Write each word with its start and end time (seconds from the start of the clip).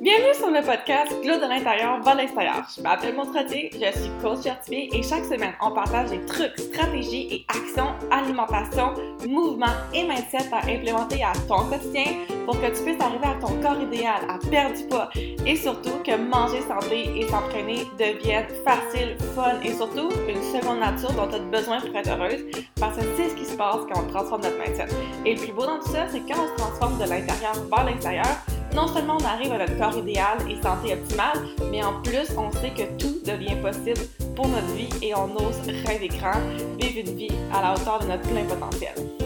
Bienvenue 0.00 0.34
sur 0.34 0.50
le 0.50 0.64
podcast 0.64 1.12
Glow 1.22 1.36
de 1.36 1.48
l'intérieur 1.48 2.02
vers 2.02 2.14
l'extérieur. 2.14 2.66
Je 2.76 2.82
m'appelle 2.82 3.14
Montretier, 3.14 3.70
je 3.72 3.98
suis 3.98 4.10
coach 4.20 4.40
certifié 4.40 4.90
et 4.92 5.02
chaque 5.02 5.24
semaine, 5.24 5.54
on 5.62 5.70
partage 5.70 6.10
des 6.10 6.24
trucs, 6.26 6.58
stratégies 6.58 7.28
et 7.30 7.46
actions, 7.48 7.94
alimentation, 8.10 8.94
mouvement 9.28 9.66
et 9.94 10.02
mindset 10.02 10.52
à 10.52 10.58
implémenter 10.68 11.22
à 11.22 11.32
ton 11.46 11.68
quotidien 11.68 12.04
pour 12.44 12.60
que 12.60 12.66
tu 12.66 12.82
puisses 12.82 13.00
arriver 13.00 13.26
à 13.26 13.34
ton 13.40 13.54
corps 13.60 13.80
idéal, 13.80 14.22
à 14.28 14.38
perdre 14.48 14.76
du 14.76 14.84
poids 14.84 15.08
et 15.46 15.56
surtout 15.56 15.98
que 16.04 16.16
manger 16.16 16.60
santé 16.62 17.10
et 17.18 17.28
s'entraîner 17.28 17.86
devienne 17.98 18.46
facile, 18.64 19.16
fun 19.34 19.60
et 19.62 19.72
surtout 19.72 20.10
une 20.28 20.42
seconde 20.42 20.80
nature 20.80 21.12
dont 21.12 21.28
tu 21.28 21.36
as 21.36 21.38
besoin 21.38 21.80
pour 21.80 21.96
être 21.96 22.10
heureuse 22.10 22.44
parce 22.78 22.96
que 22.96 23.04
c'est 23.16 23.30
ce 23.30 23.34
qui 23.34 23.44
se 23.44 23.56
passe 23.56 23.80
quand 23.92 24.02
on 24.02 24.08
transforme 24.08 24.42
notre 24.42 24.58
mindset. 24.58 24.88
Et 25.24 25.34
le 25.34 25.40
plus 25.40 25.52
beau 25.52 25.66
dans 25.66 25.78
tout 25.78 25.90
ça, 25.90 26.06
c'est 26.08 26.20
quand 26.20 26.42
on 26.42 26.48
se 26.48 26.62
transforme 26.62 26.98
de 26.98 27.08
l'intérieur 27.08 27.54
vers 27.70 27.84
l'extérieur, 27.84 28.26
non 28.74 28.88
seulement 28.88 29.18
on 29.20 29.24
arrive 29.24 29.52
à 29.52 29.58
notre 29.58 29.76
corps 29.78 29.98
idéal 29.98 30.38
et 30.48 30.60
santé 30.62 30.94
optimale, 30.94 31.38
mais 31.70 31.82
en 31.84 32.00
plus, 32.02 32.28
on 32.36 32.50
sait 32.52 32.70
que 32.70 32.84
tout 32.98 33.18
devient 33.24 33.56
possible 33.60 34.00
pour 34.34 34.48
notre 34.48 34.72
vie 34.74 34.88
et 35.02 35.14
on 35.14 35.34
ose 35.36 35.60
rêver 35.86 36.08
grand, 36.08 36.40
vivre 36.80 37.08
une 37.08 37.16
vie 37.16 37.32
à 37.52 37.62
la 37.62 37.74
hauteur 37.74 38.00
de 38.00 38.06
notre 38.06 38.22
plein 38.22 38.44
potentiel. 38.44 39.21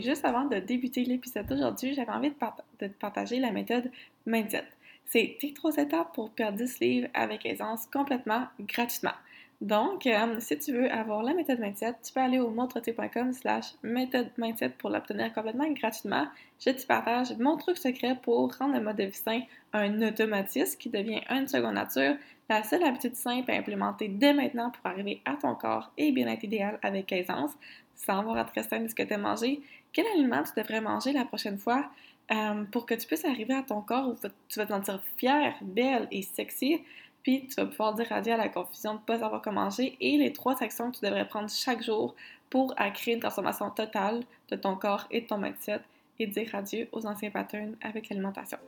Juste 0.00 0.24
avant 0.24 0.44
de 0.44 0.56
débuter 0.56 1.04
l'épisode 1.04 1.46
d'aujourd'hui, 1.46 1.94
j'avais 1.94 2.12
envie 2.12 2.30
de, 2.30 2.86
partager 2.88 3.40
la 3.40 3.50
méthode 3.50 3.90
Mindset. 4.26 4.64
C'est 5.06 5.36
tes 5.40 5.52
trois 5.52 5.76
étapes 5.76 6.14
pour 6.14 6.30
perdre 6.30 6.58
10 6.58 6.80
livres 6.80 7.08
avec 7.14 7.44
aisance 7.44 7.86
complètement 7.92 8.46
gratuitement. 8.60 9.14
Donc, 9.60 10.06
euh, 10.06 10.36
si 10.40 10.58
tu 10.58 10.72
veux 10.72 10.90
avoir 10.90 11.22
la 11.22 11.34
méthode 11.34 11.60
mindset, 11.60 11.94
tu 12.02 12.12
peux 12.12 12.20
aller 12.20 12.40
au 12.40 12.50
montretier.com 12.50 13.32
slash 13.32 13.74
méthode 13.82 14.30
mindset 14.36 14.70
pour 14.70 14.90
l'obtenir 14.90 15.32
complètement 15.32 15.70
gratuitement. 15.70 16.26
Je 16.64 16.70
te 16.70 16.84
partage 16.84 17.36
mon 17.38 17.56
truc 17.56 17.76
secret 17.76 18.18
pour 18.22 18.52
rendre 18.56 18.74
le 18.74 18.80
mode 18.80 18.96
de 18.96 19.04
vie 19.04 19.12
sain 19.12 19.40
un 19.72 20.02
automatisme 20.02 20.78
qui 20.78 20.88
devient 20.88 21.20
une 21.30 21.46
seconde 21.46 21.74
nature, 21.74 22.16
la 22.48 22.64
seule 22.64 22.82
habitude 22.82 23.14
simple 23.14 23.52
à 23.52 23.54
implémenter 23.54 24.08
dès 24.08 24.32
maintenant 24.32 24.70
pour 24.70 24.84
arriver 24.84 25.20
à 25.24 25.34
ton 25.34 25.54
corps 25.54 25.92
et 25.96 26.10
bien-être 26.10 26.42
idéal 26.42 26.80
avec 26.82 27.12
aisance, 27.12 27.52
sans 27.96 28.20
avoir 28.20 28.36
à 28.36 28.44
te 28.44 28.54
restreindre 28.54 28.84
de 28.84 28.90
ce 28.90 28.94
que 28.94 29.02
tu 29.02 29.12
as 29.12 29.18
mangé. 29.18 29.60
Quel 29.92 30.06
aliment 30.06 30.42
tu 30.42 30.52
devrais 30.60 30.80
manger 30.80 31.12
la 31.12 31.24
prochaine 31.24 31.58
fois 31.58 31.90
euh, 32.30 32.64
pour 32.70 32.86
que 32.86 32.94
tu 32.94 33.06
puisses 33.06 33.24
arriver 33.24 33.54
à 33.54 33.62
ton 33.62 33.80
corps 33.80 34.08
où 34.08 34.16
tu 34.48 34.58
vas 34.58 34.66
te 34.66 34.72
sentir 34.72 35.00
fière, 35.16 35.54
belle 35.62 36.08
et 36.10 36.22
sexy 36.22 36.82
puis 37.22 37.46
tu 37.46 37.54
vas 37.54 37.66
pouvoir 37.66 37.94
dire 37.94 38.10
adieu 38.12 38.32
à 38.32 38.36
la 38.36 38.48
confusion 38.48 38.94
de 38.94 38.98
ne 38.98 39.04
pas 39.04 39.18
savoir 39.18 39.40
comment 39.42 39.64
manger 39.64 39.96
et 40.00 40.18
les 40.18 40.32
trois 40.32 40.60
actions 40.62 40.90
que 40.90 40.98
tu 40.98 41.04
devrais 41.04 41.26
prendre 41.26 41.48
chaque 41.48 41.82
jour 41.82 42.14
pour 42.50 42.74
créer 42.94 43.14
une 43.14 43.20
transformation 43.20 43.70
totale 43.70 44.22
de 44.50 44.56
ton 44.56 44.76
corps 44.76 45.06
et 45.10 45.22
de 45.22 45.26
ton 45.26 45.38
mindset 45.38 45.80
et 46.18 46.26
dire 46.26 46.54
adieu 46.54 46.88
aux 46.92 47.06
anciens 47.06 47.30
patterns 47.30 47.76
avec 47.82 48.08
l'alimentation. 48.08 48.58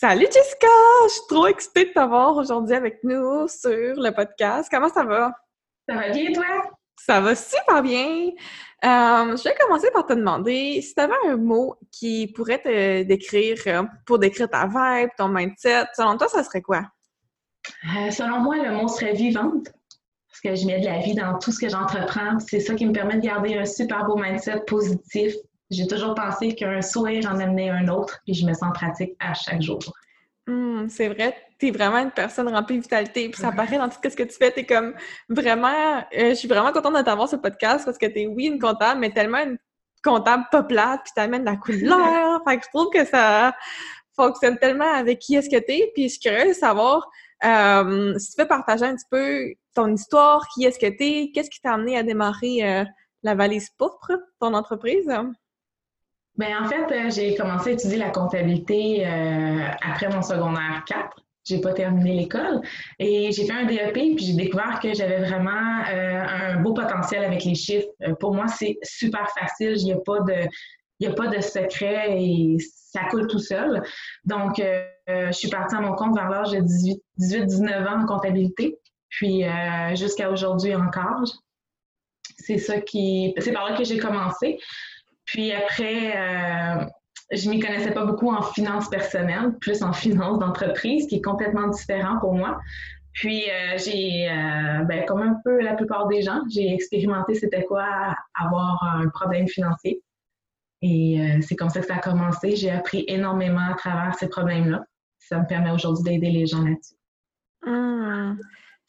Salut 0.00 0.28
Jessica! 0.32 0.68
Je 1.08 1.12
suis 1.12 1.22
trop 1.28 1.48
excitée 1.48 1.86
de 1.86 1.90
t'avoir 1.90 2.36
aujourd'hui 2.36 2.76
avec 2.76 3.02
nous 3.02 3.48
sur 3.48 3.70
le 4.00 4.10
podcast. 4.12 4.68
Comment 4.70 4.88
ça 4.88 5.02
va? 5.02 5.32
Ça 5.88 5.96
va 5.96 6.10
bien, 6.10 6.30
toi? 6.32 6.44
Ça 7.04 7.20
va 7.20 7.34
super 7.34 7.82
bien. 7.82 8.28
Euh, 8.84 9.36
je 9.36 9.42
vais 9.42 9.56
commencer 9.58 9.90
par 9.90 10.06
te 10.06 10.12
demander 10.12 10.80
si 10.82 10.94
tu 10.94 11.00
avais 11.00 11.16
un 11.26 11.36
mot 11.36 11.74
qui 11.90 12.28
pourrait 12.28 12.62
te 12.62 13.02
décrire 13.02 13.58
euh, 13.66 13.82
pour 14.06 14.20
décrire 14.20 14.48
ta 14.48 14.68
vibe, 14.68 15.10
ton 15.18 15.26
mindset. 15.26 15.86
Selon 15.96 16.16
toi, 16.16 16.28
ça 16.28 16.44
serait 16.44 16.62
quoi? 16.62 16.84
Euh, 17.96 18.12
selon 18.12 18.38
moi, 18.38 18.54
le 18.54 18.70
mot 18.70 18.86
serait 18.86 19.14
vivante. 19.14 19.66
Parce 20.28 20.40
que 20.44 20.54
je 20.54 20.64
mets 20.64 20.78
de 20.78 20.86
la 20.86 21.00
vie 21.00 21.16
dans 21.16 21.36
tout 21.40 21.50
ce 21.50 21.58
que 21.58 21.68
j'entreprends. 21.68 22.38
C'est 22.38 22.60
ça 22.60 22.76
qui 22.76 22.86
me 22.86 22.92
permet 22.92 23.16
de 23.16 23.22
garder 23.22 23.58
un 23.58 23.64
super 23.64 24.04
beau 24.04 24.14
mindset 24.16 24.60
positif, 24.64 25.34
j'ai 25.70 25.86
toujours 25.86 26.14
pensé 26.14 26.54
qu'un 26.54 26.82
sourire 26.82 27.30
en 27.30 27.38
amenait 27.38 27.70
un 27.70 27.88
autre, 27.88 28.18
et 28.26 28.34
je 28.34 28.46
me 28.46 28.54
sens 28.54 28.72
pratique 28.72 29.14
à 29.20 29.34
chaque 29.34 29.62
jour. 29.62 29.80
Hum, 30.48 30.88
c'est 30.88 31.08
vrai, 31.08 31.36
tu 31.58 31.68
es 31.68 31.70
vraiment 31.70 31.98
une 31.98 32.10
personne 32.10 32.48
remplie 32.48 32.78
de 32.78 32.82
vitalité, 32.82 33.28
puis 33.28 33.40
ça 33.40 33.52
paraît 33.52 33.76
dans 33.76 33.88
tout 33.88 33.98
ce 34.02 34.16
que 34.16 34.22
tu 34.22 34.34
fais. 34.34 34.50
Tu 34.50 34.60
es 34.60 34.64
comme 34.66 34.94
vraiment, 35.28 35.98
euh, 36.16 36.30
je 36.30 36.34
suis 36.34 36.48
vraiment 36.48 36.72
contente 36.72 36.96
de 36.96 37.02
t'avoir 37.02 37.28
ce 37.28 37.36
podcast 37.36 37.84
parce 37.84 37.98
que 37.98 38.06
tu 38.06 38.20
es, 38.20 38.26
oui, 38.26 38.46
une 38.46 38.58
comptable, 38.58 39.00
mais 39.00 39.10
tellement 39.10 39.38
une 39.38 39.58
comptable 40.02 40.44
pas 40.50 40.62
plate, 40.62 41.02
puis 41.04 41.12
t'amènes 41.14 41.44
la 41.44 41.56
couleur. 41.56 42.42
fait 42.48 42.58
que 42.58 42.64
je 42.64 42.68
trouve 42.70 42.90
que 42.90 43.04
ça 43.04 43.52
fonctionne 44.16 44.58
tellement 44.58 44.90
avec 44.90 45.18
qui 45.18 45.36
est-ce 45.36 45.50
que 45.50 45.62
tu 45.62 45.72
es. 45.72 45.92
Puis 45.94 46.04
je 46.04 46.08
suis 46.14 46.20
curieuse 46.20 46.48
de 46.48 46.52
savoir 46.54 47.06
euh, 47.44 48.18
si 48.18 48.30
tu 48.30 48.36
peux 48.36 48.48
partager 48.48 48.84
un 48.84 48.94
petit 48.94 49.06
peu 49.10 49.52
ton 49.74 49.92
histoire, 49.92 50.46
qui 50.54 50.64
est-ce 50.64 50.78
que 50.78 50.86
tu 50.86 51.04
es, 51.04 51.30
qu'est-ce 51.32 51.50
qui 51.50 51.60
t'a 51.60 51.74
amené 51.74 51.98
à 51.98 52.02
démarrer 52.02 52.64
euh, 52.64 52.84
la 53.22 53.34
valise 53.34 53.68
pourpre, 53.76 54.12
ton 54.40 54.54
entreprise? 54.54 55.08
Bien, 56.38 56.64
en 56.64 56.68
fait, 56.68 56.92
euh, 56.92 57.10
j'ai 57.10 57.34
commencé 57.34 57.70
à 57.70 57.72
étudier 57.72 57.98
la 57.98 58.10
comptabilité 58.10 59.04
euh, 59.04 59.68
après 59.82 60.08
mon 60.08 60.22
secondaire 60.22 60.84
4. 60.86 61.20
J'ai 61.44 61.60
pas 61.60 61.72
terminé 61.72 62.14
l'école 62.14 62.60
et 62.98 63.32
j'ai 63.32 63.44
fait 63.44 63.52
un 63.52 63.64
DEP 63.64 63.92
puis 63.92 64.18
j'ai 64.18 64.34
découvert 64.34 64.78
que 64.80 64.94
j'avais 64.94 65.18
vraiment 65.18 65.82
euh, 65.90 66.22
un 66.22 66.60
beau 66.60 66.74
potentiel 66.74 67.24
avec 67.24 67.42
les 67.44 67.54
chiffres. 67.54 67.88
pour 68.20 68.34
moi, 68.34 68.46
c'est 68.46 68.78
super 68.82 69.26
facile. 69.36 69.72
Il 69.78 69.84
n'y 69.84 69.92
a 69.92 69.96
pas 69.96 70.20
de 70.20 71.06
a 71.06 71.12
pas 71.14 71.26
de 71.28 71.40
secret 71.40 72.20
et 72.20 72.58
ça 72.92 73.04
coule 73.10 73.26
tout 73.28 73.38
seul. 73.38 73.82
Donc, 74.24 74.60
je 75.08 75.32
suis 75.32 75.48
partie 75.48 75.74
à 75.74 75.80
mon 75.80 75.94
compte 75.94 76.14
vers 76.14 76.28
l'âge 76.28 76.50
de 76.50 76.60
18-19 76.60 77.88
ans 77.88 78.02
en 78.02 78.06
comptabilité. 78.06 78.76
Puis, 79.08 79.44
jusqu'à 79.94 80.30
aujourd'hui 80.30 80.74
encore. 80.74 81.24
C'est 82.36 82.58
ça 82.58 82.80
qui... 82.80 83.32
C'est 83.38 83.52
par 83.52 83.70
là 83.70 83.76
que 83.76 83.84
j'ai 83.84 83.98
commencé. 83.98 84.58
Puis 85.28 85.52
après, 85.52 86.16
euh, 86.16 86.84
je 87.32 87.50
m'y 87.50 87.60
connaissais 87.60 87.92
pas 87.92 88.06
beaucoup 88.06 88.30
en 88.30 88.40
finance 88.40 88.88
personnelle, 88.88 89.56
plus 89.60 89.82
en 89.82 89.92
finance 89.92 90.38
d'entreprise, 90.38 91.06
qui 91.06 91.16
est 91.16 91.20
complètement 91.20 91.68
différent 91.68 92.18
pour 92.18 92.32
moi. 92.32 92.58
Puis 93.12 93.44
euh, 93.50 93.76
j'ai, 93.76 94.30
euh, 94.30 94.84
ben, 94.84 95.04
comme 95.06 95.20
un 95.20 95.36
peu 95.44 95.60
la 95.60 95.74
plupart 95.74 96.06
des 96.06 96.22
gens, 96.22 96.40
j'ai 96.48 96.72
expérimenté 96.72 97.34
c'était 97.34 97.64
quoi 97.64 97.84
avoir 98.34 98.82
un 98.82 99.08
problème 99.10 99.46
financier. 99.48 100.02
Et 100.80 101.20
euh, 101.20 101.40
c'est 101.42 101.56
comme 101.56 101.68
ça 101.68 101.80
que 101.80 101.86
ça 101.86 101.96
a 101.96 102.00
commencé. 102.00 102.56
J'ai 102.56 102.70
appris 102.70 103.04
énormément 103.06 103.68
à 103.70 103.74
travers 103.74 104.14
ces 104.14 104.28
problèmes-là. 104.28 104.82
Ça 105.18 105.40
me 105.40 105.46
permet 105.46 105.72
aujourd'hui 105.72 106.04
d'aider 106.04 106.30
les 106.30 106.46
gens 106.46 106.62
là-dessus. 106.62 106.94
Hum. 107.66 108.40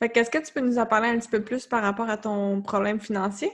Fait 0.01 0.07
qu'est-ce 0.07 0.29
que 0.29 0.37
tu 0.37 0.53
peux 0.53 0.61
nous 0.61 0.77
en 0.77 0.85
parler 0.85 1.09
un 1.09 1.19
petit 1.19 1.27
peu 1.27 1.41
plus 1.41 1.67
par 1.67 1.81
rapport 1.81 2.09
à 2.09 2.15
ton 2.15 2.61
problème 2.61 3.01
financier? 3.01 3.51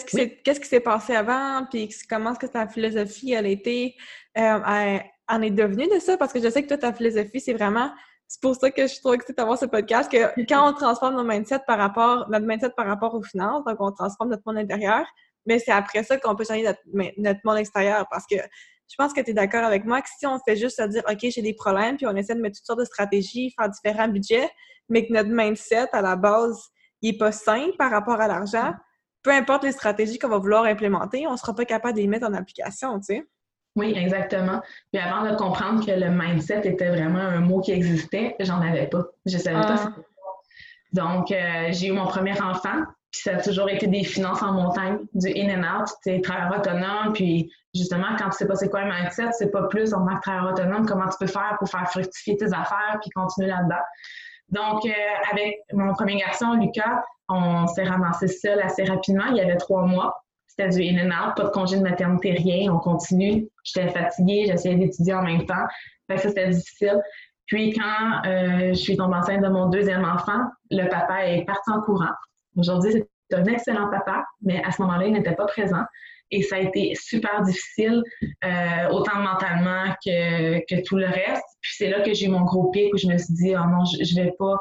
Qu'est-ce 0.00 0.60
qui 0.60 0.68
s'est 0.68 0.80
passé 0.80 1.14
avant? 1.14 1.66
Puis 1.70 1.90
comment 2.08 2.32
est-ce 2.32 2.38
que 2.38 2.46
ta 2.46 2.66
philosophie, 2.66 3.32
elle, 3.32 3.46
été, 3.46 3.94
euh, 4.38 4.98
en 5.28 5.42
est 5.42 5.50
devenue 5.50 5.86
de 5.86 5.98
ça? 5.98 6.16
Parce 6.16 6.32
que 6.32 6.40
je 6.40 6.48
sais 6.48 6.62
que 6.62 6.68
toi, 6.68 6.78
ta 6.78 6.92
philosophie, 6.94 7.40
c'est 7.40 7.52
vraiment... 7.52 7.92
C'est 8.26 8.40
pour 8.40 8.56
ça 8.56 8.70
que 8.70 8.82
je 8.82 8.86
suis 8.86 9.00
trop 9.00 9.12
excitée 9.12 9.34
d'avoir 9.34 9.58
ce 9.58 9.66
podcast, 9.66 10.10
que 10.10 10.46
quand 10.48 10.70
on 10.70 10.72
transforme 10.72 11.16
notre 11.16 11.28
mindset 11.28 11.60
par 11.66 11.76
rapport, 11.76 12.30
notre 12.30 12.46
mindset 12.46 12.70
par 12.74 12.86
rapport 12.86 13.14
aux 13.14 13.22
finances, 13.22 13.62
donc 13.66 13.76
on 13.78 13.92
transforme 13.92 14.30
notre 14.30 14.42
monde 14.46 14.56
intérieur, 14.56 15.04
mais 15.44 15.58
c'est 15.58 15.72
après 15.72 16.02
ça 16.02 16.16
qu'on 16.16 16.34
peut 16.34 16.44
changer 16.44 16.64
notre, 16.64 17.40
monde 17.44 17.58
extérieur. 17.58 18.06
Parce 18.10 18.24
que 18.26 18.36
je 18.36 18.94
pense 18.96 19.12
que 19.12 19.20
tu 19.20 19.32
es 19.32 19.34
d'accord 19.34 19.64
avec 19.64 19.84
moi 19.84 20.00
que 20.00 20.08
si 20.18 20.26
on 20.26 20.38
fait 20.38 20.56
juste 20.56 20.80
à 20.80 20.88
dire, 20.88 21.02
OK, 21.06 21.18
j'ai 21.20 21.42
des 21.42 21.52
problèmes, 21.52 21.98
puis 21.98 22.06
on 22.06 22.16
essaie 22.16 22.34
de 22.34 22.40
mettre 22.40 22.56
toutes 22.56 22.66
sortes 22.66 22.80
de 22.80 22.86
stratégies, 22.86 23.52
faire 23.58 23.68
différents 23.68 24.08
budgets, 24.08 24.48
mais 24.88 25.06
que 25.06 25.12
notre 25.12 25.28
mindset, 25.28 25.88
à 25.92 26.00
la 26.00 26.16
base, 26.16 26.58
il 27.02 27.12
n'est 27.12 27.18
pas 27.18 27.32
sain 27.32 27.68
par 27.76 27.90
rapport 27.90 28.18
à 28.18 28.28
l'argent, 28.28 28.72
peu 29.22 29.30
importe 29.30 29.64
les 29.64 29.72
stratégies 29.72 30.18
qu'on 30.18 30.28
va 30.28 30.38
vouloir 30.38 30.64
implémenter, 30.64 31.26
on 31.26 31.32
ne 31.32 31.36
sera 31.36 31.54
pas 31.54 31.64
capable 31.64 31.94
de 31.94 32.00
les 32.00 32.08
mettre 32.08 32.26
en 32.26 32.34
application, 32.34 32.98
tu 32.98 33.06
sais. 33.06 33.26
Oui, 33.74 33.94
exactement. 33.96 34.60
Puis 34.92 35.00
avant 35.00 35.30
de 35.30 35.34
comprendre 35.36 35.84
que 35.84 35.92
le 35.92 36.10
mindset 36.10 36.68
était 36.68 36.90
vraiment 36.90 37.20
un 37.20 37.40
mot 37.40 37.60
qui 37.60 37.72
existait, 37.72 38.36
j'en 38.40 38.60
avais 38.60 38.86
pas. 38.86 39.04
Je 39.24 39.38
savais 39.38 39.60
pas 39.60 39.76
pas. 39.76 39.84
Ah. 39.86 40.02
Donc, 40.92 41.30
euh, 41.30 41.68
j'ai 41.70 41.88
eu 41.88 41.92
mon 41.92 42.06
premier 42.06 42.38
enfant, 42.42 42.82
puis 43.10 43.22
ça 43.22 43.36
a 43.36 43.40
toujours 43.40 43.70
été 43.70 43.86
des 43.86 44.04
finances 44.04 44.42
en 44.42 44.52
montagne, 44.52 44.98
du 45.14 45.28
in 45.28 45.58
and 45.58 45.80
out, 45.80 45.88
tu 46.04 46.20
travailleur 46.20 46.58
autonome, 46.58 47.14
puis 47.14 47.50
justement, 47.74 48.08
quand 48.18 48.28
tu 48.28 48.38
sais 48.38 48.46
pas 48.46 48.56
c'est 48.56 48.68
quoi 48.68 48.80
un 48.80 48.90
mindset, 48.90 49.32
c'est 49.32 49.50
pas 49.50 49.62
plus 49.68 49.94
en 49.94 50.06
tant 50.06 50.16
que 50.16 50.20
travailleur 50.20 50.52
autonome, 50.52 50.86
comment 50.86 51.08
tu 51.08 51.16
peux 51.18 51.26
faire 51.26 51.56
pour 51.58 51.68
faire 51.68 51.90
fructifier 51.90 52.36
tes 52.36 52.52
affaires, 52.52 52.98
puis 53.00 53.10
continuer 53.10 53.48
là-dedans. 53.48 53.82
Donc, 54.52 54.84
euh, 54.84 54.90
avec 55.32 55.60
mon 55.72 55.92
premier 55.94 56.16
garçon, 56.16 56.52
Lucas, 56.54 57.02
on 57.28 57.66
s'est 57.66 57.84
ramassé 57.84 58.28
seul 58.28 58.60
assez 58.60 58.84
rapidement. 58.84 59.24
Il 59.30 59.36
y 59.36 59.40
avait 59.40 59.56
trois 59.56 59.86
mois. 59.86 60.14
C'était 60.46 60.68
du 60.68 60.82
in 60.82 61.06
and 61.06 61.10
out, 61.10 61.36
pas 61.36 61.44
de 61.44 61.48
congé 61.48 61.78
de 61.78 61.82
maternité, 61.82 62.32
rien. 62.32 62.70
On 62.72 62.78
continue. 62.78 63.48
J'étais 63.64 63.88
fatiguée, 63.88 64.44
j'essayais 64.46 64.76
d'étudier 64.76 65.14
en 65.14 65.22
même 65.22 65.46
temps. 65.46 65.66
Fait 66.10 66.18
ça, 66.18 66.28
c'était 66.28 66.50
difficile. 66.50 67.00
Puis 67.46 67.72
quand 67.72 68.26
euh, 68.26 68.68
je 68.68 68.74
suis 68.74 68.96
tombée 68.96 69.16
enceinte 69.16 69.40
de 69.40 69.48
mon 69.48 69.68
deuxième 69.70 70.04
enfant, 70.04 70.40
le 70.70 70.88
papa 70.88 71.26
est 71.26 71.44
parti 71.46 71.70
en 71.70 71.80
courant. 71.80 72.12
Aujourd'hui, 72.56 72.92
c'est 73.30 73.36
un 73.36 73.44
excellent 73.46 73.88
papa, 73.90 74.24
mais 74.42 74.62
à 74.62 74.70
ce 74.70 74.82
moment-là, 74.82 75.06
il 75.06 75.14
n'était 75.14 75.34
pas 75.34 75.46
présent. 75.46 75.84
Et 76.32 76.42
ça 76.42 76.56
a 76.56 76.58
été 76.60 76.94
super 76.94 77.42
difficile, 77.42 78.02
euh, 78.44 78.88
autant 78.90 79.20
mentalement 79.20 79.94
que, 80.04 80.58
que, 80.66 80.82
tout 80.82 80.96
le 80.96 81.06
reste. 81.06 81.44
Puis 81.60 81.74
c'est 81.76 81.90
là 81.90 82.00
que 82.00 82.12
j'ai 82.14 82.26
eu 82.26 82.30
mon 82.30 82.42
gros 82.42 82.70
pic 82.70 82.92
où 82.92 82.96
je 82.96 83.06
me 83.06 83.18
suis 83.18 83.34
dit, 83.34 83.54
oh 83.54 83.68
non, 83.68 83.84
je, 83.84 84.18
ne 84.18 84.24
vais 84.24 84.34
pas 84.38 84.56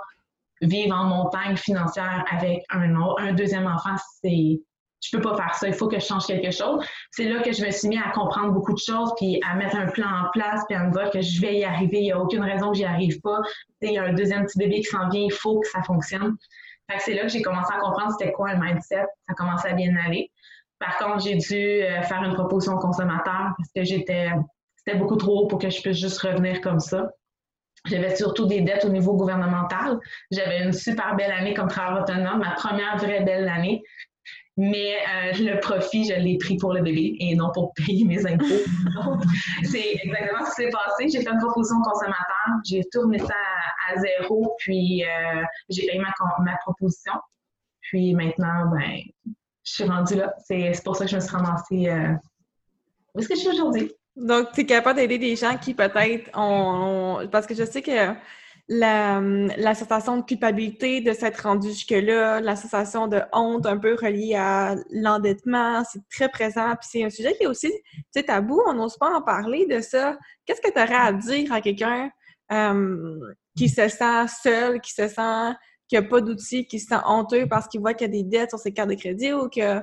vivre 0.61 0.95
en 0.95 1.05
montagne 1.05 1.55
financière 1.55 2.25
avec 2.29 2.63
un, 2.69 2.93
un 2.93 3.33
deuxième 3.33 3.65
enfant. 3.65 3.95
C'est, 4.21 4.59
je 5.01 5.17
peux 5.17 5.21
pas 5.21 5.35
faire 5.35 5.55
ça. 5.55 5.67
Il 5.67 5.73
faut 5.73 5.87
que 5.87 5.99
je 5.99 6.05
change 6.05 6.27
quelque 6.27 6.51
chose. 6.51 6.85
C'est 7.11 7.25
là 7.25 7.41
que 7.41 7.51
je 7.51 7.65
me 7.65 7.71
suis 7.71 7.87
mis 7.87 7.97
à 7.97 8.11
comprendre 8.11 8.53
beaucoup 8.53 8.73
de 8.73 8.79
choses, 8.79 9.11
puis 9.17 9.39
à 9.49 9.55
mettre 9.55 9.75
un 9.75 9.87
plan 9.87 10.07
en 10.07 10.29
place, 10.31 10.63
puis 10.67 10.77
à 10.77 10.83
me 10.83 10.91
dire 10.91 11.09
que 11.09 11.21
je 11.21 11.41
vais 11.41 11.57
y 11.57 11.63
arriver. 11.63 11.99
Il 11.99 12.03
n'y 12.03 12.11
a 12.11 12.19
aucune 12.19 12.43
raison 12.43 12.71
que 12.71 12.77
j'y 12.77 12.85
arrive 12.85 13.19
pas. 13.21 13.39
Il 13.81 13.91
y 13.91 13.97
a 13.97 14.03
un 14.03 14.13
deuxième 14.13 14.45
petit 14.45 14.59
bébé 14.59 14.81
qui 14.81 14.85
s'en 14.85 15.09
vient. 15.09 15.23
Il 15.23 15.31
faut 15.31 15.59
que 15.59 15.67
ça 15.67 15.81
fonctionne. 15.83 16.35
c'est 16.99 17.13
là 17.13 17.23
que 17.23 17.29
j'ai 17.29 17.41
commencé 17.41 17.73
à 17.73 17.79
comprendre 17.79 18.13
c'était 18.17 18.31
quoi 18.31 18.49
un 18.49 18.59
mindset. 18.59 19.05
Ça 19.27 19.33
commençait 19.35 19.69
à 19.69 19.73
bien 19.73 19.95
aller. 19.95 20.29
Par 20.81 20.97
contre, 20.97 21.23
j'ai 21.23 21.35
dû 21.35 21.55
euh, 21.55 22.01
faire 22.01 22.23
une 22.23 22.33
proposition 22.33 22.73
au 22.73 22.79
consommateur 22.79 23.53
parce 23.55 23.69
que 23.75 23.83
j'étais, 23.83 24.29
c'était 24.75 24.97
beaucoup 24.97 25.15
trop 25.15 25.41
haut 25.41 25.47
pour 25.47 25.59
que 25.59 25.69
je 25.69 25.79
puisse 25.79 25.99
juste 25.99 26.19
revenir 26.19 26.59
comme 26.59 26.79
ça. 26.79 27.11
J'avais 27.85 28.15
surtout 28.15 28.47
des 28.47 28.61
dettes 28.61 28.83
au 28.85 28.89
niveau 28.89 29.13
gouvernemental. 29.13 29.99
J'avais 30.31 30.63
une 30.63 30.73
super 30.73 31.15
belle 31.15 31.31
année 31.31 31.53
comme 31.53 31.67
travailleur 31.67 32.01
autonome, 32.01 32.39
ma 32.39 32.51
première 32.51 32.97
vraie 32.97 33.23
belle 33.23 33.47
année. 33.47 33.83
Mais 34.57 34.95
euh, 34.95 35.31
le 35.39 35.59
profit, 35.59 36.05
je 36.05 36.19
l'ai 36.19 36.37
pris 36.37 36.57
pour 36.57 36.73
le 36.73 36.81
bébé 36.81 37.15
et 37.19 37.35
non 37.35 37.51
pour 37.53 37.73
payer 37.73 38.03
mes 38.03 38.25
impôts. 38.25 38.45
c'est 39.63 39.97
exactement 40.03 40.45
ce 40.45 40.49
qui 40.49 40.63
s'est 40.63 40.69
passé. 40.69 41.09
J'ai 41.09 41.21
fait 41.21 41.31
une 41.31 41.39
proposition 41.39 41.77
au 41.77 41.83
consommateur, 41.83 42.47
j'ai 42.65 42.83
tourné 42.91 43.19
ça 43.19 43.35
à, 43.87 43.99
zéro, 43.99 44.55
puis 44.59 45.03
euh, 45.03 45.43
j'ai 45.69 45.85
payé 45.85 45.99
ma, 45.99 46.11
ma 46.43 46.57
proposition. 46.57 47.13
Puis 47.81 48.13
maintenant, 48.13 48.69
ben, 48.71 48.99
je 49.63 49.71
suis 49.73 49.83
rendue 49.83 50.15
là. 50.15 50.33
C'est 50.45 50.83
pour 50.83 50.95
ça 50.95 51.05
que 51.05 51.11
je 51.11 51.15
me 51.15 51.21
suis 51.21 51.31
ramassée 51.31 51.89
euh, 51.89 52.13
où 53.13 53.19
est-ce 53.19 53.27
que 53.27 53.35
je 53.35 53.39
suis 53.41 53.49
aujourd'hui? 53.49 53.91
Donc, 54.15 54.51
tu 54.53 54.61
es 54.61 54.65
capable 54.65 54.99
d'aider 54.99 55.17
des 55.17 55.35
gens 55.35 55.57
qui 55.57 55.73
peut-être 55.73 56.29
ont, 56.37 57.27
Parce 57.31 57.45
que 57.45 57.55
je 57.55 57.63
sais 57.63 57.81
que 57.81 58.13
la, 58.67 59.75
sensation 59.75 60.17
de 60.17 60.23
culpabilité 60.23 61.01
de 61.01 61.13
s'être 61.13 61.43
rendu 61.43 61.69
jusque-là, 61.69 62.39
la 62.39 62.55
sensation 62.55 63.07
de 63.07 63.21
honte 63.33 63.65
un 63.65 63.77
peu 63.77 63.95
reliée 63.95 64.35
à 64.35 64.75
l'endettement, 64.91 65.83
c'est 65.83 66.01
très 66.09 66.29
présent. 66.29 66.75
Puis 66.79 66.89
c'est 66.91 67.03
un 67.03 67.09
sujet 67.09 67.35
qui 67.35 67.43
est 67.43 67.47
aussi, 67.47 67.71
tabou, 68.25 68.61
on 68.65 68.73
n'ose 68.73 68.97
pas 68.97 69.13
en 69.13 69.21
parler 69.21 69.65
de 69.65 69.81
ça. 69.81 70.17
Qu'est-ce 70.45 70.61
que 70.61 70.71
tu 70.71 70.79
aurais 70.79 71.07
à 71.07 71.13
dire 71.13 71.51
à 71.51 71.61
quelqu'un 71.61 72.09
euh, 72.51 73.33
qui 73.57 73.69
se 73.69 73.87
sent 73.87 74.27
seul, 74.41 74.79
qui 74.81 74.93
se 74.93 75.07
sent 75.07 75.53
qu'il 75.91 75.99
n'y 75.99 76.05
a 76.05 76.09
pas 76.09 76.21
d'outils, 76.21 76.65
qui 76.65 76.79
se 76.79 76.87
sent 76.87 77.01
honteux 77.05 77.47
parce 77.49 77.67
qu'il 77.67 77.81
voit 77.81 77.93
qu'il 77.93 78.07
y 78.07 78.09
a 78.09 78.13
des 78.13 78.23
dettes 78.23 78.51
sur 78.51 78.59
ses 78.59 78.71
cartes 78.71 78.89
de 78.89 78.95
crédit 78.95 79.33
ou 79.33 79.49
que 79.49 79.81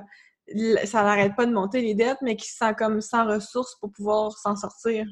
ça 0.85 1.03
n'arrête 1.03 1.35
pas 1.35 1.45
de 1.45 1.53
monter 1.53 1.81
les 1.81 1.93
dettes, 1.93 2.17
mais 2.23 2.35
qui 2.35 2.49
se 2.49 2.57
sent 2.57 2.73
comme 2.75 2.99
sans 2.99 3.27
ressources 3.27 3.75
pour 3.75 3.91
pouvoir 3.91 4.31
s'en 4.31 4.55
sortir? 4.55 5.05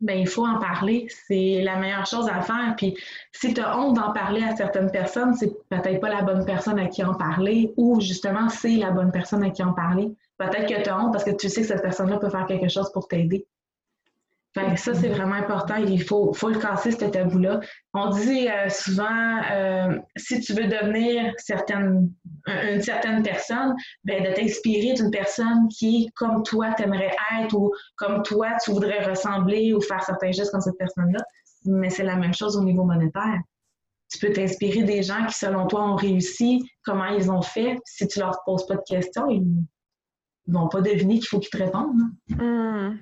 Bien, 0.00 0.16
il 0.16 0.26
faut 0.26 0.44
en 0.44 0.58
parler. 0.58 1.06
C'est 1.28 1.62
la 1.62 1.76
meilleure 1.76 2.06
chose 2.06 2.28
à 2.28 2.42
faire. 2.42 2.74
Puis, 2.76 2.96
si 3.30 3.54
tu 3.54 3.60
as 3.60 3.78
honte 3.78 3.94
d'en 3.94 4.12
parler 4.12 4.42
à 4.42 4.56
certaines 4.56 4.90
personnes, 4.90 5.34
c'est 5.34 5.52
peut-être 5.68 6.00
pas 6.00 6.08
la 6.08 6.22
bonne 6.22 6.44
personne 6.44 6.80
à 6.80 6.88
qui 6.88 7.04
en 7.04 7.14
parler 7.14 7.72
ou 7.76 8.00
justement, 8.00 8.48
c'est 8.48 8.76
la 8.76 8.90
bonne 8.90 9.12
personne 9.12 9.44
à 9.44 9.50
qui 9.50 9.62
en 9.62 9.74
parler. 9.74 10.12
Peut-être 10.38 10.66
que 10.66 10.82
tu 10.82 10.90
as 10.90 11.00
honte 11.00 11.12
parce 11.12 11.24
que 11.24 11.30
tu 11.30 11.48
sais 11.48 11.60
que 11.60 11.68
cette 11.68 11.82
personne-là 11.82 12.18
peut 12.18 12.30
faire 12.30 12.46
quelque 12.46 12.68
chose 12.68 12.90
pour 12.92 13.06
t'aider 13.06 13.46
ça, 14.76 14.94
c'est 14.94 15.08
vraiment 15.08 15.34
important. 15.34 15.76
Il 15.76 16.02
faut, 16.02 16.32
faut 16.32 16.48
le 16.48 16.58
casser, 16.58 16.90
ce 16.90 17.04
tabou-là. 17.04 17.60
On 17.92 18.10
dit 18.10 18.48
euh, 18.48 18.68
souvent, 18.68 19.42
euh, 19.52 19.98
si 20.16 20.40
tu 20.40 20.54
veux 20.54 20.64
devenir 20.66 21.34
une 22.48 22.82
certaine 22.82 23.22
personne, 23.22 23.74
ben, 24.04 24.22
de 24.22 24.34
t'inspirer 24.34 24.94
d'une 24.94 25.10
personne 25.10 25.68
qui, 25.68 26.10
comme 26.14 26.42
toi, 26.42 26.72
t'aimerais 26.72 27.14
être 27.40 27.54
ou 27.54 27.70
comme 27.96 28.22
toi, 28.22 28.48
tu 28.64 28.70
voudrais 28.72 29.04
ressembler 29.04 29.74
ou 29.74 29.80
faire 29.80 30.02
certains 30.02 30.32
gestes 30.32 30.52
comme 30.52 30.60
cette 30.60 30.78
personne-là. 30.78 31.22
Mais 31.66 31.90
c'est 31.90 32.04
la 32.04 32.16
même 32.16 32.34
chose 32.34 32.56
au 32.56 32.64
niveau 32.64 32.84
monétaire. 32.84 33.40
Tu 34.10 34.24
peux 34.24 34.32
t'inspirer 34.32 34.84
des 34.84 35.02
gens 35.02 35.26
qui, 35.26 35.34
selon 35.34 35.66
toi, 35.66 35.90
ont 35.90 35.96
réussi, 35.96 36.70
comment 36.84 37.06
ils 37.06 37.30
ont 37.30 37.42
fait. 37.42 37.76
Si 37.84 38.06
tu 38.08 38.20
leur 38.20 38.40
poses 38.46 38.66
pas 38.66 38.76
de 38.76 38.84
questions, 38.86 39.28
ils 39.28 39.44
vont 40.46 40.68
pas 40.68 40.80
deviner 40.80 41.18
qu'il 41.18 41.26
faut 41.26 41.40
qu'ils 41.40 41.50
te 41.50 41.58
répondent. 41.58 42.00
Mmh. 42.28 42.98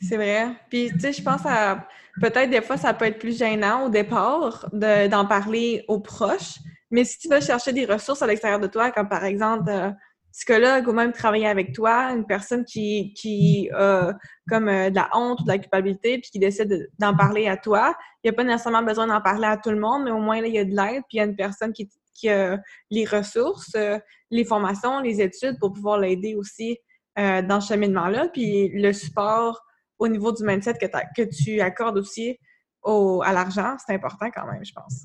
C'est 0.00 0.16
vrai. 0.16 0.48
Puis, 0.68 0.90
tu 0.92 1.00
sais, 1.00 1.12
je 1.12 1.22
pense 1.22 1.44
à 1.44 1.86
peut-être 2.20 2.50
des 2.50 2.62
fois, 2.62 2.76
ça 2.76 2.94
peut 2.94 3.04
être 3.06 3.18
plus 3.18 3.38
gênant 3.38 3.86
au 3.86 3.88
départ 3.88 4.68
d'en 4.72 5.26
parler 5.26 5.84
aux 5.88 6.00
proches. 6.00 6.58
Mais 6.90 7.04
si 7.04 7.18
tu 7.18 7.28
vas 7.28 7.40
chercher 7.40 7.72
des 7.72 7.84
ressources 7.84 8.22
à 8.22 8.26
l'extérieur 8.26 8.60
de 8.60 8.66
toi, 8.66 8.90
comme 8.90 9.08
par 9.08 9.24
exemple 9.24 9.70
euh, 9.70 9.90
psychologue 10.32 10.88
ou 10.88 10.92
même 10.92 11.12
travailler 11.12 11.46
avec 11.46 11.72
toi, 11.72 12.10
une 12.10 12.26
personne 12.26 12.64
qui, 12.64 13.14
qui 13.14 13.70
a 13.72 14.12
comme 14.48 14.68
euh, 14.68 14.90
de 14.90 14.96
la 14.96 15.08
honte 15.14 15.40
ou 15.40 15.44
de 15.44 15.48
la 15.48 15.58
culpabilité, 15.58 16.18
puis 16.18 16.30
qui 16.30 16.38
décide 16.38 16.90
d'en 16.98 17.16
parler 17.16 17.46
à 17.46 17.56
toi, 17.56 17.94
il 18.22 18.28
n'y 18.28 18.34
a 18.34 18.36
pas 18.36 18.44
nécessairement 18.44 18.82
besoin 18.82 19.06
d'en 19.06 19.20
parler 19.20 19.46
à 19.46 19.56
tout 19.56 19.70
le 19.70 19.78
monde, 19.78 20.04
mais 20.04 20.10
au 20.10 20.18
moins, 20.18 20.40
là, 20.40 20.48
il 20.48 20.54
y 20.54 20.58
a 20.58 20.64
de 20.64 20.74
l'aide, 20.74 21.02
puis 21.08 21.14
il 21.14 21.18
y 21.18 21.20
a 21.20 21.24
une 21.24 21.36
personne 21.36 21.72
qui, 21.72 21.88
qui 22.14 22.28
a 22.28 22.58
les 22.90 23.04
ressources, 23.04 23.74
euh, 23.76 23.98
les 24.30 24.44
formations, 24.44 25.00
les 25.00 25.20
études 25.20 25.58
pour 25.58 25.72
pouvoir 25.72 25.98
l'aider 25.98 26.34
aussi 26.34 26.78
euh, 27.20 27.42
dans 27.42 27.60
ce 27.60 27.74
cheminement-là. 27.74 28.28
Puis 28.32 28.70
le 28.70 28.92
support 28.92 29.60
au 29.98 30.08
niveau 30.08 30.32
du 30.32 30.42
mindset 30.42 30.74
que, 30.74 30.86
que 31.16 31.28
tu 31.28 31.60
accordes 31.60 31.98
aussi 31.98 32.38
au, 32.82 33.22
à 33.24 33.32
l'argent, 33.32 33.76
c'est 33.84 33.94
important 33.94 34.30
quand 34.34 34.50
même, 34.50 34.64
je 34.64 34.72
pense. 34.72 35.04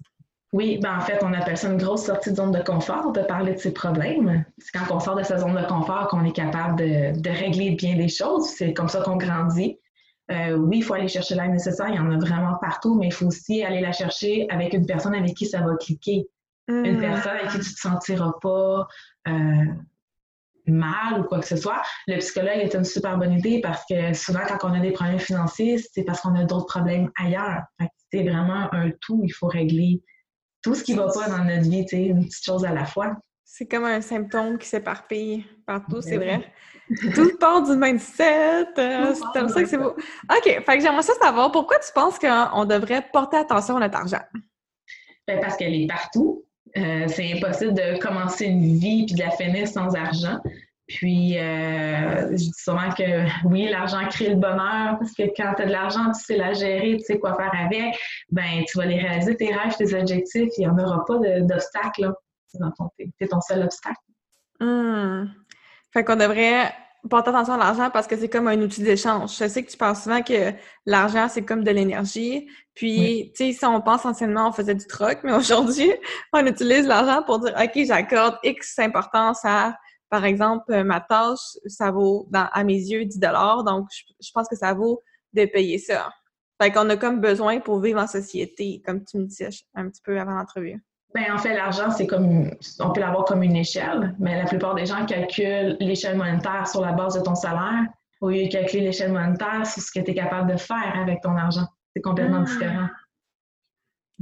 Oui, 0.53 0.79
ben 0.81 0.97
en 0.97 1.01
fait, 1.01 1.21
on 1.21 1.33
appelle 1.33 1.57
ça 1.57 1.69
une 1.69 1.77
grosse 1.77 2.05
sortie 2.05 2.31
de 2.31 2.37
zone 2.37 2.51
de 2.51 2.63
confort, 2.63 3.11
de 3.11 3.21
parler 3.21 3.53
de 3.53 3.59
ses 3.59 3.73
problèmes. 3.73 4.45
C'est 4.57 4.71
quand 4.71 4.95
on 4.95 5.01
sort 5.01 5.17
de 5.17 5.23
sa 5.23 5.37
zone 5.37 5.53
de 5.53 5.67
confort 5.67 6.07
qu'on 6.07 6.23
est 6.23 6.31
capable 6.31 6.77
de, 6.77 7.19
de, 7.19 7.29
régler 7.29 7.71
bien 7.71 7.97
des 7.97 8.07
choses. 8.07 8.47
C'est 8.47 8.73
comme 8.73 8.87
ça 8.87 9.01
qu'on 9.01 9.17
grandit. 9.17 9.77
Euh, 10.31 10.55
oui, 10.55 10.77
il 10.77 10.81
faut 10.81 10.93
aller 10.93 11.09
chercher 11.09 11.35
l'aide 11.35 11.51
nécessaire, 11.51 11.89
il 11.89 11.95
y 11.95 11.99
en 11.99 12.09
a 12.09 12.17
vraiment 12.17 12.55
partout, 12.59 12.95
mais 12.95 13.07
il 13.07 13.13
faut 13.13 13.27
aussi 13.27 13.63
aller 13.63 13.81
la 13.81 13.91
chercher 13.91 14.47
avec 14.49 14.73
une 14.73 14.85
personne 14.85 15.13
avec 15.13 15.35
qui 15.35 15.45
ça 15.45 15.61
va 15.61 15.75
cliquer. 15.75 16.27
Une 16.67 16.97
mmh. 16.97 17.01
personne 17.01 17.31
avec 17.33 17.49
qui 17.49 17.59
tu 17.59 17.69
ne 17.69 17.73
te 17.73 17.79
sentiras 17.79 18.33
pas 18.41 18.87
euh, 19.27 19.65
mal 20.67 21.21
ou 21.21 21.23
quoi 21.23 21.39
que 21.39 21.47
ce 21.47 21.55
soit, 21.55 21.81
le 22.07 22.17
psychologue 22.17 22.59
est 22.59 22.73
une 22.73 22.83
super 22.83 23.17
bonne 23.17 23.33
idée 23.33 23.61
parce 23.61 23.83
que 23.89 24.13
souvent, 24.13 24.41
quand 24.47 24.69
on 24.69 24.73
a 24.73 24.79
des 24.79 24.91
problèmes 24.91 25.19
financiers, 25.19 25.77
c'est 25.77 26.03
parce 26.03 26.21
qu'on 26.21 26.35
a 26.35 26.43
d'autres 26.43 26.67
problèmes 26.67 27.11
ailleurs. 27.17 27.63
C'est 28.11 28.23
vraiment 28.23 28.73
un 28.73 28.91
tout. 29.01 29.21
Il 29.23 29.31
faut 29.31 29.47
régler 29.47 30.01
tout 30.61 30.75
ce 30.75 30.83
qui 30.83 30.95
ne 30.95 30.99
va 30.99 31.11
pas 31.11 31.29
dans 31.29 31.43
notre 31.43 31.69
vie, 31.69 31.85
une 31.91 32.25
petite 32.25 32.43
chose 32.43 32.65
à 32.65 32.73
la 32.73 32.85
fois. 32.85 33.15
C'est 33.43 33.67
comme 33.67 33.85
un 33.85 34.01
symptôme 34.01 34.57
qui 34.57 34.67
s'éparpille 34.67 35.45
partout, 35.67 36.01
c'est 36.01 36.17
ben 36.17 36.39
vrai. 36.39 36.53
Tout 37.13 37.37
part 37.39 37.61
du 37.61 37.75
mindset. 37.77 38.67
Euh, 38.77 39.13
c'est 39.13 39.39
comme 39.39 39.49
ça 39.49 39.61
que 39.61 39.69
c'est 39.69 39.77
beau. 39.77 39.91
OK, 39.91 40.43
fait 40.43 40.63
que 40.65 40.79
j'aimerais 40.79 41.03
ça 41.03 41.13
savoir 41.21 41.51
pourquoi 41.51 41.77
tu 41.79 41.91
penses 41.93 42.17
qu'on 42.17 42.65
devrait 42.65 43.07
porter 43.13 43.37
attention 43.37 43.77
à 43.77 43.81
notre 43.81 43.97
argent? 43.97 44.21
Ben 45.27 45.39
parce 45.39 45.55
qu'elle 45.55 45.73
est 45.73 45.87
partout. 45.87 46.43
Euh, 46.77 47.07
c'est 47.07 47.33
impossible 47.33 47.73
de 47.73 47.99
commencer 47.99 48.45
une 48.45 48.77
vie 48.77 49.05
puis 49.05 49.15
de 49.15 49.21
la 49.21 49.31
finir 49.31 49.67
sans 49.67 49.95
argent. 49.95 50.39
Puis, 50.87 51.37
euh, 51.39 52.29
je 52.31 52.35
dis 52.35 52.51
souvent 52.55 52.91
que 52.91 53.47
oui, 53.47 53.67
l'argent 53.69 54.07
crée 54.07 54.29
le 54.29 54.35
bonheur 54.35 54.97
parce 54.99 55.13
que 55.13 55.23
quand 55.35 55.53
tu 55.55 55.63
as 55.63 55.65
de 55.65 55.71
l'argent, 55.71 56.11
tu 56.11 56.23
sais 56.23 56.37
la 56.37 56.53
gérer, 56.53 56.97
tu 56.97 57.05
sais 57.05 57.17
quoi 57.17 57.35
faire 57.35 57.51
avec, 57.59 57.97
ben 58.29 58.63
tu 58.67 58.77
vas 58.77 58.85
les 58.85 58.99
réaliser, 58.99 59.35
tes 59.35 59.53
rêves, 59.53 59.75
tes 59.77 59.99
objectifs, 59.99 60.49
il 60.57 60.61
n'y 60.61 60.67
en 60.67 60.77
aura 60.77 61.03
pas 61.05 61.17
d'obstacle. 61.39 62.13
C'est 62.47 63.27
ton 63.27 63.41
seul 63.41 63.63
obstacle. 63.63 63.99
Mmh. 64.59 65.25
Fait 65.91 66.03
qu'on 66.03 66.15
devrait 66.15 66.71
porter 67.09 67.29
attention 67.29 67.53
à 67.53 67.57
l'argent 67.57 67.89
parce 67.89 68.07
que 68.07 68.15
c'est 68.15 68.29
comme 68.29 68.47
un 68.47 68.59
outil 68.61 68.83
d'échange. 68.83 69.37
Je 69.37 69.47
sais 69.47 69.63
que 69.63 69.69
tu 69.69 69.77
penses 69.77 70.03
souvent 70.03 70.21
que 70.21 70.53
l'argent, 70.85 71.27
c'est 71.29 71.43
comme 71.43 71.63
de 71.63 71.71
l'énergie. 71.71 72.47
Puis, 72.73 73.31
tu 73.35 73.45
sais, 73.45 73.53
si 73.53 73.65
on 73.65 73.81
pense 73.81 74.05
anciennement, 74.05 74.49
on 74.49 74.51
faisait 74.51 74.75
du 74.75 74.85
troc, 74.85 75.19
mais 75.23 75.33
aujourd'hui, 75.33 75.91
on 76.33 76.45
utilise 76.45 76.87
l'argent 76.87 77.23
pour 77.23 77.39
dire, 77.39 77.55
OK, 77.59 77.85
j'accorde 77.85 78.37
X 78.43 78.79
importance 78.79 79.39
à, 79.43 79.75
par 80.15 80.23
exemple, 80.23 80.71
euh, 80.71 80.85
ma 80.85 81.01
tâche, 81.01 81.57
ça 81.65 81.91
vaut, 81.91 82.25
dans, 82.31 82.47
à 82.53 82.63
mes 82.63 82.77
yeux, 82.77 83.03
10 83.03 83.19
donc 83.65 83.89
je, 83.91 84.31
pense 84.33 84.47
que 84.47 84.55
ça 84.55 84.73
vaut 84.73 85.03
de 85.33 85.43
payer 85.43 85.77
ça. 85.77 86.09
Fait 86.61 86.71
qu'on 86.71 86.89
a 86.89 86.95
comme 86.95 87.19
besoin 87.19 87.59
pour 87.59 87.81
vivre 87.81 87.99
en 87.99 88.07
société, 88.07 88.81
comme 88.85 89.03
tu 89.03 89.17
me 89.17 89.25
disais 89.25 89.49
un 89.73 89.89
petit 89.89 90.01
peu 90.01 90.17
avant 90.17 90.35
l'entrevue. 90.35 90.81
Bien, 91.13 91.35
en 91.35 91.37
fait, 91.37 91.53
l'argent, 91.53 91.91
c'est 91.91 92.07
comme, 92.07 92.49
on 92.79 92.93
peut 92.93 93.01
l'avoir 93.01 93.25
comme 93.25 93.43
une 93.43 93.57
échelle, 93.57 94.15
mais 94.17 94.37
la 94.37 94.45
plupart 94.45 94.73
des 94.73 94.85
gens 94.85 95.05
calculent 95.05 95.75
l'échelle 95.81 96.15
monétaire 96.15 96.65
sur 96.65 96.79
la 96.79 96.93
base 96.93 97.15
de 97.15 97.21
ton 97.21 97.35
salaire 97.35 97.83
au 98.21 98.29
lieu 98.29 98.45
de 98.45 98.49
calculer 98.49 98.85
l'échelle 98.85 99.11
monétaire 99.11 99.67
sur 99.67 99.81
ce 99.81 99.91
que 99.91 99.99
tu 99.99 100.11
es 100.11 100.15
capable 100.15 100.49
de 100.49 100.57
faire 100.57 100.93
avec 100.95 101.19
ton 101.19 101.35
argent. 101.35 101.67
C'est 101.93 102.01
complètement 102.01 102.43
ah. 102.43 102.49
différent. 102.49 102.87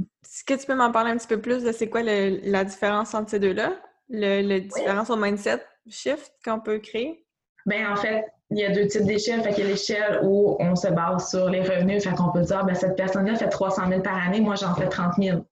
Est-ce 0.00 0.42
que 0.42 0.60
tu 0.60 0.66
peux 0.66 0.74
m'en 0.74 0.90
parler 0.90 1.12
un 1.12 1.16
petit 1.16 1.28
peu 1.28 1.40
plus 1.40 1.62
de 1.62 1.70
c'est 1.70 1.88
quoi 1.88 2.02
la 2.02 2.64
différence 2.64 3.14
entre 3.14 3.30
ces 3.30 3.38
deux-là? 3.38 3.76
Le, 4.08 4.58
différence 4.60 5.10
au 5.10 5.16
mindset? 5.16 5.62
Shift 5.88 6.32
qu'on 6.44 6.60
peut 6.60 6.78
créer? 6.78 7.24
Ben 7.66 7.86
en 7.86 7.96
fait, 7.96 8.26
il 8.50 8.58
y 8.58 8.64
a 8.64 8.70
deux 8.70 8.86
types 8.86 9.04
d'échelles. 9.04 9.42
Fait 9.42 9.52
qu'il 9.52 9.64
y 9.64 9.66
a 9.66 9.70
l'échelle 9.70 10.20
où 10.22 10.56
on 10.60 10.76
se 10.76 10.88
base 10.88 11.30
sur 11.30 11.48
les 11.48 11.62
revenus. 11.62 12.04
Fait 12.04 12.14
qu'on 12.14 12.30
peut 12.30 12.42
dire, 12.42 12.64
ben, 12.64 12.74
cette 12.74 12.96
personne-là 12.96 13.34
fait 13.36 13.48
300 13.48 13.88
000 13.88 14.02
par 14.02 14.16
année, 14.22 14.40
moi, 14.40 14.54
j'en 14.54 14.74
fais 14.74 14.88
30 14.88 15.14
000. 15.18 15.44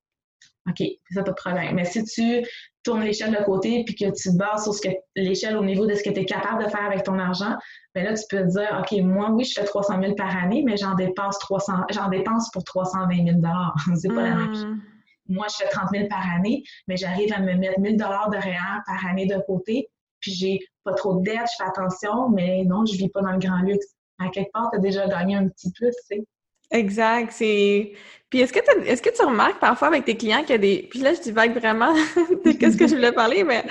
OK, 0.69 0.87
ça, 1.11 1.23
pas 1.23 1.31
de 1.31 1.37
problème. 1.37 1.75
Mais 1.75 1.85
si 1.85 2.05
tu 2.05 2.47
tournes 2.85 3.03
l'échelle 3.03 3.33
de 3.33 3.43
côté 3.43 3.85
puis 3.85 3.97
que 3.97 4.05
tu 4.05 4.31
te 4.31 4.37
bases 4.37 4.63
sur 4.63 4.75
ce 4.75 4.81
que 4.81 4.89
l'échelle 5.17 5.57
au 5.57 5.65
niveau 5.65 5.87
de 5.87 5.95
ce 5.95 6.03
que 6.03 6.11
tu 6.11 6.21
es 6.21 6.25
capable 6.25 6.65
de 6.65 6.71
faire 6.71 6.85
avec 6.85 7.03
ton 7.03 7.19
argent, 7.19 7.57
ben 7.95 8.05
là, 8.05 8.15
tu 8.15 8.23
peux 8.31 8.43
te 8.43 8.49
dire, 8.49 8.81
OK, 8.81 8.93
moi, 9.03 9.31
oui, 9.31 9.45
je 9.45 9.55
fais 9.55 9.65
300 9.65 10.01
000 10.01 10.15
par 10.15 10.37
année, 10.37 10.63
mais 10.65 10.77
j'en 10.77 10.95
dépense 10.95 11.39
300, 11.41 11.73
j'en 11.91 12.09
dépense 12.09 12.51
pour 12.53 12.63
320 12.63 13.27
000 13.27 13.39
C'est 13.97 14.09
pas 14.09 14.23
la 14.23 14.35
même 14.37 14.55
chose. 14.55 14.67
Hmm. 14.67 14.81
Moi, 15.29 15.47
je 15.51 15.65
fais 15.65 15.69
30 15.69 15.91
000 15.93 16.09
par 16.09 16.25
année, 16.33 16.63
mais 16.87 16.97
j'arrive 16.97 17.33
à 17.33 17.41
me 17.41 17.55
mettre 17.55 17.81
1000 17.81 17.97
dollars 17.97 18.31
de 18.31 18.37
réel 18.37 18.83
par 18.87 19.07
année 19.07 19.27
de 19.27 19.41
côté, 19.47 19.89
puis 20.23 20.33
j'ai 20.33 20.61
pas 20.85 20.95
trop 20.95 21.15
de 21.19 21.25
dettes, 21.25 21.49
je 21.53 21.63
fais 21.63 21.69
attention, 21.69 22.31
mais 22.31 22.65
non, 22.65 22.87
je 22.87 22.97
vis 22.97 23.11
pas 23.11 23.21
dans 23.21 23.33
le 23.33 23.39
grand 23.39 23.61
luxe. 23.63 23.87
À 24.19 24.31
quelque 24.31 24.51
part, 24.53 24.71
tu 24.71 24.79
as 24.79 24.81
déjà 24.81 25.07
gagné 25.07 25.37
un 25.37 25.49
petit 25.49 25.71
plus, 25.73 25.91
tu 25.91 26.17
sais. 26.17 26.25
Exact. 26.73 27.33
C'est. 27.33 27.93
Puis 28.31 28.41
est-ce 28.41 28.53
que, 28.53 28.61
est-ce 28.87 29.03
que 29.03 29.11
tu 29.11 29.23
remarques 29.23 29.61
parfois 29.61 29.89
avec 29.89 30.07
tes 30.07 30.17
clients 30.17 30.41
qu'il 30.41 30.51
y 30.51 30.55
a 30.55 30.59
des. 30.59 30.89
Puis 30.91 31.01
là, 31.01 31.13
je 31.13 31.21
divague 31.21 31.55
vraiment 31.55 31.93
de 32.45 32.53
qu'est-ce 32.53 32.79
que 32.79 32.89
je 32.89 32.95
voulais 32.95 33.13
parler, 33.13 33.45
mais 33.45 33.63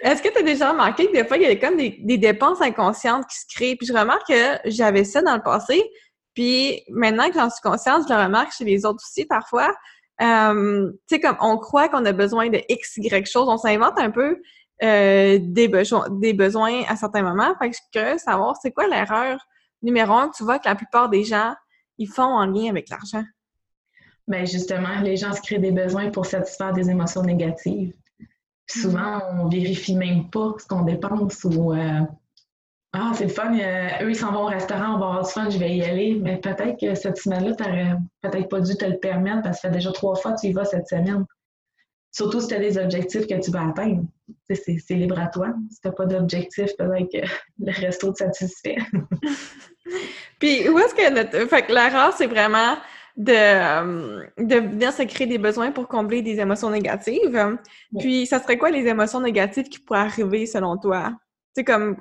est-ce 0.00 0.22
que 0.22 0.28
tu 0.28 0.38
as 0.38 0.42
déjà 0.42 0.72
remarqué 0.72 1.06
que 1.06 1.12
des 1.12 1.24
fois, 1.24 1.38
il 1.38 1.44
y 1.44 1.46
a 1.46 1.56
comme 1.56 1.78
des, 1.78 2.18
dépenses 2.18 2.60
inconscientes 2.60 3.26
qui 3.26 3.38
se 3.38 3.46
créent? 3.54 3.76
Puis 3.76 3.86
je 3.86 3.94
remarque 3.94 4.28
que 4.28 4.58
j'avais 4.66 5.04
ça 5.04 5.22
dans 5.22 5.36
le 5.36 5.42
passé. 5.42 5.82
Puis 6.34 6.82
maintenant 6.90 7.28
que 7.28 7.34
j'en 7.34 7.48
suis 7.48 7.62
consciente, 7.62 8.04
je 8.08 8.14
le 8.14 8.22
remarque 8.22 8.52
chez 8.52 8.64
les 8.64 8.84
autres 8.84 9.02
aussi 9.02 9.24
parfois. 9.24 9.74
Euh, 10.20 10.90
tu 11.08 11.14
sais, 11.14 11.20
comme 11.20 11.38
on 11.40 11.56
croit 11.56 11.88
qu'on 11.88 12.04
a 12.04 12.12
besoin 12.12 12.50
de 12.50 12.60
X, 12.68 12.98
Y 12.98 13.26
choses, 13.26 13.48
on 13.48 13.56
s'invente 13.56 13.98
un 13.98 14.10
peu 14.10 14.36
euh, 14.82 15.38
des, 15.40 15.68
besoins, 15.68 16.08
des 16.10 16.32
besoins 16.32 16.82
à 16.88 16.96
certains 16.96 17.22
moments. 17.22 17.54
Fait 17.58 17.70
que 17.70 17.76
je 17.76 17.80
suis 17.80 17.90
curieuse 17.92 18.16
de 18.16 18.20
savoir 18.20 18.56
c'est 18.60 18.72
quoi 18.72 18.86
l'erreur 18.88 19.38
numéro 19.82 20.14
un? 20.14 20.28
Que 20.28 20.36
tu 20.36 20.44
vois 20.44 20.58
que 20.58 20.68
la 20.68 20.74
plupart 20.74 21.08
des 21.08 21.24
gens 21.24 21.54
ils 21.98 22.08
font 22.08 22.22
en 22.22 22.46
lien 22.46 22.70
avec 22.70 22.88
l'argent? 22.88 23.24
Bien, 24.26 24.44
justement, 24.44 25.00
les 25.02 25.16
gens 25.16 25.32
se 25.32 25.42
créent 25.42 25.58
des 25.58 25.70
besoins 25.70 26.10
pour 26.10 26.24
satisfaire 26.24 26.72
des 26.72 26.88
émotions 26.88 27.22
négatives. 27.22 27.92
souvent, 28.66 29.18
mm-hmm. 29.18 29.40
on 29.40 29.48
vérifie 29.48 29.94
même 29.94 30.30
pas 30.30 30.54
ce 30.58 30.66
qu'on 30.66 30.82
dépense 30.82 31.44
ou 31.44 31.72
euh, 31.72 32.00
Ah, 32.92 33.12
c'est 33.14 33.24
le 33.24 33.30
fun, 33.30 33.52
euh, 33.52 33.88
eux, 34.02 34.10
ils 34.10 34.16
s'en 34.16 34.32
vont 34.32 34.44
au 34.44 34.46
restaurant, 34.46 34.94
on 34.94 34.98
va 34.98 35.06
avoir 35.06 35.24
du 35.26 35.30
fun, 35.30 35.50
je 35.50 35.58
vais 35.58 35.76
y 35.76 35.82
aller. 35.82 36.18
Mais 36.22 36.38
peut-être 36.38 36.80
que 36.80 36.94
cette 36.94 37.18
semaine-là, 37.18 37.54
tu 37.54 37.64
n'aurais 37.64 37.96
peut-être 38.22 38.48
pas 38.48 38.60
dû 38.60 38.74
te 38.76 38.84
le 38.86 38.98
permettre 38.98 39.42
parce 39.42 39.56
que 39.56 39.62
ça 39.62 39.68
fait 39.68 39.74
déjà 39.74 39.92
trois 39.92 40.14
fois 40.16 40.32
que 40.32 40.40
tu 40.40 40.46
y 40.46 40.52
vas 40.52 40.64
cette 40.64 40.88
semaine. 40.88 41.26
Surtout 42.12 42.40
si 42.40 42.48
tu 42.48 42.54
as 42.54 42.58
des 42.58 42.76
objectifs 42.76 43.26
que 43.26 43.40
tu 43.40 43.50
vas 43.50 43.68
atteindre. 43.68 44.04
C'est 44.48 44.94
libre 44.94 45.18
à 45.18 45.28
toi. 45.28 45.54
Si 45.70 45.80
tu 45.80 45.88
n'as 45.88 45.94
pas 45.94 46.06
d'objectif, 46.06 46.70
peut-être 46.76 47.10
que 47.10 47.26
le 47.64 47.72
resto 47.72 48.12
te 48.12 48.18
satisfait. 48.18 48.76
Puis 50.40 50.68
où 50.68 50.78
est-ce 50.78 50.94
que 50.94 51.10
notre... 51.12 51.48
Fait 51.48 51.62
que 51.62 51.72
l'erreur, 51.72 52.12
c'est 52.12 52.26
vraiment 52.26 52.76
de, 53.16 53.32
euh, 53.32 54.26
de 54.38 54.56
venir 54.56 54.92
se 54.92 55.02
créer 55.02 55.26
des 55.26 55.38
besoins 55.38 55.70
pour 55.70 55.86
combler 55.88 56.22
des 56.22 56.40
émotions 56.40 56.70
négatives. 56.70 57.58
Puis 57.98 58.26
ça 58.26 58.40
serait 58.40 58.58
quoi 58.58 58.70
les 58.70 58.86
émotions 58.86 59.20
négatives 59.20 59.68
qui 59.68 59.78
pourraient 59.78 60.00
arriver 60.00 60.46
selon 60.46 60.76
toi? 60.78 61.12
Tu 61.54 61.60
sais, 61.60 61.64
comme, 61.64 61.96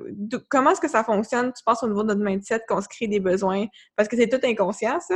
comment 0.48 0.72
est-ce 0.72 0.82
que 0.82 0.88
ça 0.88 1.04
fonctionne, 1.04 1.51
tu 1.54 1.63
penses, 1.63 1.84
au 1.84 1.88
niveau 1.88 2.04
de 2.04 2.13
notre 2.13 2.22
mindset, 2.22 2.62
qu'on 2.68 2.82
se 2.82 2.88
crée 2.88 3.08
des 3.08 3.20
besoins? 3.20 3.66
Parce 3.96 4.08
que 4.08 4.16
c'est 4.16 4.30
tout 4.30 4.39
inconscient, 4.44 5.00
ça? 5.00 5.16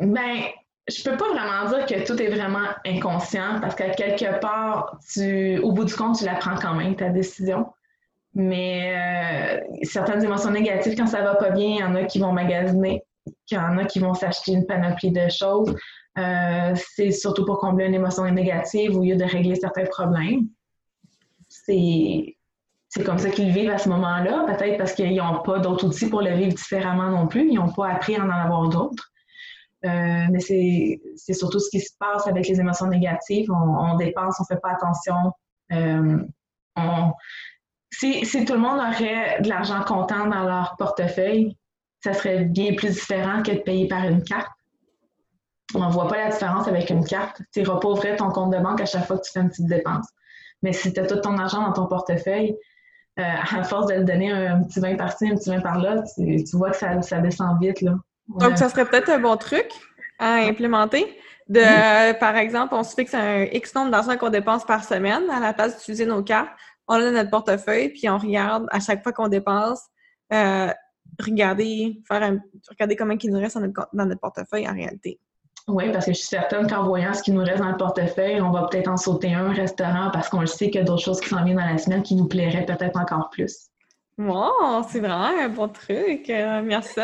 Ben, 0.00 0.44
je 0.88 1.02
peux 1.02 1.16
pas 1.16 1.28
vraiment 1.28 1.68
dire 1.68 1.86
que 1.86 2.04
tout 2.04 2.20
est 2.20 2.28
vraiment 2.28 2.66
inconscient 2.84 3.60
parce 3.60 3.74
qu'à 3.74 3.90
quelque 3.90 4.40
part, 4.40 4.98
tu, 5.12 5.58
au 5.58 5.72
bout 5.72 5.84
du 5.84 5.94
compte, 5.94 6.18
tu 6.18 6.24
la 6.24 6.34
prends 6.34 6.56
quand 6.56 6.74
même, 6.74 6.96
ta 6.96 7.08
décision. 7.08 7.66
Mais 8.34 8.94
euh, 8.96 9.60
certaines 9.82 10.24
émotions 10.24 10.50
négatives, 10.50 10.96
quand 10.96 11.06
ça 11.06 11.22
va 11.22 11.34
pas 11.36 11.50
bien, 11.50 11.66
il 11.66 11.78
y 11.78 11.84
en 11.84 11.94
a 11.94 12.04
qui 12.04 12.18
vont 12.18 12.32
magasiner, 12.32 13.04
il 13.26 13.54
y 13.54 13.58
en 13.58 13.78
a 13.78 13.84
qui 13.84 14.00
vont 14.00 14.14
s'acheter 14.14 14.52
une 14.52 14.66
panoplie 14.66 15.12
de 15.12 15.28
choses. 15.28 15.76
Euh, 16.18 16.74
c'est 16.74 17.10
surtout 17.10 17.44
pour 17.44 17.58
combler 17.58 17.86
une 17.86 17.94
émotion 17.94 18.28
négative 18.30 18.96
au 18.96 19.02
lieu 19.02 19.16
de 19.16 19.24
régler 19.24 19.54
certains 19.54 19.84
problèmes. 19.84 20.48
C'est 21.48 22.36
c'est 22.88 23.04
comme 23.04 23.16
ça 23.16 23.30
qu'ils 23.30 23.50
vivent 23.50 23.70
à 23.70 23.78
ce 23.78 23.88
moment-là, 23.88 24.44
peut-être 24.46 24.76
parce 24.76 24.92
qu'ils 24.92 25.16
n'ont 25.16 25.40
pas 25.40 25.60
d'autres 25.60 25.86
outils 25.86 26.10
pour 26.10 26.20
le 26.20 26.34
vivre 26.34 26.52
différemment 26.52 27.08
non 27.08 27.26
plus, 27.26 27.48
ils 27.48 27.54
n'ont 27.54 27.72
pas 27.72 27.88
appris 27.88 28.16
à 28.16 28.22
en 28.22 28.28
avoir 28.28 28.68
d'autres. 28.68 29.11
Euh, 29.84 30.26
mais 30.30 30.38
c'est 30.40 31.32
surtout 31.32 31.58
ce 31.58 31.68
qui 31.70 31.80
se 31.80 31.90
passe 31.98 32.26
avec 32.26 32.46
les 32.46 32.60
émotions 32.60 32.86
négatives. 32.86 33.50
On, 33.50 33.96
dépense, 33.96 34.36
on 34.38 34.44
ne 34.44 34.54
fait 34.54 34.60
pas 34.60 34.72
attention. 34.72 35.32
on, 36.76 37.12
si, 37.90 38.24
si, 38.24 38.44
tout 38.44 38.54
le 38.54 38.60
monde 38.60 38.78
aurait 38.78 39.40
de 39.42 39.48
l'argent 39.48 39.82
comptant 39.84 40.26
dans 40.26 40.44
leur 40.44 40.76
portefeuille, 40.78 41.56
ça 42.02 42.14
serait 42.14 42.44
bien 42.44 42.74
plus 42.74 42.90
différent 42.90 43.42
que 43.42 43.52
de 43.52 43.58
payer 43.58 43.86
par 43.86 44.04
une 44.04 44.22
carte. 44.22 44.50
On 45.74 45.86
ne 45.86 45.92
voit 45.92 46.08
pas 46.08 46.18
la 46.18 46.30
différence 46.30 46.68
avec 46.68 46.90
une 46.90 47.04
carte. 47.04 47.40
Tu 47.52 47.62
repauvrais 47.62 48.16
ton 48.16 48.30
compte 48.30 48.52
de 48.52 48.58
banque 48.58 48.80
à 48.80 48.86
chaque 48.86 49.06
fois 49.06 49.18
que 49.18 49.22
tu 49.24 49.32
fais 49.32 49.40
une 49.40 49.48
petite 49.48 49.66
dépense. 49.66 50.06
Mais 50.62 50.72
si 50.72 50.92
tu 50.92 51.00
as 51.00 51.06
tout 51.06 51.16
ton 51.16 51.36
argent 51.38 51.62
dans 51.62 51.72
ton 51.72 51.86
portefeuille, 51.86 52.56
euh, 53.18 53.22
à 53.22 53.62
force 53.64 53.86
de 53.86 53.94
le 53.94 54.04
donner 54.04 54.30
un, 54.32 54.62
petit 54.62 54.80
20 54.80 54.96
par-ci, 54.96 55.28
un 55.28 55.34
petit 55.34 55.50
20 55.50 55.60
par-là, 55.60 56.02
tu, 56.16 56.56
vois 56.56 56.70
que 56.70 56.76
ça, 56.76 57.00
ça 57.02 57.20
descend 57.20 57.60
vite. 57.60 57.80
Là. 57.82 57.94
Donc, 58.28 58.58
ça 58.58 58.68
serait 58.68 58.84
peut-être 58.84 59.10
un 59.10 59.18
bon 59.18 59.36
truc 59.36 59.68
à 60.18 60.34
implémenter. 60.34 61.18
De, 61.48 62.18
Par 62.18 62.36
exemple, 62.36 62.74
on 62.74 62.84
se 62.84 62.94
fixe 62.94 63.14
un 63.14 63.42
X 63.44 63.74
nombre 63.74 63.90
d'argent 63.90 64.16
qu'on 64.16 64.30
dépense 64.30 64.64
par 64.64 64.84
semaine 64.84 65.28
à 65.30 65.40
la 65.40 65.52
place 65.52 65.76
d'utiliser 65.76 66.06
nos 66.06 66.22
cartes 66.22 66.50
on 66.88 66.94
a 66.94 67.10
notre 67.10 67.30
portefeuille, 67.30 67.90
puis 67.90 68.08
on 68.08 68.18
regarde 68.18 68.66
à 68.70 68.80
chaque 68.80 69.02
fois 69.02 69.12
qu'on 69.12 69.28
dépense, 69.28 69.80
euh, 70.32 70.68
regarder, 71.20 72.02
faire 72.06 72.22
un, 72.22 72.38
regarder 72.68 72.96
comment 72.96 73.14
il 73.20 73.32
nous 73.32 73.40
reste 73.40 73.58
dans 73.58 74.06
notre, 74.06 74.20
portefeuille 74.20 74.68
en 74.68 74.74
réalité. 74.74 75.20
Oui, 75.68 75.92
parce 75.92 76.06
que 76.06 76.12
je 76.12 76.18
suis 76.18 76.26
certaine 76.26 76.66
qu'en 76.66 76.84
voyant 76.84 77.14
ce 77.14 77.22
qui 77.22 77.30
nous 77.30 77.44
reste 77.44 77.60
dans 77.60 77.70
le 77.70 77.76
portefeuille, 77.76 78.40
on 78.40 78.50
va 78.50 78.66
peut-être 78.66 78.88
en 78.88 78.96
sauter 78.96 79.32
un 79.32 79.52
restaurant 79.52 80.10
parce 80.12 80.28
qu'on 80.28 80.40
le 80.40 80.46
sait 80.46 80.70
qu'il 80.70 80.80
y 80.80 80.82
a 80.82 80.84
d'autres 80.84 81.04
choses 81.04 81.20
qui 81.20 81.28
s'en 81.28 81.44
viennent 81.44 81.58
dans 81.58 81.66
la 81.66 81.78
semaine 81.78 82.02
qui 82.02 82.16
nous 82.16 82.26
plairaient 82.26 82.66
peut-être 82.66 82.98
encore 82.98 83.30
plus. 83.30 83.68
Wow, 84.28 84.82
c'est 84.88 85.00
vraiment 85.00 85.30
un 85.38 85.48
bon 85.48 85.68
truc. 85.68 86.28
Euh, 86.30 86.62
merci. 86.62 87.00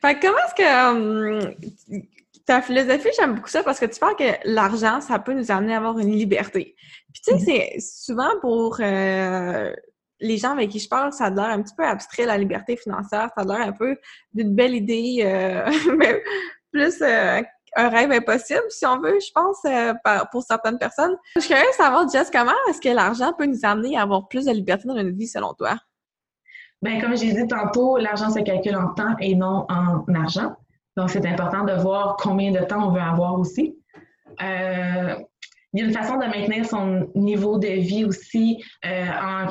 Fait 0.00 0.18
comment 0.20 0.38
est-ce 0.38 0.54
que 0.54 0.90
hum, 0.90 1.54
ta 2.44 2.62
philosophie, 2.62 3.08
j'aime 3.16 3.34
beaucoup 3.34 3.48
ça 3.48 3.62
parce 3.62 3.78
que 3.78 3.86
tu 3.86 3.98
parles 3.98 4.16
que 4.16 4.32
l'argent, 4.44 5.00
ça 5.00 5.18
peut 5.18 5.32
nous 5.32 5.50
amener 5.50 5.74
à 5.74 5.78
avoir 5.78 5.98
une 5.98 6.12
liberté. 6.12 6.76
Puis 7.12 7.22
tu 7.24 7.38
sais, 7.38 7.44
c'est 7.44 7.80
souvent 7.80 8.30
pour 8.40 8.78
euh, 8.80 9.72
les 10.20 10.38
gens 10.38 10.52
avec 10.52 10.70
qui 10.70 10.78
je 10.78 10.88
parle, 10.88 11.12
ça 11.12 11.26
a 11.26 11.30
l'air 11.30 11.44
un 11.46 11.62
petit 11.62 11.74
peu 11.76 11.84
abstrait, 11.84 12.24
la 12.24 12.38
liberté 12.38 12.76
financière. 12.76 13.30
Ça 13.36 13.42
a 13.42 13.44
l'air 13.44 13.68
un 13.68 13.72
peu 13.72 13.96
d'une 14.32 14.54
belle 14.54 14.74
idée, 14.74 15.22
euh, 15.24 15.70
mais 15.96 16.22
plus 16.72 17.02
un 17.02 17.88
rêve 17.90 18.10
impossible, 18.10 18.64
si 18.70 18.86
on 18.86 18.98
veut, 18.98 19.18
je 19.20 19.30
pense, 19.32 19.58
pour 20.32 20.42
certaines 20.42 20.78
personnes. 20.78 21.16
Je 21.36 21.42
suis 21.42 21.50
curieuse 21.50 21.68
de 21.68 21.74
savoir, 21.74 22.08
Jess, 22.08 22.30
comment 22.30 22.52
est-ce 22.70 22.80
que 22.80 22.88
l'argent 22.88 23.32
peut 23.34 23.44
nous 23.44 23.60
amener 23.64 23.98
à 23.98 24.02
avoir 24.02 24.28
plus 24.28 24.46
de 24.46 24.52
liberté 24.52 24.88
dans 24.88 24.94
notre 24.94 25.10
vie, 25.10 25.28
selon 25.28 25.52
toi? 25.52 25.76
Bien, 26.82 27.00
comme 27.00 27.16
j'ai 27.16 27.32
dit 27.32 27.46
tantôt, 27.48 27.96
l'argent 27.96 28.30
se 28.30 28.40
calcule 28.40 28.76
en 28.76 28.94
temps 28.94 29.16
et 29.20 29.34
non 29.34 29.66
en 29.68 30.04
argent. 30.14 30.56
Donc, 30.96 31.10
c'est 31.10 31.26
important 31.26 31.64
de 31.64 31.72
voir 31.72 32.16
combien 32.16 32.52
de 32.52 32.60
temps 32.60 32.88
on 32.88 32.92
veut 32.92 33.00
avoir 33.00 33.38
aussi. 33.38 33.76
Euh, 34.42 35.14
il 35.72 35.80
y 35.80 35.82
a 35.82 35.86
une 35.86 35.92
façon 35.92 36.14
de 36.14 36.26
maintenir 36.26 36.64
son 36.66 37.10
niveau 37.14 37.58
de 37.58 37.68
vie 37.68 38.04
aussi 38.04 38.62
euh, 38.84 39.46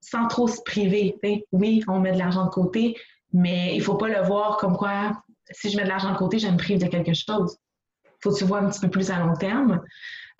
sans 0.00 0.28
trop 0.28 0.46
se 0.46 0.60
priver. 0.62 1.18
Oui, 1.52 1.82
on 1.88 2.00
met 2.00 2.12
de 2.12 2.18
l'argent 2.18 2.44
de 2.44 2.50
côté, 2.50 2.96
mais 3.32 3.74
il 3.74 3.78
ne 3.78 3.82
faut 3.82 3.96
pas 3.96 4.08
le 4.08 4.22
voir 4.22 4.56
comme 4.58 4.76
quoi, 4.76 5.12
si 5.50 5.70
je 5.70 5.76
mets 5.76 5.84
de 5.84 5.88
l'argent 5.88 6.12
de 6.12 6.16
côté, 6.16 6.38
je 6.38 6.48
me 6.48 6.56
prive 6.56 6.78
de 6.78 6.86
quelque 6.86 7.14
chose. 7.14 7.58
Il 8.04 8.10
faut 8.22 8.30
que 8.30 8.38
tu 8.38 8.44
vois 8.44 8.60
un 8.60 8.68
petit 8.68 8.80
peu 8.80 8.90
plus 8.90 9.10
à 9.10 9.18
long 9.18 9.34
terme. 9.34 9.82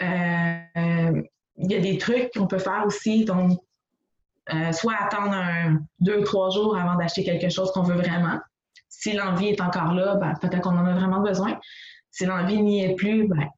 Euh, 0.03 1.23
il 1.57 1.71
y 1.71 1.75
a 1.75 1.81
des 1.81 1.99
trucs 1.99 2.33
qu'on 2.33 2.47
peut 2.47 2.59
faire 2.59 2.85
aussi, 2.87 3.25
donc 3.25 3.59
soit 4.73 4.95
attendre 5.01 5.33
un, 5.33 5.79
deux, 6.01 6.23
trois 6.23 6.51
jours 6.51 6.77
avant 6.77 6.97
d'acheter 6.97 7.25
quelque 7.25 7.49
chose 7.49 7.73
qu'on 7.73 7.83
veut 7.83 7.97
vraiment 7.97 8.39
si 9.05 9.13
l'envie 9.13 9.49
est 9.49 9.61
encore 9.61 9.93
là, 9.93 10.15
ben, 10.15 10.33
peut-être 10.41 10.63
qu'on 10.63 10.79
en 10.79 10.87
a 10.87 10.95
vraiment 10.95 11.21
besoin. 11.21 11.59
Si 12.11 12.25
l'envie 12.25 12.63
n'y 12.63 12.85
est 12.85 12.95
plus, 12.95 13.29
ben, 13.29 13.49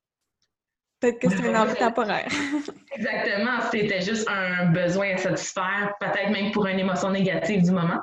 Peut-être 0.98 1.18
que 1.18 1.28
c'est 1.28 1.46
une 1.46 1.56
envie 1.56 1.74
temporaire. 1.74 2.26
Exactement. 2.96 3.60
C'était 3.70 4.00
juste 4.00 4.26
un 4.28 4.70
besoin 4.70 5.14
à 5.14 5.16
satisfaire, 5.18 5.92
peut-être 6.00 6.30
même 6.30 6.52
pour 6.52 6.66
une 6.66 6.78
émotion 6.78 7.10
négative 7.10 7.62
du 7.62 7.70
moment. 7.70 8.00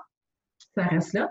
Ça 0.77 0.85
reste 0.85 1.13
là. 1.13 1.29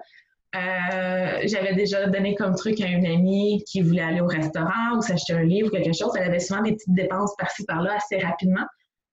Euh, 0.55 1.41
j'avais 1.45 1.75
déjà 1.75 2.07
donné 2.09 2.35
comme 2.35 2.57
truc 2.57 2.81
à 2.81 2.89
une 2.89 3.07
amie 3.07 3.65
qui 3.67 3.81
voulait 3.81 4.03
aller 4.03 4.21
au 4.21 4.27
restaurant 4.27 4.97
ou 4.97 5.01
s'acheter 5.01 5.35
un 5.35 5.45
livre 5.45 5.69
ou 5.69 5.71
quelque 5.71 5.95
chose. 5.95 6.11
Elle 6.17 6.29
avait 6.29 6.41
souvent 6.41 6.63
des 6.63 6.73
petites 6.73 6.93
dépenses 6.93 7.35
par-ci 7.39 7.65
par-là 7.65 7.95
assez 7.97 8.19
rapidement. 8.19 8.67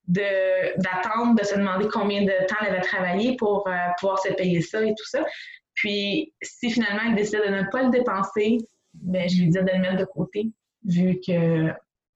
D'attendre, 0.09 1.39
de, 1.39 1.45
se 1.45 1.55
demander 1.55 1.87
combien 1.87 2.23
de 2.23 2.47
temps 2.47 2.55
elle 2.61 2.73
avait 2.73 2.81
travaillé 2.81 3.35
pour 3.37 3.67
euh, 3.67 3.71
pouvoir 3.99 4.19
se 4.19 4.33
payer 4.33 4.61
ça 4.61 4.83
et 4.83 4.89
tout 4.89 5.05
ça. 5.05 5.23
Puis, 5.75 6.33
si 6.41 6.71
finalement 6.71 7.01
elle 7.07 7.15
décide 7.15 7.41
de 7.45 7.53
ne 7.53 7.63
pas 7.71 7.83
le 7.83 7.91
dépenser, 7.91 8.57
ben, 8.93 9.29
je 9.29 9.41
lui 9.41 9.49
dis 9.49 9.57
de 9.57 9.59
le 9.59 9.79
mettre 9.79 9.97
de 9.97 10.05
côté, 10.05 10.49
vu 10.83 11.19
que 11.25 11.69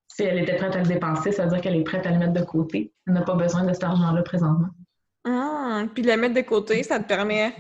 si 0.08 0.24
elle 0.24 0.40
était 0.40 0.56
prête 0.56 0.76
à 0.76 0.80
le 0.80 0.88
dépenser, 0.88 1.32
ça 1.32 1.44
veut 1.44 1.50
dire 1.50 1.62
qu'elle 1.62 1.76
est 1.76 1.84
prête 1.84 2.06
à 2.06 2.12
le 2.12 2.18
mettre 2.18 2.34
de 2.34 2.44
côté. 2.44 2.92
Elle 3.08 3.14
n'a 3.14 3.22
pas 3.22 3.36
besoin 3.36 3.64
de 3.64 3.74
cet 3.74 3.84
argent-là 3.84 4.22
présentement. 4.24 4.70
Mmh, 5.26 5.88
puis 5.94 6.04
le 6.04 6.18
mettre 6.18 6.36
de 6.36 6.42
côté, 6.42 6.84
ça 6.84 7.00
te 7.00 7.08
permet 7.08 7.54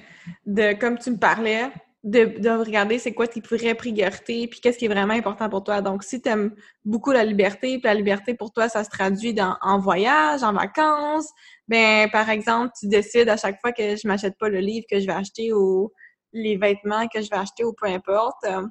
de, 0.45 0.73
comme 0.73 0.97
tu 0.97 1.11
me 1.11 1.17
parlais, 1.17 1.69
de, 2.03 2.49
regarder 2.49 2.99
c'est 2.99 3.13
quoi 3.13 3.27
tes 3.27 3.39
vraies 3.39 3.75
priorités, 3.75 4.47
puis 4.47 4.59
qu'est-ce 4.59 4.77
qui 4.77 4.85
est 4.85 4.89
vraiment 4.89 5.13
important 5.13 5.49
pour 5.49 5.63
toi. 5.63 5.81
Donc, 5.81 6.03
si 6.03 6.21
tu 6.21 6.29
aimes 6.29 6.53
beaucoup 6.83 7.11
la 7.11 7.23
liberté, 7.23 7.79
puis 7.79 7.83
la 7.85 7.93
liberté 7.93 8.33
pour 8.33 8.51
toi, 8.51 8.67
ça 8.67 8.83
se 8.83 8.89
traduit 8.89 9.33
dans, 9.33 9.55
en 9.61 9.79
voyage, 9.79 10.43
en 10.43 10.53
vacances, 10.53 11.29
ben 11.67 12.09
par 12.11 12.29
exemple, 12.29 12.73
tu 12.77 12.87
décides 12.87 13.29
à 13.29 13.37
chaque 13.37 13.59
fois 13.61 13.71
que 13.71 13.95
je 13.95 14.05
m'achète 14.07 14.37
pas 14.37 14.49
le 14.49 14.59
livre 14.59 14.85
que 14.91 14.99
je 14.99 15.05
vais 15.05 15.13
acheter 15.13 15.53
ou 15.53 15.91
les 16.33 16.57
vêtements 16.57 17.07
que 17.07 17.21
je 17.21 17.29
vais 17.29 17.37
acheter 17.37 17.63
ou 17.63 17.73
peu 17.73 17.87
importe. 17.87 18.43
Euh, 18.45 18.65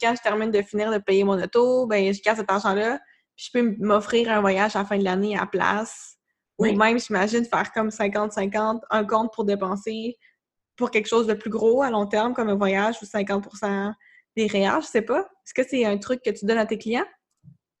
quand 0.00 0.14
je 0.16 0.22
termine 0.22 0.50
de 0.50 0.62
finir 0.62 0.90
de 0.90 0.98
payer 0.98 1.22
mon 1.22 1.40
auto, 1.40 1.86
ben 1.86 2.12
je 2.12 2.20
garde 2.20 2.38
cet 2.38 2.50
argent-là, 2.50 2.98
puis 3.36 3.46
je 3.46 3.58
peux 3.60 3.76
m'offrir 3.78 4.28
un 4.30 4.40
voyage 4.40 4.74
à 4.74 4.80
la 4.80 4.84
fin 4.84 4.98
de 4.98 5.04
l'année 5.04 5.38
à 5.38 5.46
place. 5.46 6.16
Ou 6.58 6.64
même, 6.72 6.98
j'imagine, 6.98 7.44
faire 7.44 7.70
comme 7.72 7.90
50-50, 7.90 8.80
un 8.90 9.04
compte 9.04 9.32
pour 9.34 9.44
dépenser 9.44 10.16
pour 10.76 10.90
quelque 10.90 11.08
chose 11.08 11.26
de 11.26 11.34
plus 11.34 11.50
gros 11.50 11.82
à 11.82 11.90
long 11.90 12.06
terme, 12.06 12.34
comme 12.34 12.48
un 12.48 12.54
voyage 12.54 12.96
ou 13.02 13.06
50% 13.06 13.92
des 14.36 14.46
réels, 14.46 14.82
je 14.82 14.86
sais 14.86 15.02
pas. 15.02 15.20
Est-ce 15.20 15.54
que 15.54 15.62
c'est 15.68 15.84
un 15.84 15.96
truc 15.98 16.20
que 16.22 16.30
tu 16.30 16.44
donnes 16.44 16.58
à 16.58 16.66
tes 16.66 16.78
clients? 16.78 17.06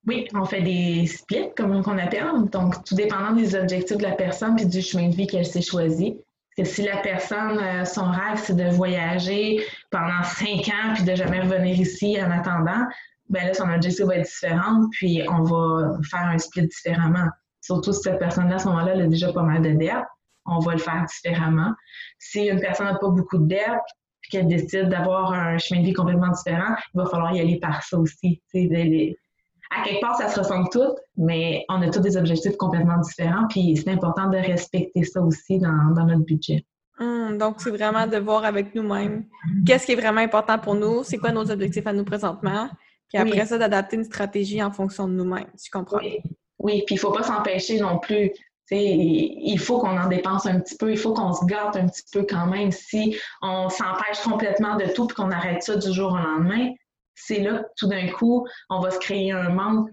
Oui, 0.06 0.28
on 0.34 0.44
fait 0.44 0.62
des 0.62 1.06
splits, 1.06 1.50
comme 1.56 1.72
on 1.72 1.98
appelle. 1.98 2.30
Donc, 2.52 2.84
tout 2.84 2.94
dépendant 2.94 3.32
des 3.32 3.56
objectifs 3.56 3.96
de 3.96 4.04
la 4.04 4.12
personne 4.12 4.58
et 4.58 4.64
du 4.64 4.80
chemin 4.80 5.08
de 5.08 5.16
vie 5.16 5.26
qu'elle 5.26 5.44
s'est 5.44 5.62
choisi. 5.62 6.16
Parce 6.56 6.68
que 6.68 6.74
si 6.74 6.82
la 6.82 6.98
personne, 6.98 7.58
euh, 7.58 7.84
son 7.84 8.10
rêve, 8.10 8.40
c'est 8.42 8.56
de 8.56 8.70
voyager 8.70 9.62
pendant 9.90 10.22
cinq 10.22 10.68
ans 10.68 10.94
puis 10.94 11.04
de 11.04 11.14
jamais 11.14 11.40
revenir 11.40 11.78
ici 11.78 12.16
en 12.22 12.30
attendant, 12.30 12.86
ben 13.28 13.48
là, 13.48 13.52
son 13.52 13.68
objectif 13.68 14.06
va 14.06 14.16
être 14.16 14.26
différent, 14.26 14.88
puis 14.92 15.22
on 15.28 15.42
va 15.42 15.98
faire 16.08 16.22
un 16.22 16.38
split 16.38 16.68
différemment. 16.68 17.26
Surtout 17.60 17.92
si 17.92 18.02
cette 18.02 18.20
personne-là, 18.20 18.54
à 18.54 18.58
ce 18.58 18.68
moment-là, 18.68 18.92
elle 18.94 19.02
a 19.02 19.06
déjà 19.08 19.32
pas 19.32 19.42
mal 19.42 19.60
de 19.60 19.72
dettes 19.72 20.04
on 20.46 20.58
va 20.60 20.72
le 20.72 20.78
faire 20.78 21.04
différemment. 21.06 21.72
Si 22.18 22.46
une 22.46 22.60
personne 22.60 22.86
n'a 22.86 22.98
pas 22.98 23.08
beaucoup 23.08 23.38
de 23.38 23.46
dettes, 23.46 23.80
puis 24.20 24.30
qu'elle 24.30 24.48
décide 24.48 24.88
d'avoir 24.88 25.32
un 25.32 25.58
chemin 25.58 25.80
de 25.80 25.86
vie 25.86 25.92
complètement 25.92 26.30
différent, 26.30 26.74
il 26.94 26.98
va 26.98 27.06
falloir 27.06 27.32
y 27.34 27.40
aller 27.40 27.58
par 27.60 27.82
ça 27.82 27.98
aussi. 27.98 28.42
à 28.52 29.84
quelque 29.84 30.00
part, 30.00 30.16
ça 30.16 30.28
se 30.28 30.40
ressemble 30.40 30.68
tout, 30.70 30.96
mais 31.16 31.64
on 31.68 31.80
a 31.82 31.90
tous 31.90 32.00
des 32.00 32.16
objectifs 32.16 32.56
complètement 32.56 32.98
différents, 32.98 33.46
puis 33.48 33.76
c'est 33.76 33.90
important 33.90 34.28
de 34.28 34.38
respecter 34.38 35.04
ça 35.04 35.20
aussi 35.20 35.58
dans, 35.58 35.94
notre 35.94 36.24
budget. 36.24 36.64
Hum, 36.98 37.36
donc, 37.38 37.60
c'est 37.60 37.70
vraiment 37.70 38.06
de 38.06 38.16
voir 38.16 38.44
avec 38.44 38.74
nous-mêmes 38.74 39.26
qu'est-ce 39.66 39.86
qui 39.86 39.92
est 39.92 39.96
vraiment 39.96 40.22
important 40.22 40.58
pour 40.58 40.74
nous, 40.74 41.04
c'est 41.04 41.18
quoi 41.18 41.30
nos 41.30 41.50
objectifs 41.50 41.86
à 41.86 41.92
nous 41.92 42.04
présentement, 42.04 42.68
puis 43.08 43.18
après 43.18 43.46
ça, 43.46 43.58
d'adapter 43.58 43.96
une 43.96 44.04
stratégie 44.04 44.62
en 44.62 44.72
fonction 44.72 45.06
de 45.06 45.12
nous-mêmes. 45.12 45.50
Tu 45.62 45.70
comprends? 45.70 45.98
Oui, 45.98 46.18
oui. 46.58 46.82
puis 46.86 46.94
il 46.94 46.98
ne 46.98 47.00
faut 47.00 47.12
pas 47.12 47.22
s'empêcher 47.22 47.78
non 47.78 47.98
plus 47.98 48.32
il 48.70 49.58
faut 49.58 49.78
qu'on 49.78 49.96
en 49.96 50.08
dépense 50.08 50.46
un 50.46 50.60
petit 50.60 50.76
peu, 50.76 50.90
il 50.90 50.98
faut 50.98 51.14
qu'on 51.14 51.32
se 51.32 51.44
gâte 51.46 51.76
un 51.76 51.88
petit 51.88 52.02
peu 52.12 52.26
quand 52.28 52.46
même. 52.46 52.72
Si 52.72 53.16
on 53.42 53.68
s'empêche 53.68 54.20
complètement 54.22 54.76
de 54.76 54.86
tout 54.86 55.08
et 55.10 55.14
qu'on 55.14 55.30
arrête 55.30 55.62
ça 55.62 55.76
du 55.76 55.92
jour 55.92 56.12
au 56.12 56.16
lendemain, 56.16 56.72
c'est 57.14 57.40
là 57.40 57.58
que 57.58 57.68
tout 57.76 57.88
d'un 57.88 58.08
coup, 58.08 58.46
on 58.68 58.80
va 58.80 58.90
se 58.90 58.98
créer 58.98 59.32
un 59.32 59.50
manque 59.50 59.90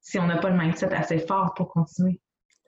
si 0.00 0.18
on 0.18 0.26
n'a 0.26 0.38
pas 0.38 0.50
le 0.50 0.58
mindset 0.58 0.92
assez 0.92 1.18
fort 1.18 1.54
pour 1.54 1.70
continuer. 1.70 2.20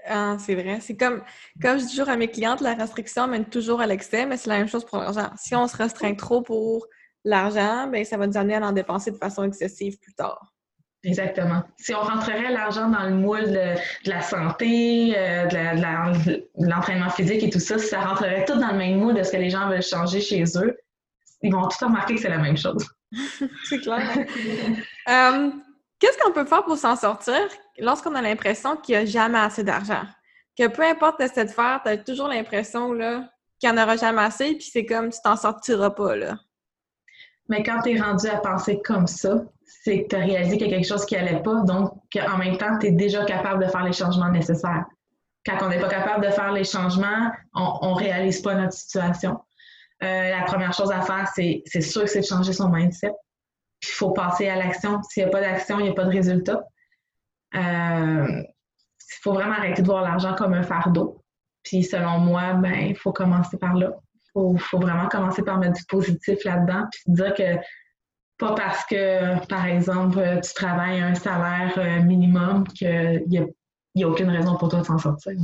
Ah, 0.07 0.37
c'est 0.39 0.55
vrai. 0.55 0.81
C'est 0.81 0.97
comme, 0.97 1.23
comme 1.61 1.79
je 1.79 1.85
dis 1.85 1.91
toujours 1.91 2.09
à 2.09 2.17
mes 2.17 2.29
clientes, 2.29 2.61
la 2.61 2.75
restriction 2.75 3.27
mène 3.27 3.45
toujours 3.45 3.81
à 3.81 3.87
l'excès, 3.87 4.27
mais 4.27 4.37
c'est 4.37 4.49
la 4.49 4.59
même 4.59 4.69
chose 4.69 4.85
pour 4.85 4.99
l'argent. 4.99 5.31
Si 5.37 5.55
on 5.55 5.67
se 5.67 5.77
restreint 5.77 6.15
trop 6.15 6.43
pour 6.43 6.87
l'argent, 7.25 7.87
ben 7.89 8.05
ça 8.05 8.17
va 8.17 8.27
nous 8.27 8.37
amener 8.37 8.55
à 8.55 8.67
en 8.67 8.73
dépenser 8.73 9.11
de 9.11 9.17
façon 9.17 9.45
excessive 9.45 9.99
plus 9.99 10.15
tard. 10.15 10.53
Exactement. 11.03 11.63
Si 11.79 11.95
on 11.95 12.01
rentrerait 12.01 12.53
l'argent 12.53 12.89
dans 12.89 13.05
le 13.05 13.15
moule 13.15 13.51
de, 13.51 13.75
la 14.05 14.21
santé, 14.21 15.15
euh, 15.17 15.47
de 15.47 16.47
l'entraînement 16.59 17.09
physique 17.09 17.43
et 17.43 17.51
tout 17.51 17.59
ça, 17.61 17.79
si 17.79 17.87
ça 17.87 18.01
rentrerait 18.03 18.45
tout 18.45 18.59
dans 18.59 18.73
le 18.73 18.79
même 18.79 18.99
moule 18.99 19.15
de 19.15 19.23
ce 19.23 19.33
que 19.33 19.39
les 19.39 19.49
gens 19.49 19.69
veulent 19.69 19.83
changer 19.83 20.21
chez 20.21 20.45
eux, 20.57 20.77
ils 21.43 21.53
vont 21.53 21.67
tout 21.69 21.85
remarquer 21.87 22.17
que 22.17 22.21
c'est 22.21 22.29
la 22.29 22.39
même 22.39 22.57
chose. 22.57 22.87
c'est 23.65 23.79
clair. 23.79 24.27
Euh, 25.09 25.51
qu'est-ce 25.99 26.19
qu'on 26.19 26.33
peut 26.33 26.45
faire 26.45 26.65
pour 26.65 26.77
s'en 26.77 26.97
sortir 26.97 27.41
lorsqu'on 27.79 28.15
a 28.15 28.21
l'impression 28.21 28.77
qu'il 28.77 28.97
n'y 28.97 29.03
a 29.03 29.07
jamais 29.07 29.39
assez 29.39 29.65
d'argent? 29.65 30.03
Que 30.57 30.69
peu 30.69 30.83
importe 30.83 31.23
ce 31.23 31.29
que 31.29 31.41
tu 31.41 31.47
de 31.47 31.51
faire, 31.51 31.81
tu 31.83 31.89
as 31.89 31.97
toujours 31.97 32.29
l'impression 32.29 32.91
qu'il 32.91 33.71
n'y 33.71 33.79
en 33.79 33.83
aura 33.83 33.97
jamais 33.97 34.23
assez, 34.23 34.55
puis 34.55 34.69
c'est 34.71 34.85
comme 34.85 35.11
tu 35.11 35.19
t'en 35.25 35.37
sortiras 35.37 35.91
pas. 35.91 36.15
Là. 36.15 36.37
Mais 37.49 37.63
quand 37.63 37.81
tu 37.83 37.91
es 37.91 38.01
rendu 38.01 38.29
à 38.29 38.37
penser 38.37 38.81
comme 38.85 39.07
ça, 39.07 39.43
c'est 39.83 40.05
que 40.05 40.09
tu 40.09 40.17
as 40.17 40.21
réalisé 40.21 40.57
qu'il 40.59 40.69
y 40.69 40.73
a 40.73 40.77
quelque 40.77 40.89
chose 40.89 41.05
qui 41.07 41.15
n'allait 41.15 41.43
pas, 41.43 41.63
donc 41.63 41.93
en 42.17 42.39
même 42.39 42.57
temps, 42.57 42.79
tu 42.79 42.89
es 42.89 42.91
déjà 42.91 43.25
capable 43.25 43.65
de 43.65 43.71
faire 43.71 43.85
les 43.85 43.93
changements 43.93 44.31
nécessaires. 44.31 44.85
Quand 45.47 45.57
on 45.63 45.69
n'est 45.69 45.81
pas 45.81 45.89
capable 45.89 46.25
de 46.25 46.31
faire 46.31 46.53
les 46.53 46.65
changements, 46.65 47.31
on 47.55 47.95
ne 47.95 47.99
réalise 47.99 48.43
pas 48.43 48.55
notre 48.55 48.75
situation. 48.75 49.41
Euh, 50.03 50.31
la 50.31 50.43
première 50.43 50.73
chose 50.73 50.91
à 50.91 51.01
faire, 51.03 51.29
c'est 51.35 51.81
sûr 51.81 52.03
que 52.03 52.09
c'est 52.09 52.21
de 52.21 52.27
changer 52.27 52.53
son 52.53 52.69
mindset. 52.69 53.13
Il 53.83 53.89
faut 53.89 54.11
passer 54.11 54.49
à 54.49 54.57
l'action. 54.57 55.03
S'il 55.03 55.25
n'y 55.25 55.29
a 55.29 55.33
pas 55.33 55.41
d'action, 55.41 55.79
il 55.79 55.85
n'y 55.85 55.89
a 55.91 55.95
pas 55.95 56.05
de 56.05 56.11
résultat. 56.11 56.63
Euh, 57.55 58.43
il 59.13 59.23
faut 59.23 59.33
vraiment 59.33 59.55
arrêter 59.55 59.83
de 59.83 59.87
voir 59.87 60.03
l'argent 60.03 60.35
comme 60.35 60.55
un 60.55 60.63
fardeau. 60.63 61.23
Puis 61.63 61.85
selon 61.85 62.19
moi, 62.19 62.55
ben, 62.55 62.75
il 62.75 62.97
faut 62.97 63.13
commencer 63.13 63.59
par 63.59 63.75
là. 63.75 63.93
Il 64.37 64.59
faut, 64.61 64.79
vraiment 64.79 65.09
commencer 65.09 65.43
par 65.43 65.59
mettre 65.59 65.75
du 65.75 65.85
positif 65.85 66.45
là-dedans, 66.45 66.85
puis 66.93 67.03
dire 67.09 67.35
que 67.35 67.57
pas 68.41 68.55
parce 68.55 68.85
que, 68.87 69.47
par 69.47 69.67
exemple, 69.67 70.21
tu 70.43 70.55
travailles 70.55 71.01
un 71.01 71.15
salaire 71.15 71.73
euh, 71.77 72.03
minimum 72.03 72.67
qu'il 72.67 73.23
n'y 73.29 73.39
a, 73.39 73.43
a, 73.43 74.09
aucune 74.09 74.31
raison 74.31 74.57
pour 74.57 74.69
toi 74.69 74.81
de 74.81 74.87
s'en 74.87 74.99
sortir. 74.99 75.35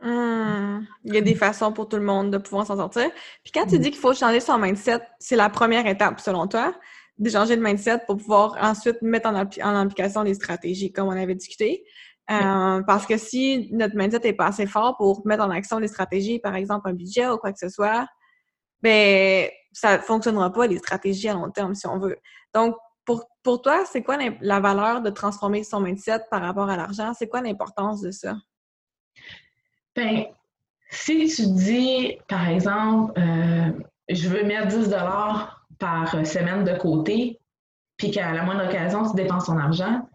Hmm. 0.00 0.80
Il 1.04 1.14
y 1.14 1.18
a 1.18 1.20
des 1.20 1.34
façons 1.34 1.72
pour 1.72 1.88
tout 1.88 1.96
le 1.96 2.04
monde 2.04 2.30
de 2.30 2.38
pouvoir 2.38 2.66
s'en 2.66 2.76
sortir. 2.76 3.10
Puis 3.42 3.52
quand 3.52 3.66
tu 3.66 3.76
mm. 3.76 3.80
dis 3.80 3.90
qu'il 3.90 4.00
faut 4.00 4.14
changer 4.14 4.40
son 4.40 4.56
mindset, 4.56 5.00
c'est 5.18 5.36
la 5.36 5.50
première 5.50 5.86
étape, 5.86 6.20
selon 6.20 6.46
toi, 6.46 6.74
de 7.18 7.28
changer 7.28 7.56
de 7.56 7.62
mindset 7.62 7.98
pour 8.06 8.16
pouvoir 8.16 8.56
ensuite 8.62 9.02
mettre 9.02 9.28
en, 9.28 9.34
application 9.34 10.22
les 10.22 10.34
stratégies, 10.34 10.90
comme 10.90 11.08
on 11.08 11.10
avait 11.10 11.34
discuté. 11.34 11.84
Euh, 12.30 12.80
parce 12.86 13.06
que 13.06 13.16
si 13.18 13.68
notre 13.72 13.96
mindset 13.96 14.20
n'est 14.20 14.32
pas 14.32 14.46
assez 14.46 14.66
fort 14.66 14.96
pour 14.96 15.26
mettre 15.26 15.42
en 15.42 15.50
action 15.50 15.78
les 15.78 15.88
stratégies, 15.88 16.38
par 16.38 16.54
exemple 16.54 16.88
un 16.88 16.94
budget 16.94 17.28
ou 17.28 17.36
quoi 17.36 17.52
que 17.52 17.58
ce 17.58 17.68
soit, 17.68 18.06
ben 18.82 19.48
ça 19.72 19.96
ne 19.96 20.02
fonctionnera 20.02 20.52
pas 20.52 20.66
les 20.66 20.78
stratégies 20.78 21.28
à 21.28 21.34
long 21.34 21.50
terme 21.50 21.74
si 21.74 21.86
on 21.86 21.98
veut. 21.98 22.18
Donc, 22.54 22.76
pour, 23.04 23.24
pour 23.42 23.62
toi, 23.62 23.84
c'est 23.86 24.02
quoi 24.02 24.18
la 24.40 24.60
valeur 24.60 25.00
de 25.00 25.10
transformer 25.10 25.64
son 25.64 25.80
mindset 25.80 26.20
par 26.30 26.42
rapport 26.42 26.68
à 26.68 26.76
l'argent? 26.76 27.12
C'est 27.14 27.28
quoi 27.28 27.40
l'importance 27.40 28.00
de 28.00 28.10
ça? 28.10 28.36
Bien, 29.96 30.26
si 30.90 31.26
tu 31.28 31.46
dis, 31.46 32.18
par 32.28 32.48
exemple, 32.48 33.18
euh, 33.18 33.70
je 34.08 34.28
veux 34.28 34.44
mettre 34.44 34.68
10 34.68 34.94
par 35.78 36.26
semaine 36.26 36.64
de 36.64 36.76
côté, 36.76 37.40
puis 37.96 38.10
qu'à 38.10 38.32
la 38.32 38.42
moindre 38.42 38.68
occasion, 38.68 39.08
tu 39.08 39.16
dépenses 39.16 39.46
ton 39.46 39.56
argent, 39.56 40.08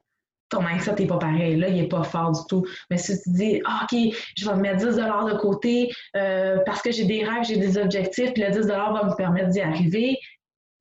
ton 0.49 0.61
mindset 0.61 0.95
n'est 0.95 1.07
pas 1.07 1.17
pareil. 1.17 1.55
Là, 1.57 1.69
il 1.69 1.75
n'est 1.75 1.87
pas 1.87 2.03
fort 2.03 2.31
du 2.31 2.41
tout. 2.47 2.65
Mais 2.89 2.97
si 2.97 3.19
tu 3.21 3.29
dis, 3.31 3.61
ah, 3.65 3.81
OK, 3.83 3.97
je 4.37 4.49
vais 4.49 4.55
mettre 4.55 4.77
10 4.77 4.95
de 4.95 5.37
côté 5.37 5.91
euh, 6.15 6.59
parce 6.65 6.81
que 6.81 6.91
j'ai 6.91 7.05
des 7.05 7.23
rêves, 7.23 7.43
j'ai 7.43 7.57
des 7.57 7.77
objectifs, 7.77 8.33
puis 8.33 8.43
le 8.43 8.51
10 8.51 8.67
va 8.67 9.03
me 9.03 9.15
permettre 9.15 9.49
d'y 9.49 9.61
arriver, 9.61 10.17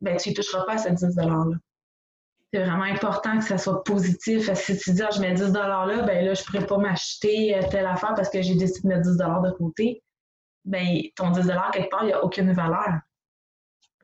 ben, 0.00 0.16
tu 0.16 0.30
ne 0.30 0.34
toucheras 0.34 0.64
pas 0.64 0.74
à 0.74 0.78
ce 0.78 0.88
10 0.90 1.16
$-là. 1.16 1.44
C'est 2.52 2.60
vraiment 2.60 2.84
important 2.84 3.38
que 3.38 3.44
ça 3.44 3.58
soit 3.58 3.82
positif. 3.82 4.52
Si 4.54 4.78
tu 4.78 4.92
dis, 4.92 5.02
ah, 5.02 5.10
je 5.14 5.20
mets 5.20 5.34
10 5.34 5.52
là, 5.52 5.86
ben 6.06 6.24
là, 6.24 6.34
je 6.34 6.40
ne 6.40 6.44
pourrais 6.46 6.66
pas 6.66 6.78
m'acheter 6.78 7.56
euh, 7.56 7.62
telle 7.70 7.86
affaire 7.86 8.14
parce 8.14 8.30
que 8.30 8.42
j'ai 8.42 8.54
décidé 8.54 8.88
de 8.88 8.94
mettre 8.94 9.10
10 9.10 9.16
de 9.16 9.50
côté. 9.56 10.02
Ben, 10.64 10.86
ton 11.16 11.30
10 11.30 11.50
quelque 11.72 11.90
part, 11.90 12.04
il 12.04 12.08
n'y 12.08 12.12
a 12.12 12.24
aucune 12.24 12.52
valeur. 12.52 13.00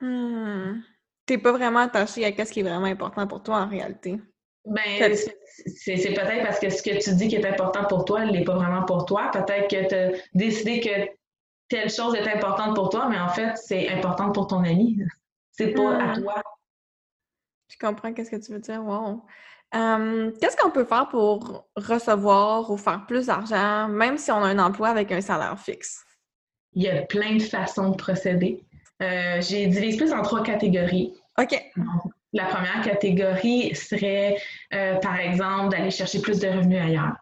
Hmm. 0.00 0.80
Tu 1.26 1.34
n'es 1.34 1.38
pas 1.38 1.52
vraiment 1.52 1.80
attaché 1.80 2.24
à 2.24 2.44
ce 2.44 2.50
qui 2.50 2.60
est 2.60 2.64
vraiment 2.64 2.86
important 2.86 3.26
pour 3.26 3.42
toi 3.42 3.58
en 3.58 3.68
réalité. 3.68 4.18
Ben, 4.66 5.14
c'est 5.14 5.94
peut-être 5.94 6.42
parce 6.44 6.60
que 6.60 6.68
ce 6.68 6.82
que 6.82 7.02
tu 7.02 7.14
dis 7.14 7.28
qui 7.28 7.36
est 7.36 7.46
important 7.46 7.84
pour 7.84 8.04
toi, 8.04 8.22
elle 8.22 8.32
n'est 8.32 8.44
pas 8.44 8.54
vraiment 8.54 8.84
pour 8.84 9.06
toi. 9.06 9.30
Peut-être 9.32 9.68
que 9.68 9.88
tu 9.88 9.94
as 9.94 10.10
décidé 10.34 10.80
que 10.80 11.10
telle 11.68 11.90
chose 11.90 12.14
est 12.14 12.28
importante 12.28 12.74
pour 12.74 12.90
toi, 12.90 13.08
mais 13.08 13.18
en 13.18 13.28
fait, 13.28 13.56
c'est 13.56 13.88
important 13.88 14.32
pour 14.32 14.48
ton 14.48 14.62
ami. 14.64 14.98
C'est 15.52 15.72
pas 15.72 15.96
à 15.96 16.16
hmm. 16.16 16.22
toi. 16.22 16.42
Je 17.68 17.76
comprends 17.78 18.12
qu'est-ce 18.12 18.30
que 18.30 18.36
tu 18.36 18.52
veux 18.52 18.58
dire. 18.58 18.84
Wow. 18.84 19.24
qu'est-ce 19.72 20.56
qu'on 20.56 20.70
peut 20.70 20.84
faire 20.84 21.08
pour 21.08 21.68
recevoir 21.76 22.70
ou 22.70 22.76
faire 22.76 23.06
plus 23.06 23.26
d'argent, 23.26 23.88
même 23.88 24.18
si 24.18 24.30
on 24.30 24.42
a 24.42 24.48
un 24.48 24.58
emploi 24.58 24.88
avec 24.88 25.12
un 25.12 25.20
salaire 25.20 25.58
fixe? 25.58 26.04
Il 26.72 26.82
y 26.82 26.88
a 26.88 27.02
plein 27.02 27.36
de 27.36 27.42
façons 27.42 27.90
de 27.90 27.96
procéder. 27.96 28.64
Euh, 29.02 29.40
j'ai 29.40 29.66
divisé 29.66 29.96
plus 29.96 30.12
en 30.12 30.22
trois 30.22 30.42
catégories. 30.42 31.14
OK. 31.38 31.58
La 32.32 32.44
première 32.44 32.80
catégorie 32.82 33.74
serait, 33.74 34.36
euh, 34.72 34.96
par 34.96 35.16
exemple, 35.16 35.70
d'aller 35.70 35.90
chercher 35.90 36.20
plus 36.20 36.38
de 36.38 36.48
revenus 36.48 36.80
ailleurs. 36.80 37.16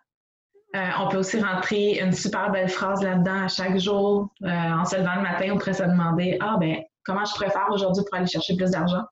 Euh, 0.77 0.87
on 1.01 1.09
peut 1.09 1.17
aussi 1.17 1.41
rentrer 1.41 1.99
une 1.99 2.13
super 2.13 2.51
belle 2.51 2.69
phrase 2.69 3.03
là-dedans 3.03 3.45
à 3.45 3.49
chaque 3.49 3.79
jour. 3.79 4.29
Euh, 4.43 4.49
en 4.49 4.85
se 4.85 4.97
levant 4.97 5.15
le 5.17 5.23
matin, 5.23 5.49
on 5.53 5.57
pourrait 5.57 5.73
se 5.73 5.83
demander 5.83 6.37
Ah, 6.41 6.57
ben, 6.61 6.83
comment 7.05 7.25
je 7.25 7.35
préfère 7.35 7.69
aujourd'hui 7.71 8.05
pour 8.05 8.19
aller 8.19 8.27
chercher 8.27 8.55
plus 8.55 8.71
d'argent? 8.71 9.03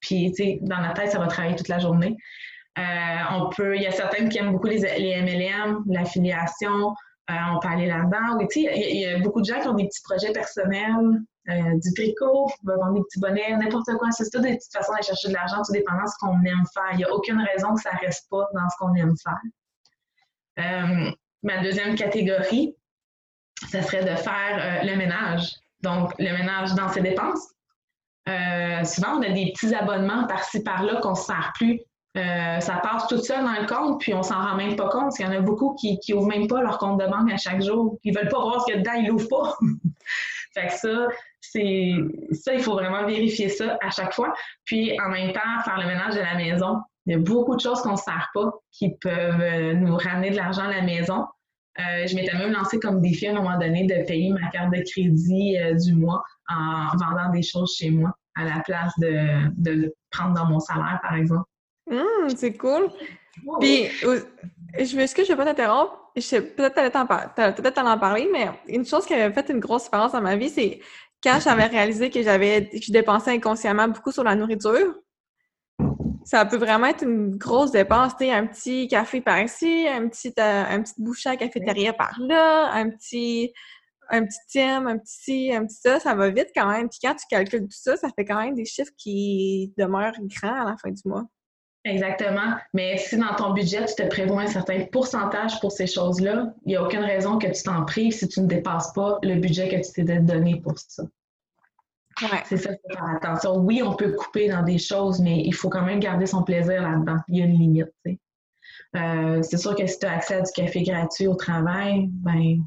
Puis, 0.00 0.32
tu 0.32 0.44
sais, 0.44 0.58
dans 0.62 0.78
la 0.78 0.92
tête, 0.92 1.10
ça 1.10 1.18
va 1.18 1.26
travailler 1.26 1.56
toute 1.56 1.68
la 1.68 1.80
journée. 1.80 2.16
on 2.76 3.50
peut, 3.56 3.76
il 3.76 3.82
y 3.82 3.86
a 3.86 3.92
certaines 3.92 4.28
qui 4.28 4.38
aiment 4.38 4.52
beaucoup 4.52 4.68
les, 4.68 4.80
MLM, 4.80 5.82
l'affiliation. 5.88 6.94
on 7.28 7.58
peut 7.60 7.68
aller 7.68 7.86
là-dedans. 7.86 8.36
Oui, 8.38 8.46
il 8.54 8.96
y, 8.96 9.00
y, 9.00 9.06
a 9.06 9.18
beaucoup 9.18 9.40
de 9.40 9.46
gens 9.46 9.60
qui 9.60 9.68
ont 9.68 9.74
des 9.74 9.86
petits 9.86 10.02
projets 10.02 10.32
personnels, 10.32 11.20
du 11.46 11.94
tricot, 11.94 12.48
vendre 12.62 12.94
des 12.94 13.02
petits 13.02 13.20
bonnets, 13.20 13.56
n'importe 13.56 13.92
quoi. 13.98 14.10
C'est 14.12 14.30
tout 14.30 14.40
des 14.40 14.56
petites 14.56 14.72
façons 14.72 14.92
d'aller 14.92 15.04
chercher 15.04 15.28
de 15.28 15.34
l'argent, 15.34 15.62
tout 15.66 15.72
dépendant 15.72 16.04
de 16.04 16.08
ce 16.08 16.18
qu'on 16.20 16.40
aime 16.44 16.64
faire. 16.72 16.90
Il 16.92 16.98
n'y 16.98 17.04
a 17.04 17.12
aucune 17.12 17.40
raison 17.40 17.74
que 17.74 17.82
ça 17.82 17.90
ne 17.94 17.98
reste 18.06 18.28
pas 18.30 18.48
dans 18.54 18.68
ce 18.68 18.76
qu'on 18.78 18.94
aime 18.94 19.14
faire. 20.56 21.14
ma 21.42 21.62
deuxième 21.62 21.96
catégorie, 21.96 22.76
ce 23.70 23.80
serait 23.80 24.04
de 24.04 24.16
faire 24.16 24.84
le 24.84 24.96
ménage. 24.96 25.56
Donc, 25.82 26.12
le 26.18 26.32
ménage 26.32 26.74
dans 26.74 26.88
ses 26.90 27.00
dépenses. 27.00 27.52
Euh, 28.28 28.84
souvent, 28.84 29.18
on 29.18 29.22
a 29.22 29.30
des 29.30 29.52
petits 29.52 29.74
abonnements 29.74 30.26
par-ci, 30.26 30.62
par-là 30.62 31.00
qu'on 31.00 31.10
ne 31.10 31.16
se 31.16 31.24
sert 31.24 31.52
plus. 31.54 31.80
Euh, 32.16 32.60
ça 32.60 32.74
passe 32.82 33.06
tout 33.08 33.18
seul 33.18 33.42
dans 33.42 33.58
le 33.60 33.66
compte, 33.66 34.00
puis 34.00 34.12
on 34.14 34.22
s'en 34.22 34.34
rend 34.34 34.54
même 34.54 34.76
pas 34.76 34.88
compte. 34.88 35.18
Il 35.18 35.22
y 35.22 35.26
en 35.26 35.32
a 35.32 35.40
beaucoup 35.40 35.74
qui 35.74 35.98
n'ouvrent 36.10 36.28
même 36.28 36.46
pas 36.46 36.60
leur 36.60 36.78
compte 36.78 37.00
de 37.00 37.06
banque 37.06 37.32
à 37.32 37.36
chaque 37.36 37.62
jour. 37.62 37.98
Ils 38.04 38.14
veulent 38.14 38.28
pas 38.28 38.40
voir 38.40 38.60
ce 38.60 38.66
qu'il 38.66 38.74
y 38.74 38.78
a 38.78 38.80
dedans, 38.80 38.92
ils 38.92 39.08
l'ouvrent 39.08 39.28
pas. 39.28 39.56
fait 40.54 40.68
que 40.68 40.74
ça, 40.74 41.08
c'est 41.40 41.94
ça, 42.32 42.54
il 42.54 42.62
faut 42.62 42.74
vraiment 42.74 43.06
vérifier 43.06 43.48
ça 43.48 43.78
à 43.80 43.90
chaque 43.90 44.12
fois. 44.12 44.32
Puis 44.64 44.98
en 45.00 45.08
même 45.08 45.32
temps, 45.32 45.40
faire 45.64 45.78
le 45.78 45.86
ménage 45.86 46.14
de 46.14 46.20
la 46.20 46.34
maison. 46.34 46.78
Il 47.06 47.12
y 47.12 47.16
a 47.16 47.18
beaucoup 47.18 47.56
de 47.56 47.60
choses 47.60 47.82
qu'on 47.82 47.92
ne 47.92 47.96
sert 47.96 48.30
pas 48.32 48.52
qui 48.70 48.94
peuvent 49.00 49.40
euh, 49.40 49.74
nous 49.74 49.96
ramener 49.96 50.30
de 50.30 50.36
l'argent 50.36 50.62
à 50.62 50.70
la 50.70 50.82
maison. 50.82 51.26
Euh, 51.80 52.06
je 52.06 52.14
m'étais 52.14 52.36
même 52.36 52.52
lancé 52.52 52.78
comme 52.78 53.00
défi 53.00 53.26
à 53.26 53.32
un 53.32 53.34
moment 53.34 53.58
donné 53.58 53.86
de 53.86 54.06
payer 54.06 54.30
ma 54.30 54.48
carte 54.50 54.72
de 54.72 54.82
crédit 54.88 55.58
euh, 55.58 55.74
du 55.74 55.94
mois 55.94 56.22
en 56.48 56.96
vendant 56.96 57.30
des 57.32 57.42
choses 57.42 57.74
chez 57.76 57.90
moi 57.90 58.12
à 58.36 58.44
la 58.44 58.60
place 58.64 58.92
de, 58.98 59.50
de 59.56 59.70
le 59.70 59.94
prendre 60.10 60.34
dans 60.34 60.46
mon 60.46 60.60
salaire, 60.60 61.00
par 61.02 61.14
exemple. 61.14 61.44
Hum, 61.90 62.28
c'est 62.36 62.56
cool. 62.56 62.90
Puis, 63.60 63.88
je 64.78 65.14
que 65.14 65.24
je 65.24 65.28
vais 65.28 65.36
pas 65.36 65.44
t'interrompre? 65.44 66.10
Peut-être 66.14 67.54
peut-être 67.56 67.78
en 67.78 67.98
parler, 67.98 68.28
mais 68.32 68.50
une 68.68 68.84
chose 68.84 69.06
qui 69.06 69.14
avait 69.14 69.32
fait 69.32 69.50
une 69.50 69.60
grosse 69.60 69.84
différence 69.84 70.12
dans 70.12 70.20
ma 70.20 70.36
vie, 70.36 70.50
c'est 70.50 70.80
quand 71.22 71.38
j'avais 71.42 71.66
réalisé 71.66 72.10
que 72.10 72.22
j'avais 72.22 72.70
je 72.72 72.92
dépensais 72.92 73.30
inconsciemment 73.32 73.88
beaucoup 73.88 74.12
sur 74.12 74.24
la 74.24 74.34
nourriture 74.34 74.94
ça 76.24 76.44
peut 76.44 76.56
vraiment 76.56 76.86
être 76.86 77.02
une 77.02 77.36
grosse 77.36 77.72
dépense. 77.72 78.16
Tu 78.16 78.28
un 78.28 78.46
petit 78.46 78.88
café 78.88 79.20
par 79.20 79.40
ici, 79.40 79.86
un 79.88 80.08
petit, 80.08 80.32
euh, 80.38 80.64
un 80.68 80.82
petit 80.82 81.28
à 81.28 81.36
cafétéria 81.36 81.92
par 81.92 82.18
là, 82.20 82.72
un 82.72 82.90
petit, 82.90 83.52
un 84.08 84.24
petit 84.24 84.38
thème, 84.52 84.86
un 84.86 84.98
petit 84.98 85.14
ci, 85.14 85.54
un 85.54 85.66
petit 85.66 85.76
ça, 85.76 86.00
ça 86.00 86.14
va 86.14 86.30
vite 86.30 86.50
quand 86.54 86.70
même. 86.70 86.88
Puis 86.88 87.00
quand 87.02 87.14
tu 87.14 87.26
calcules 87.28 87.62
tout 87.62 87.68
ça, 87.70 87.96
ça 87.96 88.08
fait 88.16 88.24
quand 88.24 88.40
même 88.40 88.54
des 88.54 88.64
chiffres 88.64 88.92
qui 88.96 89.72
demeurent 89.76 90.14
grands 90.20 90.62
à 90.62 90.70
la 90.70 90.76
fin 90.76 90.90
du 90.90 91.02
mois. 91.06 91.24
Exactement. 91.84 92.54
Mais 92.72 92.96
si 92.96 93.16
dans 93.16 93.34
ton 93.34 93.52
budget, 93.52 93.84
tu 93.86 93.94
te 93.96 94.06
prévois 94.06 94.42
un 94.42 94.46
certain 94.46 94.84
pourcentage 94.84 95.58
pour 95.60 95.72
ces 95.72 95.86
choses-là, 95.86 96.54
il 96.64 96.68
n'y 96.68 96.76
a 96.76 96.82
aucune 96.82 97.02
raison 97.02 97.38
que 97.38 97.48
tu 97.48 97.62
t'en 97.64 97.84
prives 97.84 98.12
si 98.12 98.28
tu 98.28 98.40
ne 98.40 98.46
dépasses 98.46 98.92
pas 98.92 99.18
le 99.22 99.34
budget 99.36 99.68
que 99.68 99.84
tu 99.84 99.92
t'es 99.92 100.18
donné 100.20 100.60
pour 100.60 100.78
ça. 100.78 101.02
C'est 102.44 102.56
ça, 102.56 102.70
faut 102.70 102.94
faire 102.94 103.16
attention. 103.16 103.56
Oui, 103.56 103.82
on 103.82 103.94
peut 103.96 104.12
couper 104.12 104.48
dans 104.48 104.62
des 104.62 104.78
choses, 104.78 105.18
mais 105.18 105.42
il 105.44 105.54
faut 105.54 105.70
quand 105.70 105.82
même 105.82 105.98
garder 105.98 106.26
son 106.26 106.42
plaisir 106.44 106.82
là-dedans. 106.82 107.16
Il 107.26 107.38
y 107.38 107.42
a 107.42 107.46
une 107.46 107.58
limite, 107.58 107.88
euh, 108.94 109.42
c'est 109.42 109.56
sûr 109.56 109.74
que 109.74 109.86
si 109.86 109.98
tu 109.98 110.06
as 110.06 110.12
accès 110.12 110.34
à 110.34 110.40
du 110.42 110.52
café 110.52 110.82
gratuit 110.82 111.26
au 111.26 111.34
travail, 111.34 112.08
ben 112.10 112.58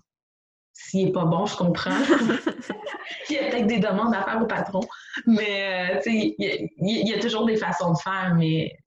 s'il 0.73 1.05
n'est 1.05 1.11
pas 1.11 1.25
bon, 1.25 1.45
je 1.45 1.55
comprends. 1.55 1.91
il 3.29 3.35
y 3.35 3.39
a 3.39 3.49
peut-être 3.49 3.67
des 3.67 3.79
demandes 3.79 4.13
à 4.13 4.23
faire 4.23 4.41
au 4.41 4.45
patron. 4.45 4.81
Mais 5.25 5.95
euh, 5.95 6.01
il 6.05 6.35
y, 6.79 7.13
a 7.13 7.19
toujours 7.19 7.45
des 7.45 7.55
façons 7.55 7.93
de 7.93 7.97
faire, 7.97 8.33
mais 8.35 8.47
il 8.47 8.84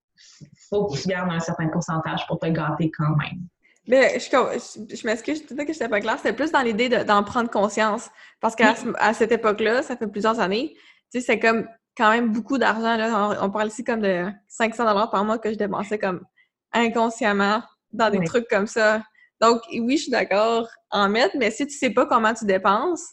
faut 0.69 0.87
que 0.87 0.97
tu 0.99 1.07
gardes 1.07 1.31
un 1.31 1.39
certain 1.39 1.67
pourcentage 1.67 2.25
pour 2.27 2.39
te 2.39 2.47
gâter 2.47 2.91
quand 2.91 3.15
même. 3.15 3.47
Mais 3.87 4.19
je, 4.19 4.29
je, 4.29 5.07
m'excuse, 5.07 5.41
je 5.41 5.47
disais 5.47 5.65
que 5.65 5.73
j'étais 5.73 5.89
pas 5.89 5.99
claire. 5.99 6.17
C'était 6.17 6.33
plus 6.33 6.51
dans 6.51 6.61
l'idée 6.61 6.89
d'en 6.89 7.23
prendre 7.23 7.49
conscience. 7.49 8.09
Parce 8.39 8.55
qu'à 8.55 8.75
à 8.99 9.13
cette 9.13 9.31
époque-là, 9.31 9.81
ça 9.81 9.97
fait 9.97 10.07
plusieurs 10.07 10.39
années, 10.39 10.75
tu 11.11 11.19
sais, 11.19 11.25
c'est 11.25 11.39
comme 11.39 11.67
quand 11.97 12.11
même 12.11 12.31
beaucoup 12.31 12.57
d'argent. 12.57 12.97
On, 13.41 13.45
on, 13.45 13.49
parle 13.49 13.69
ici 13.69 13.83
comme 13.83 14.01
de 14.01 14.27
500 14.47 15.07
par 15.07 15.25
mois 15.25 15.39
que 15.39 15.51
je 15.51 15.57
dépensais 15.57 15.97
comme 15.97 16.23
inconsciemment 16.71 17.63
dans 17.91 18.11
des 18.11 18.23
trucs 18.23 18.47
comme 18.47 18.67
ça. 18.67 19.01
Donc, 19.41 19.61
oui, 19.71 19.97
je 19.97 20.03
suis 20.03 20.11
d'accord 20.11 20.67
en 20.91 21.09
mettre, 21.09 21.35
mais 21.37 21.49
si 21.49 21.65
tu 21.65 21.73
sais 21.73 21.89
pas 21.89 22.05
comment 22.05 22.33
tu 22.33 22.45
dépenses, 22.45 23.03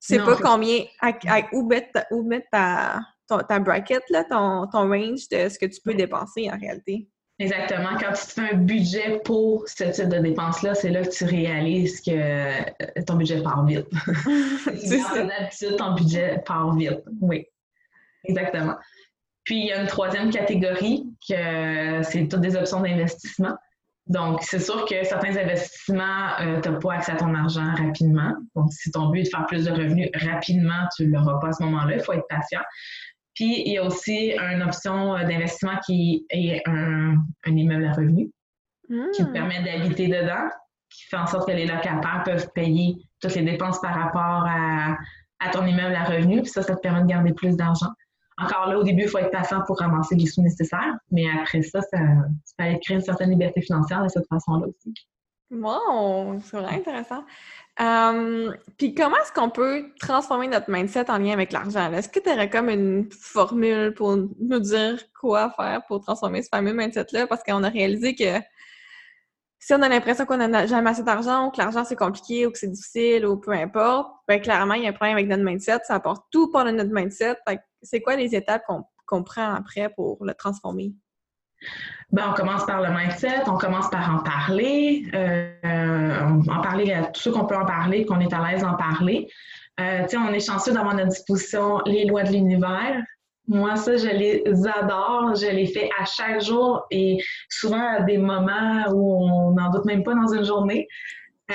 tu 0.00 0.14
sais 0.14 0.18
pas 0.18 0.36
combien, 0.36 0.84
où 1.52 1.66
mettre, 1.66 2.06
où 2.10 2.22
mettre 2.22 2.46
ta, 2.50 3.00
ta 3.38 3.58
bracket, 3.58 4.02
là, 4.10 4.24
ton, 4.24 4.66
ton 4.66 4.88
range 4.88 5.28
de 5.30 5.48
ce 5.48 5.58
que 5.58 5.66
tu 5.66 5.80
peux 5.84 5.94
dépenser 5.94 6.50
en 6.50 6.58
réalité? 6.58 7.08
Exactement. 7.40 7.96
Quand 7.98 8.12
tu 8.12 8.26
te 8.26 8.32
fais 8.32 8.52
un 8.52 8.56
budget 8.56 9.20
pour 9.24 9.66
ce 9.66 9.84
type 9.84 10.08
de 10.08 10.18
dépenses-là, 10.18 10.74
c'est 10.74 10.90
là 10.90 11.02
que 11.02 11.08
tu 11.08 11.24
réalises 11.24 12.02
que 12.02 12.10
euh, 12.10 13.02
ton 13.06 13.14
budget 13.14 13.42
part 13.42 13.64
vite. 13.64 13.86
c'est 14.76 14.98
ça. 14.98 15.24
D'habitude, 15.24 15.76
ton 15.78 15.94
budget 15.94 16.42
part 16.44 16.74
vite. 16.76 17.00
Oui. 17.22 17.46
Exactement. 18.24 18.74
Puis, 19.44 19.58
il 19.58 19.66
y 19.66 19.72
a 19.72 19.80
une 19.80 19.86
troisième 19.86 20.30
catégorie 20.30 21.06
que 21.26 22.02
c'est 22.02 22.28
toutes 22.28 22.42
des 22.42 22.56
options 22.56 22.80
d'investissement. 22.80 23.56
Donc, 24.06 24.42
c'est 24.42 24.58
sûr 24.58 24.84
que 24.84 25.02
certains 25.04 25.36
investissements, 25.36 26.38
euh, 26.40 26.60
tu 26.60 26.68
n'as 26.68 26.78
pas 26.78 26.94
accès 26.94 27.12
à 27.12 27.16
ton 27.16 27.34
argent 27.34 27.74
rapidement. 27.74 28.34
Donc, 28.54 28.72
si 28.72 28.90
ton 28.90 29.08
but 29.08 29.20
est 29.20 29.22
de 29.24 29.28
faire 29.28 29.46
plus 29.46 29.64
de 29.64 29.70
revenus 29.70 30.10
rapidement, 30.14 30.88
tu 30.96 31.06
ne 31.06 31.16
l'auras 31.16 31.38
pas 31.38 31.48
à 31.48 31.52
ce 31.52 31.62
moment-là. 31.62 31.94
Il 31.94 32.02
faut 32.02 32.12
être 32.12 32.26
patient. 32.28 32.60
Puis, 33.34 33.62
il 33.64 33.72
y 33.72 33.78
a 33.78 33.84
aussi 33.84 34.32
une 34.32 34.62
option 34.62 35.14
euh, 35.16 35.24
d'investissement 35.24 35.78
qui 35.86 36.26
est 36.30 36.62
un, 36.66 37.16
immeuble 37.46 37.86
à 37.86 37.92
revenus 37.92 38.30
qui 39.14 39.22
te 39.22 39.28
hmm. 39.28 39.32
permet 39.32 39.62
d'habiter 39.62 40.08
dedans, 40.08 40.48
qui 40.90 41.04
fait 41.04 41.16
en 41.16 41.26
sorte 41.26 41.48
que 41.48 41.54
les 41.54 41.66
locataires 41.66 42.22
peuvent 42.24 42.50
payer 42.54 42.96
toutes 43.20 43.34
les 43.36 43.42
dépenses 43.42 43.80
par 43.80 43.94
rapport 43.94 44.46
à, 44.48 44.96
ton 45.52 45.64
immeuble 45.64 45.94
à 45.94 46.04
revenus. 46.04 46.42
Puis 46.42 46.50
ça, 46.50 46.62
ça 46.62 46.74
te 46.74 46.80
permet 46.80 47.02
de 47.02 47.06
garder 47.06 47.32
plus 47.32 47.56
d'argent. 47.56 47.90
Encore 48.36 48.66
là, 48.68 48.78
au 48.78 48.82
début, 48.82 49.02
il 49.02 49.08
faut 49.08 49.18
être 49.18 49.30
patient 49.30 49.62
pour 49.66 49.78
ramasser 49.78 50.16
les 50.16 50.26
sous 50.26 50.42
nécessaires, 50.42 50.96
mais 51.10 51.26
après 51.30 51.62
ça, 51.62 51.80
ça, 51.82 51.98
ça 52.44 52.54
peut 52.58 52.78
créer 52.82 52.96
une 52.96 53.02
certaine 53.02 53.30
liberté 53.30 53.60
financière 53.60 54.02
de 54.02 54.08
cette 54.08 54.26
façon-là 54.28 54.66
aussi. 54.66 54.94
Wow! 55.50 56.40
C'est 56.40 56.56
vraiment 56.56 56.72
intéressant. 56.76 57.24
Puis 58.76 58.94
comment 58.94 59.16
est-ce 59.16 59.32
qu'on 59.32 59.48
peut 59.48 59.86
transformer 59.98 60.48
notre 60.48 60.70
mindset 60.70 61.10
en 61.10 61.16
lien 61.16 61.32
avec 61.32 61.50
l'argent? 61.50 61.90
Est-ce 61.92 62.10
que 62.10 62.20
tu 62.20 62.28
aurais 62.28 62.50
comme 62.50 62.68
une 62.68 63.10
formule 63.10 63.94
pour 63.94 64.16
nous 64.16 64.60
dire 64.60 65.02
quoi 65.18 65.50
faire 65.56 65.80
pour 65.86 66.02
transformer 66.02 66.42
ce 66.42 66.50
fameux 66.50 66.74
mindset-là? 66.74 67.26
Parce 67.26 67.42
qu'on 67.42 67.62
a 67.62 67.70
réalisé 67.70 68.14
que 68.14 68.38
si 69.58 69.72
on 69.72 69.80
a 69.80 69.88
l'impression 69.88 70.26
qu'on 70.26 70.36
n'a 70.36 70.66
jamais 70.66 70.90
assez 70.90 71.02
d'argent 71.02 71.46
ou 71.46 71.50
que 71.50 71.58
l'argent 71.58 71.84
c'est 71.84 71.96
compliqué 71.96 72.46
ou 72.46 72.50
que 72.50 72.58
c'est 72.58 72.70
difficile 72.70 73.24
ou 73.24 73.38
peu 73.38 73.52
importe, 73.52 74.10
bien 74.28 74.40
clairement, 74.40 74.74
il 74.74 74.82
y 74.82 74.86
a 74.86 74.90
un 74.90 74.92
problème 74.92 75.16
avec 75.16 75.28
notre 75.28 75.44
mindset. 75.44 75.78
Ça 75.84 75.94
apporte 75.94 76.26
tout 76.30 76.50
par 76.50 76.64
notre 76.70 76.92
mindset. 76.92 77.36
C'est 77.82 78.02
quoi 78.02 78.16
les 78.16 78.34
étapes 78.34 78.64
qu'on 79.06 79.22
prend 79.22 79.54
après 79.54 79.88
pour 79.94 80.22
le 80.22 80.34
transformer? 80.34 80.92
Ben, 82.12 82.24
on 82.30 82.34
commence 82.34 82.66
par 82.66 82.82
le 82.82 82.88
mindset, 82.90 83.42
on 83.46 83.56
commence 83.56 83.88
par 83.88 84.12
en 84.12 84.18
parler, 84.24 85.04
euh, 85.14 86.20
en 86.48 86.60
parler 86.60 86.92
à 86.92 87.04
tous 87.04 87.20
ceux 87.22 87.32
qu'on 87.32 87.46
peut 87.46 87.56
en 87.56 87.66
parler, 87.66 88.04
qu'on 88.04 88.18
est 88.18 88.32
à 88.32 88.50
l'aise 88.50 88.62
d'en 88.62 88.74
parler. 88.74 89.28
Euh, 89.78 90.06
on 90.14 90.32
est 90.32 90.44
chanceux 90.44 90.72
d'avoir 90.72 90.94
à 90.94 90.96
notre 90.96 91.10
disposition 91.10 91.80
les 91.86 92.06
lois 92.06 92.24
de 92.24 92.32
l'univers. 92.32 93.00
Moi, 93.46 93.76
ça, 93.76 93.96
je 93.96 94.08
les 94.08 94.42
adore. 94.66 95.34
Je 95.36 95.50
les 95.50 95.66
fais 95.66 95.88
à 96.00 96.04
chaque 96.04 96.40
jour 96.42 96.84
et 96.90 97.18
souvent 97.48 97.96
à 97.96 98.00
des 98.00 98.18
moments 98.18 98.86
où 98.92 99.24
on 99.24 99.52
n'en 99.52 99.70
doute 99.70 99.84
même 99.84 100.02
pas 100.02 100.14
dans 100.14 100.32
une 100.34 100.44
journée. 100.44 100.88
Euh, 101.50 101.54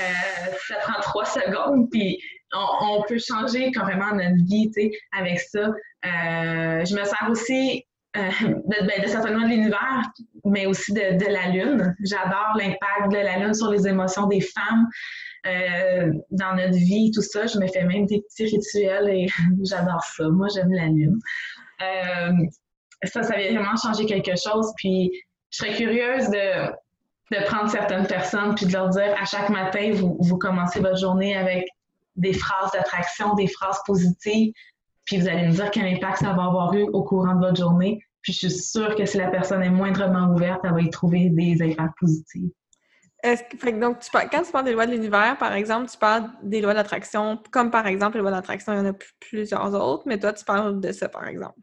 ça 0.67 0.75
prend 0.83 1.01
trois 1.01 1.25
secondes, 1.25 1.89
puis 1.91 2.17
on, 2.53 3.03
peut 3.07 3.17
changer 3.17 3.71
carrément 3.71 4.13
notre 4.13 4.43
vie 4.45 4.71
avec 5.17 5.39
ça. 5.39 5.71
je 6.03 6.95
me 6.95 7.03
sers 7.03 7.27
aussi 7.29 7.85
euh, 8.17 8.29
de, 8.47 8.85
ben, 8.85 9.01
de, 9.03 9.07
certainement 9.07 9.45
de 9.45 9.49
l'univers, 9.49 10.03
mais 10.45 10.65
aussi 10.65 10.93
de, 10.93 11.31
la 11.31 11.49
Lune. 11.49 11.95
J'adore 12.03 12.53
l'impact 12.55 13.11
de 13.11 13.17
la 13.17 13.39
Lune 13.39 13.53
sur 13.53 13.71
les 13.71 13.87
émotions 13.87 14.27
des 14.27 14.41
femmes 14.41 14.87
euh, 15.45 16.11
dans 16.31 16.55
notre 16.55 16.75
vie, 16.75 17.11
tout 17.13 17.21
ça. 17.21 17.45
Je 17.45 17.59
me 17.59 17.67
fais 17.67 17.83
même 17.83 18.05
des 18.05 18.21
petits 18.21 18.45
rituels 18.45 19.09
et 19.09 19.27
j'adore 19.63 20.03
ça. 20.15 20.29
Moi, 20.29 20.47
j'aime 20.53 20.71
la 20.71 20.85
Lune. 20.85 21.19
Euh, 21.81 22.31
ça, 23.03 23.23
ça 23.23 23.37
vient 23.37 23.53
vraiment 23.53 23.75
changer 23.75 24.05
quelque 24.05 24.35
chose. 24.35 24.71
Puis, 24.77 25.11
je 25.51 25.57
serais 25.57 25.75
curieuse 25.75 26.29
de, 26.29 26.85
prendre 27.45 27.69
certaines 27.69 28.07
personnes 28.07 28.55
puis 28.55 28.65
de 28.65 28.71
leur 28.71 28.89
dire 28.89 29.13
à 29.19 29.25
chaque 29.25 29.49
matin, 29.49 29.91
vous 29.93 30.37
commencez 30.37 30.79
votre 30.79 30.97
journée 30.97 31.35
avec 31.35 31.65
des 32.15 32.33
phrases 32.33 32.71
d'attraction, 32.71 33.33
des 33.33 33.47
phrases 33.47 33.79
positives, 33.85 34.53
puis 35.05 35.17
vous 35.17 35.27
allez 35.27 35.47
me 35.47 35.51
dire 35.51 35.71
quel 35.71 35.85
impact 35.85 36.17
ça 36.17 36.33
va 36.33 36.45
avoir 36.45 36.73
eu 36.73 36.83
au 36.83 37.03
courant 37.03 37.35
de 37.35 37.45
votre 37.45 37.57
journée. 37.57 38.01
Puis 38.21 38.33
je 38.33 38.47
suis 38.47 38.51
sûre 38.51 38.95
que 38.95 39.05
si 39.05 39.17
la 39.17 39.29
personne 39.29 39.61
est 39.61 39.69
moindrement 39.69 40.33
ouverte, 40.33 40.61
elle 40.63 40.73
va 40.73 40.81
y 40.81 40.89
trouver 40.89 41.29
des 41.29 41.61
impacts 41.61 41.97
positifs. 41.99 42.51
Est-ce 43.23 43.43
que, 43.43 43.79
donc, 43.79 43.99
tu 43.99 44.09
quand 44.11 44.43
tu 44.43 44.51
parles 44.51 44.65
des 44.65 44.73
lois 44.73 44.85
de 44.85 44.91
l'univers, 44.91 45.35
par 45.37 45.53
exemple, 45.53 45.89
tu 45.89 45.97
parles 45.97 46.29
des 46.43 46.61
lois 46.61 46.73
d'attraction, 46.73 47.39
comme 47.51 47.71
par 47.71 47.87
exemple 47.87 48.17
les 48.17 48.21
lois 48.21 48.31
d'attraction, 48.31 48.73
il 48.73 48.77
y 48.77 48.79
en 48.79 48.85
a 48.85 48.93
plusieurs 49.19 49.73
autres, 49.73 50.03
mais 50.05 50.19
toi, 50.19 50.33
tu 50.33 50.45
parles 50.45 50.79
de 50.79 50.91
ça, 50.91 51.09
par 51.09 51.27
exemple. 51.27 51.59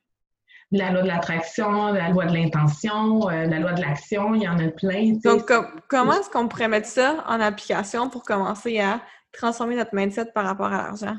la 0.73 0.91
loi 0.91 1.03
de 1.03 1.07
l'attraction, 1.09 1.93
la 1.93 2.09
loi 2.09 2.27
de 2.27 2.33
l'intention, 2.33 3.29
euh, 3.29 3.47
la 3.47 3.61
loi 3.61 3.75
de 3.75 3.81
l'action, 3.81 4.35
il 4.35 4.43
y 4.43 4.49
en 4.49 4.59
a 4.59 4.69
plein. 4.69 5.13
Donc, 5.23 5.53
comment 5.89 6.15
est-ce 6.15 6.31
qu'on 6.31 6.49
pourrait 6.49 6.69
mettre 6.69 6.89
ça 6.89 7.25
en 7.29 7.41
application 7.41 8.09
pour 8.09 8.23
commencer 8.23 8.81
à 8.81 9.01
transformer 9.33 9.77
notre 9.77 9.95
mindset 9.95 10.27
par 10.35 10.45
rapport 10.45 10.73
à 10.73 10.83
l'argent? 10.83 11.17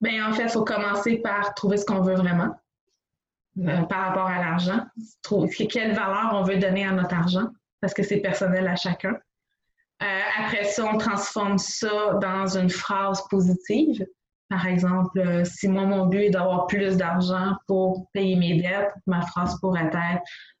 Bien, 0.00 0.28
en 0.28 0.32
fait, 0.32 0.44
il 0.44 0.48
faut 0.48 0.64
commencer 0.64 1.18
par 1.18 1.54
trouver 1.54 1.76
ce 1.76 1.84
qu'on 1.84 2.00
veut 2.00 2.14
vraiment 2.14 2.56
euh, 3.58 3.82
par 3.82 4.06
rapport 4.08 4.26
à 4.26 4.38
l'argent. 4.38 4.86
Quelle 5.68 5.94
valeur 5.94 6.30
on 6.34 6.42
veut 6.42 6.56
donner 6.56 6.86
à 6.86 6.92
notre 6.92 7.14
argent, 7.14 7.48
parce 7.80 7.92
que 7.92 8.02
c'est 8.02 8.18
personnel 8.18 8.66
à 8.66 8.76
chacun. 8.76 9.18
Euh, 10.02 10.20
après 10.38 10.64
ça, 10.64 10.86
on 10.86 10.96
transforme 10.96 11.58
ça 11.58 12.14
dans 12.22 12.56
une 12.56 12.70
phrase 12.70 13.22
positive. 13.28 14.06
Par 14.48 14.66
exemple, 14.66 15.18
euh, 15.20 15.44
si 15.44 15.68
moi, 15.68 15.84
mon 15.84 16.06
but 16.06 16.22
est 16.22 16.30
d'avoir 16.30 16.66
plus 16.66 16.96
d'argent 16.96 17.54
pour 17.68 18.10
payer 18.12 18.34
mes 18.36 18.60
dettes, 18.60 18.92
ma 19.06 19.20
phrase 19.22 19.60
pourrait 19.60 19.84
être 19.86 19.96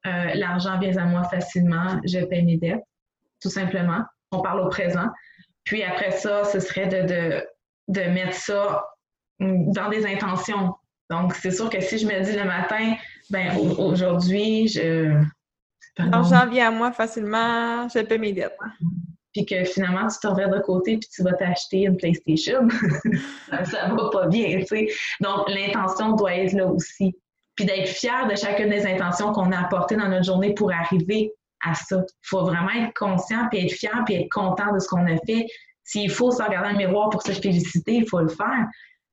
euh, 0.06 0.34
L'argent 0.34 0.78
vient 0.78 0.96
à 0.96 1.06
moi 1.06 1.24
facilement, 1.24 2.00
je 2.04 2.20
paye 2.20 2.44
mes 2.44 2.58
dettes, 2.58 2.84
tout 3.42 3.50
simplement. 3.50 4.04
On 4.30 4.42
parle 4.42 4.60
au 4.60 4.68
présent. 4.68 5.08
Puis 5.64 5.82
après 5.82 6.12
ça, 6.12 6.44
ce 6.44 6.60
serait 6.60 6.86
de, 6.86 7.06
de, 7.08 7.46
de 7.88 8.10
mettre 8.10 8.34
ça 8.34 8.84
dans 9.40 9.88
des 9.88 10.06
intentions. 10.06 10.74
Donc, 11.08 11.34
c'est 11.34 11.50
sûr 11.50 11.68
que 11.68 11.80
si 11.80 11.98
je 11.98 12.06
me 12.06 12.22
dis 12.22 12.36
le 12.36 12.44
matin, 12.44 12.94
ben 13.30 13.56
aujourd'hui, 13.78 14.68
je. 14.68 15.20
L'argent 15.98 16.46
vient 16.46 16.68
à 16.68 16.70
moi 16.70 16.92
facilement, 16.92 17.88
je 17.88 18.00
paye 18.00 18.18
mes 18.18 18.32
dettes 18.32 18.56
puis 19.32 19.46
que 19.46 19.64
finalement 19.64 20.08
tu 20.08 20.18
te 20.18 20.26
reviens 20.26 20.48
de 20.48 20.58
côté 20.60 20.98
puis 20.98 21.08
tu 21.08 21.22
vas 21.22 21.32
t'acheter 21.32 21.82
une 21.82 21.96
PlayStation, 21.96 22.68
ça 23.50 23.88
va 23.88 24.10
pas 24.10 24.26
bien, 24.26 24.58
tu 24.60 24.66
sais. 24.66 24.88
Donc 25.20 25.48
l'intention 25.48 26.12
doit 26.12 26.34
être 26.34 26.52
là 26.52 26.66
aussi. 26.66 27.14
Puis 27.54 27.64
d'être 27.66 27.88
fier 27.88 28.26
de 28.26 28.36
chacune 28.36 28.70
des 28.70 28.86
intentions 28.86 29.32
qu'on 29.32 29.52
a 29.52 29.58
apportées 29.58 29.96
dans 29.96 30.08
notre 30.08 30.24
journée 30.24 30.54
pour 30.54 30.72
arriver 30.72 31.32
à 31.64 31.74
ça. 31.74 31.96
Il 31.96 32.28
faut 32.28 32.44
vraiment 32.44 32.70
être 32.70 32.94
conscient 32.94 33.48
puis 33.50 33.66
être 33.66 33.72
fier 33.72 34.02
puis 34.06 34.14
être 34.14 34.30
content 34.30 34.72
de 34.72 34.78
ce 34.78 34.88
qu'on 34.88 35.06
a 35.06 35.16
fait. 35.26 35.46
S'il 35.84 36.10
faut 36.10 36.30
se 36.30 36.42
regarder 36.42 36.68
dans 36.68 36.78
le 36.78 36.86
miroir 36.86 37.10
pour 37.10 37.22
se 37.22 37.32
féliciter, 37.32 37.94
il 37.96 38.08
faut 38.08 38.20
le 38.20 38.28
faire. 38.28 38.66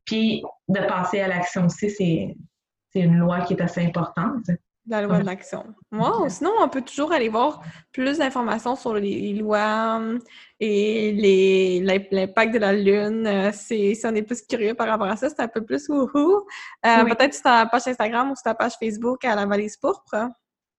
Puis 0.07 0.43
de 0.67 0.79
passer 0.87 1.19
à 1.19 1.27
l'action 1.27 1.65
aussi, 1.65 1.91
c'est 1.91 2.35
une 2.95 3.17
loi 3.17 3.41
qui 3.41 3.53
est 3.53 3.61
assez 3.61 3.85
importante 3.85 4.49
la 4.87 5.01
loi 5.01 5.19
de 5.19 5.25
l'action. 5.25 5.65
Moi, 5.91 6.29
sinon, 6.29 6.51
on 6.59 6.69
peut 6.69 6.81
toujours 6.81 7.11
aller 7.11 7.29
voir 7.29 7.61
plus 7.91 8.19
d'informations 8.19 8.75
sur 8.75 8.93
les 8.93 9.33
lois 9.33 9.97
hum, 9.97 10.19
et 10.59 11.81
l'impact 12.11 12.53
de 12.53 12.59
la 12.59 12.73
Lune. 12.73 13.27
Euh, 13.27 13.51
si 13.51 13.99
on 14.05 14.15
est 14.15 14.23
plus 14.23 14.41
curieux 14.41 14.73
par 14.73 14.87
rapport 14.87 15.07
à 15.07 15.17
ça, 15.17 15.29
c'est 15.29 15.41
un 15.41 15.47
peu 15.47 15.63
plus 15.63 15.89
wouhou. 15.89 16.45
Euh, 16.85 17.03
Peut-être 17.03 17.33
sur 17.33 17.43
ta 17.43 17.65
page 17.65 17.87
Instagram 17.87 18.31
ou 18.31 18.35
sur 18.35 18.43
ta 18.43 18.55
page 18.55 18.73
Facebook 18.79 19.23
à 19.25 19.35
la 19.35 19.45
valise 19.45 19.77
pourpre. 19.77 20.29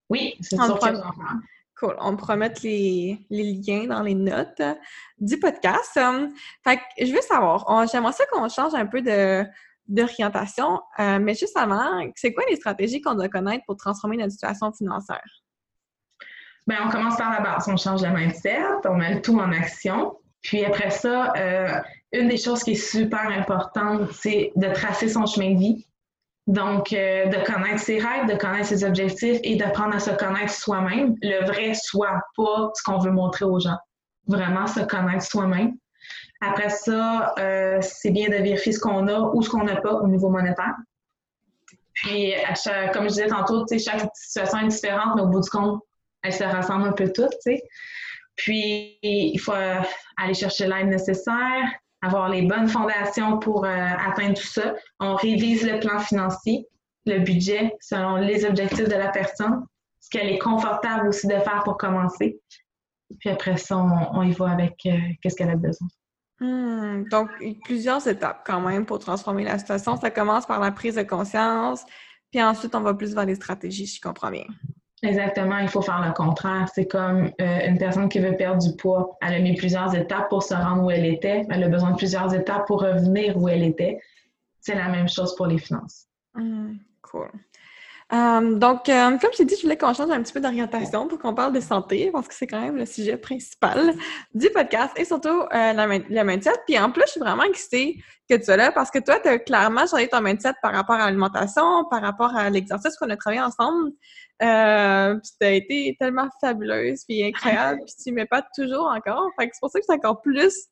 Oui, 0.09 0.35
c'est 0.41 0.57
sûr 0.57 0.79
Cool. 1.79 1.97
On 2.01 2.17
pourra 2.17 2.37
mettre 2.37 2.63
les, 2.65 3.25
liens 3.31 3.87
dans 3.87 4.03
les 4.03 4.15
notes 4.15 4.63
du 5.19 5.39
podcast. 5.39 5.97
Hum, 5.97 6.33
fait 6.65 6.77
que 6.77 7.07
je 7.07 7.13
veux 7.13 7.21
savoir, 7.21 7.87
j'aimerais 7.91 8.13
ça 8.13 8.25
qu'on 8.27 8.49
change 8.49 8.75
un 8.75 8.87
peu 8.87 9.01
de 9.01 9.45
d'orientation. 9.87 10.81
Euh, 10.99 11.19
mais 11.19 11.35
juste 11.35 11.57
avant, 11.57 12.03
c'est 12.15 12.35
quoi 12.35 12.45
les 12.49 12.57
stratégies 12.57 13.01
qu'on 13.01 13.15
doit 13.15 13.29
connaître 13.29 13.65
pour 13.67 13.77
transformer 13.77 14.19
notre 14.19 14.33
situation 14.33 14.71
financière? 14.73 15.25
Bien, 16.67 16.81
on 16.87 16.91
commence 16.91 17.17
par 17.17 17.31
la 17.31 17.41
base. 17.41 17.67
On 17.69 17.77
change 17.77 18.03
le 18.03 18.11
mindset, 18.11 18.61
on 18.85 18.97
met 18.97 19.23
tout 19.23 19.39
en 19.39 19.51
action. 19.51 20.19
Puis 20.43 20.65
après 20.65 20.91
ça, 20.91 21.33
euh, 21.37 21.81
une 22.13 22.29
des 22.29 22.37
choses 22.37 22.63
qui 22.63 22.73
est 22.73 22.75
super 22.75 23.27
importante, 23.29 24.13
c'est 24.13 24.53
de 24.57 24.69
tracer 24.69 25.09
son 25.09 25.25
chemin 25.25 25.55
de 25.55 25.59
vie. 25.59 25.87
Donc, 26.49 26.95
euh, 26.95 27.27
de 27.27 27.45
connaître 27.45 27.79
ses 27.79 27.99
rêves, 27.99 28.27
de 28.27 28.35
connaître 28.35 28.67
ses 28.67 28.83
objectifs 28.83 29.39
et 29.45 29.57
d'apprendre 29.57 29.95
à 29.95 30.01
se 30.01 30.11
connaître 30.11 30.53
soi-même, 30.53 31.15
le 31.21 31.45
vrai 31.45 31.75
soi, 31.75 32.23
pas 32.37 32.71
ce 32.75 32.83
qu'on 32.83 32.99
veut 32.99 33.11
montrer 33.11 33.45
aux 33.45 33.61
gens. 33.61 33.77
Vraiment 34.27 34.67
se 34.67 34.81
connaître 34.81 35.23
soi-même. 35.23 35.77
Après 36.41 36.71
ça, 36.71 37.35
euh, 37.39 37.79
c'est 37.83 38.11
bien 38.11 38.29
de 38.31 38.37
vérifier 38.37 38.73
ce 38.73 38.81
qu'on 38.81 39.09
a 39.09 39.31
ou 39.35 39.43
ce 39.43 39.51
qu'on 39.51 39.65
n'a 39.65 39.77
pas 39.77 39.93
au 39.93 40.09
niveau 40.09 40.31
monétaire. 40.31 40.75
Puis, 41.93 42.33
comme 42.95 43.05
je 43.05 43.09
disais 43.09 43.27
tantôt, 43.27 43.67
chaque 43.71 44.09
situation 44.15 44.61
est 44.61 44.69
différente, 44.69 45.17
mais 45.17 45.23
au 45.23 45.27
bout 45.27 45.41
du 45.41 45.51
compte, 45.51 45.83
elles 46.23 46.33
se 46.33 46.45
rassemblent 46.45 46.89
un 46.89 46.93
peu 46.93 47.13
toutes. 47.13 47.35
Puis, 48.37 48.99
il 49.03 49.39
faut 49.39 49.53
euh, 49.53 49.83
aller 50.17 50.35
chercher 50.35 50.67
l'aide 50.67 50.87
nécessaire, 50.87 51.65
avoir 52.03 52.29
les 52.29 52.43
bonnes 52.43 52.69
fondations 52.69 53.39
pour 53.39 53.65
euh, 53.65 53.69
atteindre 53.69 54.35
tout 54.35 54.47
ça. 54.47 54.75
On 55.01 55.15
révise 55.15 55.67
le 55.67 55.81
plan 55.81 55.99
financier, 55.99 56.67
le 57.07 57.19
budget 57.21 57.77
selon 57.81 58.17
les 58.17 58.45
objectifs 58.45 58.89
de 58.89 58.95
la 58.95 59.09
personne, 59.09 59.65
ce 60.01 60.11
qu'elle 60.11 60.29
est 60.29 60.39
confortable 60.39 61.09
aussi 61.09 61.27
de 61.27 61.39
faire 61.39 61.63
pour 61.65 61.77
commencer. 61.77 62.41
Puis 63.21 63.31
après 63.31 63.57
ça, 63.57 63.77
on, 63.79 64.23
y 64.23 64.33
va 64.33 64.51
avec 64.51 64.77
qu'est-ce 64.77 65.35
qu'elle 65.35 65.51
a 65.51 65.57
besoin. 65.57 65.89
Hmm, 66.41 67.05
donc, 67.11 67.31
plusieurs 67.65 68.07
étapes 68.07 68.43
quand 68.47 68.61
même 68.61 68.87
pour 68.87 68.99
transformer 68.99 69.45
la 69.45 69.59
situation. 69.59 69.97
Ça 69.97 70.11
commence 70.11 70.47
par 70.47 70.61
la 70.61 70.71
prise 70.71 70.95
de 70.95 71.03
conscience, 71.03 71.85
puis 72.31 72.43
ensuite, 72.43 72.75
on 72.75 72.81
va 72.81 72.95
plus 72.95 73.15
vers 73.15 73.25
les 73.25 73.35
stratégies, 73.35 73.87
si 73.87 73.97
je 73.97 74.03
comprends 74.03 74.31
bien. 74.31 74.45
Exactement, 75.03 75.59
il 75.59 75.69
faut 75.69 75.83
faire 75.83 76.05
le 76.05 76.13
contraire. 76.13 76.69
C'est 76.75 76.87
comme 76.87 77.31
euh, 77.41 77.69
une 77.69 77.79
personne 77.79 78.09
qui 78.09 78.19
veut 78.19 78.37
perdre 78.37 78.61
du 78.61 78.75
poids. 78.77 79.17
Elle 79.21 79.35
a 79.35 79.39
mis 79.39 79.55
plusieurs 79.55 79.95
étapes 79.95 80.29
pour 80.29 80.43
se 80.43 80.55
rendre 80.55 80.85
où 80.85 80.91
elle 80.91 81.07
était. 81.07 81.47
Elle 81.51 81.63
a 81.63 81.69
besoin 81.69 81.93
de 81.93 81.97
plusieurs 81.97 82.35
étapes 82.35 82.67
pour 82.67 82.83
revenir 82.83 83.37
où 83.37 83.49
elle 83.49 83.63
était. 83.63 84.01
C'est 84.61 84.75
la 84.75 84.89
même 84.89 85.09
chose 85.09 85.37
pour 85.37 85.47
les 85.47 85.59
finances. 85.59 86.09
Hmm, 86.35 86.75
cool. 87.03 87.31
Euh, 88.11 88.55
donc, 88.55 88.89
euh, 88.89 89.19
comme 89.19 89.31
je 89.33 89.39
t'ai 89.39 89.45
dit, 89.45 89.55
je 89.57 89.63
voulais 89.63 89.77
qu'on 89.77 89.93
change 89.93 90.11
un 90.11 90.23
petit 90.23 90.33
peu 90.33 90.41
d'orientation 90.41 91.09
pour 91.09 91.19
qu'on 91.19 91.35
parle 91.35 91.53
de 91.53 91.61
santé, 91.61 92.11
parce 92.11 92.27
que 92.27 92.35
c'est 92.35 92.47
quand 92.47 92.61
même 92.61 92.77
le 92.77 92.87
sujet 92.87 93.19
principal 93.19 93.95
du 94.35 94.49
podcast 94.51 94.93
et 94.97 95.05
surtout 95.05 95.29
euh, 95.29 95.73
la, 95.73 95.87
le 95.87 96.25
mindset. 96.25 96.55
Puis 96.67 96.79
en 96.79 96.91
plus, 96.91 97.03
je 97.07 97.13
suis 97.13 97.21
vraiment 97.21 97.43
excitée 97.43 98.03
que 98.29 98.37
tu 98.37 98.45
sois 98.45 98.57
là 98.57 98.73
parce 98.73 98.91
que 98.91 98.99
toi, 98.99 99.21
tu 99.21 99.29
as 99.29 99.39
clairement 99.39 99.87
changé 99.87 100.09
ton 100.09 100.23
mindset 100.23 100.55
par 100.63 100.73
rapport 100.73 100.97
à 100.97 101.07
l'alimentation, 101.07 101.85
par 101.91 102.01
rapport 102.01 102.35
à 102.35 102.49
l'exercice 102.49 102.97
qu'on 102.97 103.11
a 103.11 103.17
travaillé 103.17 103.43
ensemble. 103.43 103.91
puis 104.41 105.31
tu 105.41 105.47
as 105.47 105.53
été 105.53 105.97
tellement 106.01 106.29
fabuleuse, 106.41 107.05
puis 107.07 107.25
incroyable, 107.25 107.81
puis 107.87 107.95
tu 108.03 108.13
m'épates 108.13 108.49
toujours 108.57 108.87
encore. 108.87 109.29
Fait 109.39 109.49
que 109.49 109.55
c'est 109.55 109.61
pour 109.61 109.71
ça 109.71 109.81
que 109.81 109.85
c'est 109.87 109.95
encore 109.95 110.23
plus 110.23 110.69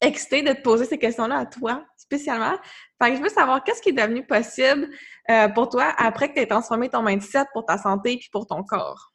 excitée 0.00 0.42
de 0.42 0.52
te 0.52 0.62
poser 0.62 0.84
ces 0.84 0.98
questions-là 0.98 1.38
à 1.38 1.46
toi, 1.46 1.84
spécialement. 1.96 2.56
Fait 3.02 3.10
que 3.10 3.16
je 3.16 3.22
veux 3.22 3.28
savoir 3.28 3.62
qu'est-ce 3.64 3.82
qui 3.82 3.90
est 3.90 3.92
devenu 3.92 4.26
possible 4.26 4.88
euh, 5.30 5.48
pour 5.48 5.68
toi 5.68 5.92
après 5.96 6.28
que 6.28 6.34
tu 6.34 6.40
aies 6.40 6.46
transformé 6.46 6.88
ton 6.88 7.02
mindset 7.02 7.44
pour 7.52 7.64
ta 7.64 7.78
santé 7.78 8.14
et 8.14 8.20
pour 8.32 8.46
ton 8.46 8.62
corps? 8.62 9.12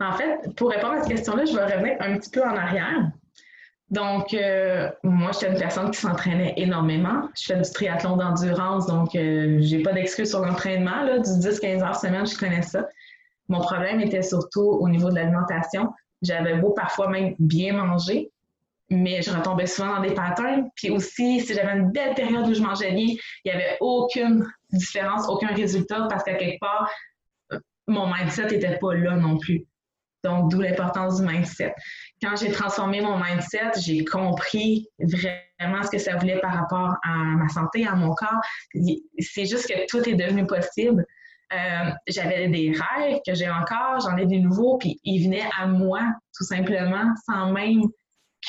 En 0.00 0.12
fait, 0.12 0.38
pour 0.56 0.70
répondre 0.70 0.94
à 0.94 1.00
cette 1.00 1.10
question-là, 1.10 1.44
je 1.44 1.54
vais 1.54 1.64
revenir 1.64 1.96
un 2.00 2.18
petit 2.18 2.30
peu 2.30 2.42
en 2.42 2.56
arrière. 2.56 3.10
Donc, 3.90 4.34
euh, 4.34 4.90
moi, 5.04 5.30
j'étais 5.32 5.52
une 5.52 5.58
personne 5.58 5.90
qui 5.90 6.00
s'entraînait 6.00 6.54
énormément. 6.56 7.28
Je 7.38 7.44
fais 7.44 7.60
du 7.60 7.70
triathlon 7.70 8.16
d'endurance, 8.16 8.86
donc 8.86 9.14
euh, 9.14 9.58
j'ai 9.60 9.82
pas 9.82 9.92
d'excuse 9.92 10.30
sur 10.30 10.40
l'entraînement. 10.40 11.04
Du 11.04 11.30
10-15 11.30 11.82
heures 11.82 11.96
semaine, 11.96 12.26
je 12.26 12.36
connais 12.36 12.62
ça. 12.62 12.88
Mon 13.48 13.60
problème 13.60 14.00
était 14.00 14.22
surtout 14.22 14.62
au 14.62 14.88
niveau 14.88 15.10
de 15.10 15.14
l'alimentation. 15.14 15.92
J'avais 16.22 16.56
beau 16.56 16.70
parfois 16.70 17.08
même 17.08 17.34
bien 17.38 17.74
manger, 17.74 18.32
mais 18.90 19.22
je 19.22 19.30
retombais 19.30 19.66
souvent 19.66 19.96
dans 19.96 20.02
des 20.02 20.14
patterns. 20.14 20.68
Puis 20.76 20.90
aussi, 20.90 21.40
si 21.40 21.54
j'avais 21.54 21.72
une 21.72 21.90
belle 21.90 22.14
période 22.14 22.46
où 22.46 22.54
je 22.54 22.62
mangeais 22.62 22.92
bien, 22.92 23.06
il 23.06 23.18
n'y 23.46 23.50
avait 23.50 23.76
aucune 23.80 24.44
différence, 24.70 25.28
aucun 25.28 25.54
résultat 25.54 26.06
parce 26.08 26.24
qu'à 26.24 26.34
quelque 26.34 26.58
part, 26.60 26.90
mon 27.86 28.12
mindset 28.12 28.48
n'était 28.48 28.78
pas 28.78 28.94
là 28.94 29.16
non 29.16 29.38
plus. 29.38 29.64
Donc, 30.22 30.50
d'où 30.50 30.62
l'importance 30.62 31.20
du 31.20 31.26
mindset. 31.26 31.74
Quand 32.22 32.34
j'ai 32.36 32.50
transformé 32.50 33.02
mon 33.02 33.22
mindset, 33.22 33.72
j'ai 33.78 34.04
compris 34.06 34.88
vraiment 34.98 35.82
ce 35.82 35.90
que 35.90 35.98
ça 35.98 36.16
voulait 36.16 36.40
par 36.40 36.54
rapport 36.54 36.94
à 37.04 37.14
ma 37.14 37.48
santé, 37.48 37.86
à 37.86 37.94
mon 37.94 38.14
corps. 38.14 38.40
C'est 39.18 39.44
juste 39.44 39.68
que 39.68 39.86
tout 39.86 40.08
est 40.08 40.14
devenu 40.14 40.46
possible. 40.46 41.04
Euh, 41.52 41.90
j'avais 42.08 42.48
des 42.48 42.72
rêves 42.72 43.18
que 43.26 43.34
j'ai 43.34 43.50
encore, 43.50 44.00
j'en 44.00 44.16
ai 44.16 44.24
des 44.24 44.38
nouveaux, 44.38 44.78
puis 44.78 44.98
ils 45.04 45.24
venaient 45.24 45.46
à 45.60 45.66
moi, 45.66 46.00
tout 46.36 46.44
simplement, 46.44 47.04
sans 47.26 47.52
même 47.52 47.82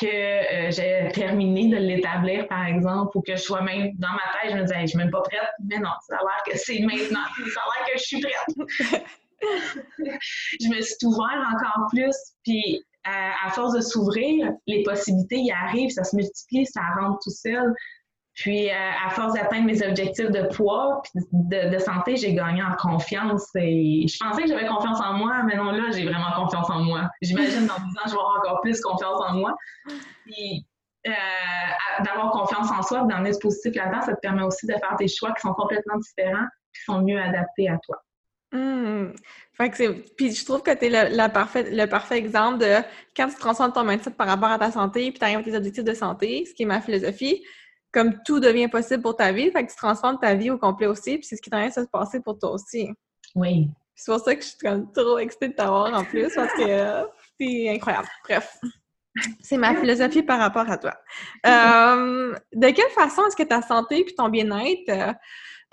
que 0.00 0.06
euh, 0.06 0.70
j'ai 0.70 1.10
terminé 1.12 1.68
de 1.68 1.76
l'établir, 1.76 2.46
par 2.48 2.66
exemple, 2.66 3.16
ou 3.16 3.22
que 3.22 3.36
je 3.36 3.42
sois 3.42 3.62
même 3.62 3.92
dans 3.98 4.10
ma 4.10 4.40
tête, 4.40 4.52
je 4.52 4.56
me 4.56 4.62
disais, 4.62 4.80
je 4.82 4.86
suis 4.86 4.98
même 4.98 5.10
pas 5.10 5.22
prête. 5.22 5.40
Mais 5.64 5.78
non, 5.78 5.90
ça 6.06 6.16
a 6.16 6.20
l'air 6.20 6.42
que 6.46 6.58
c'est 6.58 6.80
maintenant, 6.80 7.24
ça 7.54 7.60
a 7.60 7.78
l'air 7.78 7.92
que 7.92 7.98
je 7.98 8.04
suis 8.04 8.20
prête. 8.20 9.02
je 10.60 10.68
me 10.68 10.80
suis 10.80 10.96
ouverte 11.04 11.54
encore 11.54 11.88
plus, 11.90 12.16
puis 12.42 12.84
à, 13.04 13.50
force 13.50 13.74
de 13.74 13.80
s'ouvrir, 13.80 14.52
les 14.66 14.82
possibilités 14.82 15.38
y 15.38 15.52
arrivent, 15.52 15.90
ça 15.90 16.04
se 16.04 16.16
multiplie, 16.16 16.66
ça 16.66 16.80
rentre 17.00 17.20
tout 17.22 17.30
seul. 17.30 17.74
Puis, 18.36 18.68
euh, 18.68 18.74
à 18.74 19.08
force 19.10 19.32
d'atteindre 19.32 19.64
mes 19.64 19.82
objectifs 19.82 20.30
de 20.30 20.42
poids 20.54 21.00
puis 21.02 21.24
de, 21.32 21.78
santé, 21.78 22.16
j'ai 22.16 22.34
gagné 22.34 22.62
en 22.62 22.74
confiance. 22.76 23.48
Et 23.54 24.06
je 24.06 24.18
pensais 24.18 24.42
que 24.42 24.48
j'avais 24.48 24.66
confiance 24.66 25.00
en 25.00 25.14
moi, 25.14 25.42
mais 25.46 25.56
non, 25.56 25.70
là, 25.70 25.90
j'ai 25.90 26.04
vraiment 26.04 26.32
confiance 26.36 26.68
en 26.68 26.80
moi. 26.80 27.08
J'imagine 27.22 27.66
dans 27.66 27.76
10 27.76 27.80
ans, 27.80 28.02
je 28.04 28.10
vais 28.10 28.18
avoir 28.18 28.38
encore 28.38 28.60
plus 28.60 28.78
confiance 28.82 29.18
en 29.26 29.34
moi. 29.36 29.54
Puis, 30.26 30.66
euh, 31.06 31.12
d'avoir 32.04 32.30
confiance 32.32 32.70
en 32.70 32.82
soi, 32.82 33.04
d'emmener 33.04 33.32
ce 33.32 33.38
positif 33.38 33.74
là-dedans, 33.74 34.02
ça 34.02 34.14
te 34.14 34.20
permet 34.20 34.42
aussi 34.42 34.66
de 34.66 34.72
faire 34.72 34.96
des 34.98 35.08
choix 35.08 35.32
qui 35.32 35.40
sont 35.40 35.54
complètement 35.54 35.96
différents, 35.96 36.46
qui 36.74 36.82
sont 36.84 37.00
mieux 37.00 37.18
adaptés 37.18 37.70
à 37.70 37.78
toi. 37.78 38.02
Mmh. 38.52 39.14
Fait 39.54 39.70
que 39.70 39.92
puis 40.14 40.32
je 40.32 40.44
trouve 40.44 40.62
que 40.62 40.72
tu 40.74 40.86
es 40.86 40.90
le, 40.90 41.16
la 41.16 41.28
parfait, 41.28 41.68
le 41.70 41.86
parfait 41.86 42.18
exemple 42.18 42.58
de 42.58 42.76
quand 43.16 43.28
tu 43.28 43.36
transformes 43.36 43.72
ton 43.72 43.82
mindset 43.82 44.10
par 44.10 44.26
rapport 44.26 44.50
à 44.50 44.58
ta 44.58 44.70
santé, 44.70 45.10
puis 45.10 45.18
tu 45.18 45.24
arrives 45.24 45.38
à 45.38 45.42
tes 45.42 45.56
objectifs 45.56 45.84
de 45.84 45.94
santé, 45.94 46.44
ce 46.44 46.54
qui 46.54 46.62
est 46.64 46.66
ma 46.66 46.80
philosophie, 46.80 47.42
comme 47.92 48.22
tout 48.24 48.40
devient 48.40 48.68
possible 48.68 49.02
pour 49.02 49.16
ta 49.16 49.32
vie, 49.32 49.50
fait 49.50 49.64
que 49.64 49.70
tu 49.70 49.76
transformes 49.76 50.18
ta 50.18 50.34
vie 50.34 50.50
au 50.50 50.58
complet 50.58 50.86
aussi, 50.86 51.18
puis 51.18 51.26
c'est 51.26 51.36
ce 51.36 51.42
qui 51.42 51.50
à 51.52 51.70
se 51.70 51.80
passer 51.90 52.20
pour 52.20 52.38
toi 52.38 52.52
aussi. 52.52 52.90
Oui. 53.34 53.68
C'est 53.94 54.12
pour 54.12 54.20
ça 54.20 54.34
que 54.34 54.42
je 54.42 54.48
suis 54.48 54.58
comme 54.58 54.92
trop 54.92 55.18
excitée 55.18 55.48
de 55.48 55.54
t'avoir 55.54 55.92
en 55.94 56.04
plus, 56.04 56.34
parce 56.34 56.52
que 56.52 57.06
c'est 57.40 57.68
incroyable. 57.70 58.08
Bref. 58.24 58.58
C'est 59.40 59.56
ma 59.56 59.74
philosophie 59.74 60.22
par 60.22 60.38
rapport 60.38 60.70
à 60.70 60.76
toi. 60.76 60.94
Euh, 61.46 62.34
de 62.52 62.70
quelle 62.70 62.90
façon 62.90 63.26
est-ce 63.26 63.36
que 63.36 63.44
ta 63.44 63.62
santé 63.62 64.04
puis 64.04 64.14
ton 64.14 64.28
bien-être 64.28 65.16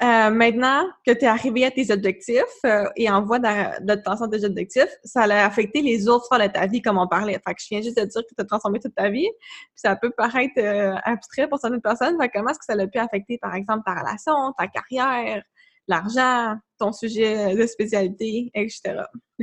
euh, 0.01 0.31
maintenant 0.31 0.85
que 1.05 1.11
tu 1.11 1.23
es 1.23 1.27
arrivé 1.27 1.65
à 1.65 1.71
tes 1.71 1.91
objectifs 1.91 2.41
euh, 2.65 2.85
et 2.95 3.09
en 3.09 3.23
voie 3.23 3.37
d'obtention 3.79 4.27
de 4.27 4.37
tes 4.37 4.45
objectifs, 4.45 4.89
ça 5.03 5.21
a 5.23 5.45
affecté 5.45 5.81
les 5.81 6.07
autres 6.07 6.25
sphères 6.25 6.47
de 6.47 6.51
ta 6.51 6.65
vie, 6.65 6.81
comme 6.81 6.97
on 6.97 7.07
parlait. 7.07 7.35
Que 7.35 7.51
je 7.59 7.67
viens 7.69 7.81
juste 7.81 7.97
de 7.97 8.05
dire 8.05 8.21
que 8.21 8.35
tu 8.35 8.41
as 8.41 8.45
transformé 8.45 8.79
toute 8.79 8.95
ta 8.95 9.09
vie. 9.09 9.29
Puis 9.39 9.75
ça 9.75 9.95
peut 9.95 10.09
paraître 10.09 10.53
euh, 10.57 10.95
abstrait 11.03 11.47
pour 11.47 11.59
certaines 11.59 11.81
personnes. 11.81 12.17
Fait 12.19 12.29
comment 12.29 12.49
est-ce 12.49 12.59
que 12.59 12.65
ça 12.65 12.73
a 12.73 12.87
pu 12.87 12.97
affecter, 12.97 13.37
par 13.37 13.53
exemple, 13.53 13.83
ta 13.85 13.93
relation, 13.93 14.51
ta 14.57 14.67
carrière, 14.67 15.43
l'argent, 15.87 16.57
ton 16.79 16.91
sujet 16.91 17.55
de 17.55 17.67
spécialité, 17.67 18.49
etc. 18.55 19.03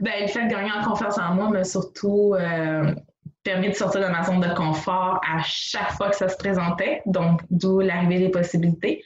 ben, 0.00 0.22
le 0.22 0.26
fait 0.26 0.44
de 0.44 0.50
gagner 0.50 0.72
en 0.72 0.82
confiance 0.82 1.18
en 1.18 1.34
moi 1.34 1.50
m'a 1.50 1.64
surtout 1.64 2.34
permis 3.44 3.68
de 3.68 3.74
sortir 3.74 4.00
de 4.00 4.08
ma 4.08 4.24
zone 4.24 4.40
de 4.40 4.52
confort 4.54 5.20
à 5.24 5.40
chaque 5.44 5.92
fois 5.92 6.10
que 6.10 6.16
ça 6.16 6.28
se 6.28 6.36
présentait, 6.36 7.00
donc 7.06 7.42
d'où 7.48 7.78
l'arrivée 7.78 8.18
des 8.18 8.30
possibilités. 8.30 9.04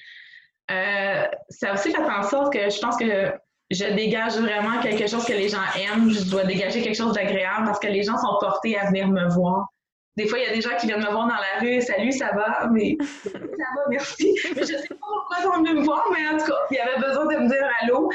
Euh, 0.71 1.27
ça 1.49 1.75
aussi 1.75 1.91
fait 1.91 1.99
en 1.99 2.23
sorte 2.23 2.53
que 2.53 2.71
je 2.71 2.81
pense 2.81 2.97
que 2.97 3.33
je 3.71 3.85
dégage 3.95 4.37
vraiment 4.39 4.81
quelque 4.81 5.07
chose 5.07 5.25
que 5.25 5.33
les 5.33 5.49
gens 5.49 5.59
aiment. 5.77 6.11
Je 6.11 6.31
dois 6.31 6.45
dégager 6.45 6.83
quelque 6.83 6.97
chose 6.97 7.13
d'agréable 7.13 7.67
parce 7.67 7.79
que 7.79 7.89
les 7.89 8.03
gens 8.03 8.17
sont 8.17 8.37
portés 8.41 8.77
à 8.79 8.87
venir 8.87 9.09
me 9.09 9.29
voir. 9.29 9.69
Des 10.17 10.27
fois, 10.27 10.39
il 10.39 10.45
y 10.45 10.49
a 10.49 10.55
des 10.55 10.61
gens 10.61 10.77
qui 10.79 10.87
viennent 10.87 11.01
me 11.01 11.11
voir 11.11 11.29
dans 11.29 11.35
la 11.35 11.61
rue. 11.61 11.81
Salut, 11.81 12.13
ça 12.13 12.31
va? 12.35 12.69
Mais 12.73 12.97
ça 13.25 13.39
va, 13.39 13.83
merci. 13.89 14.35
Mais 14.55 14.63
je 14.63 14.67
sais 14.67 14.89
pas 14.89 14.97
pourquoi 14.97 15.37
ils 15.39 15.43
sont 15.45 15.63
venus 15.63 15.75
me 15.75 15.85
voir, 15.85 16.05
mais 16.13 16.29
en 16.29 16.39
tout 16.39 16.47
cas, 16.47 16.59
il 16.71 16.77
y 16.77 16.81
avait 16.81 17.01
besoin 17.01 17.27
de 17.27 17.37
me 17.39 17.49
dire 17.49 17.69
allô. 17.83 18.11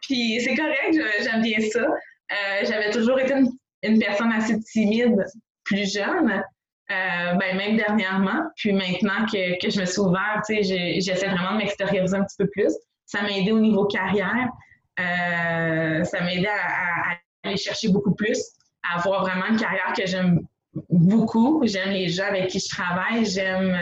Puis 0.00 0.40
c'est 0.40 0.54
correct, 0.54 0.98
j'aime 1.20 1.42
bien 1.42 1.58
ça. 1.70 1.80
Euh, 1.82 2.64
j'avais 2.64 2.90
toujours 2.90 3.18
été 3.20 3.34
une, 3.82 3.98
personne 3.98 4.32
assez 4.32 4.58
timide 4.60 5.24
plus 5.64 5.92
jeune. 5.92 6.42
Euh, 6.92 7.34
ben, 7.34 7.56
même 7.56 7.76
dernièrement, 7.76 8.44
puis 8.54 8.72
maintenant 8.72 9.26
que, 9.26 9.60
que 9.60 9.70
je 9.70 9.80
me 9.80 9.86
suis 9.86 9.98
ouverte, 9.98 10.44
j'essaie 10.48 11.26
vraiment 11.26 11.54
de 11.54 11.58
m'extérioriser 11.58 12.16
un 12.16 12.22
petit 12.22 12.36
peu 12.38 12.46
plus. 12.46 12.72
Ça 13.04 13.22
m'a 13.22 13.30
aidé 13.32 13.50
au 13.50 13.58
niveau 13.58 13.86
carrière. 13.86 14.48
Euh, 15.00 16.04
ça 16.04 16.20
m'a 16.20 16.32
aidé 16.32 16.46
à, 16.46 17.16
aller 17.42 17.56
chercher 17.56 17.88
beaucoup 17.88 18.14
plus, 18.14 18.40
à 18.88 18.98
avoir 18.98 19.22
vraiment 19.22 19.46
une 19.46 19.58
carrière 19.58 19.92
que 19.96 20.06
j'aime 20.06 20.46
beaucoup. 20.88 21.62
J'aime 21.64 21.90
les 21.90 22.08
gens 22.08 22.26
avec 22.26 22.48
qui 22.48 22.60
je 22.60 22.68
travaille. 22.68 23.24
J'aime 23.24 23.74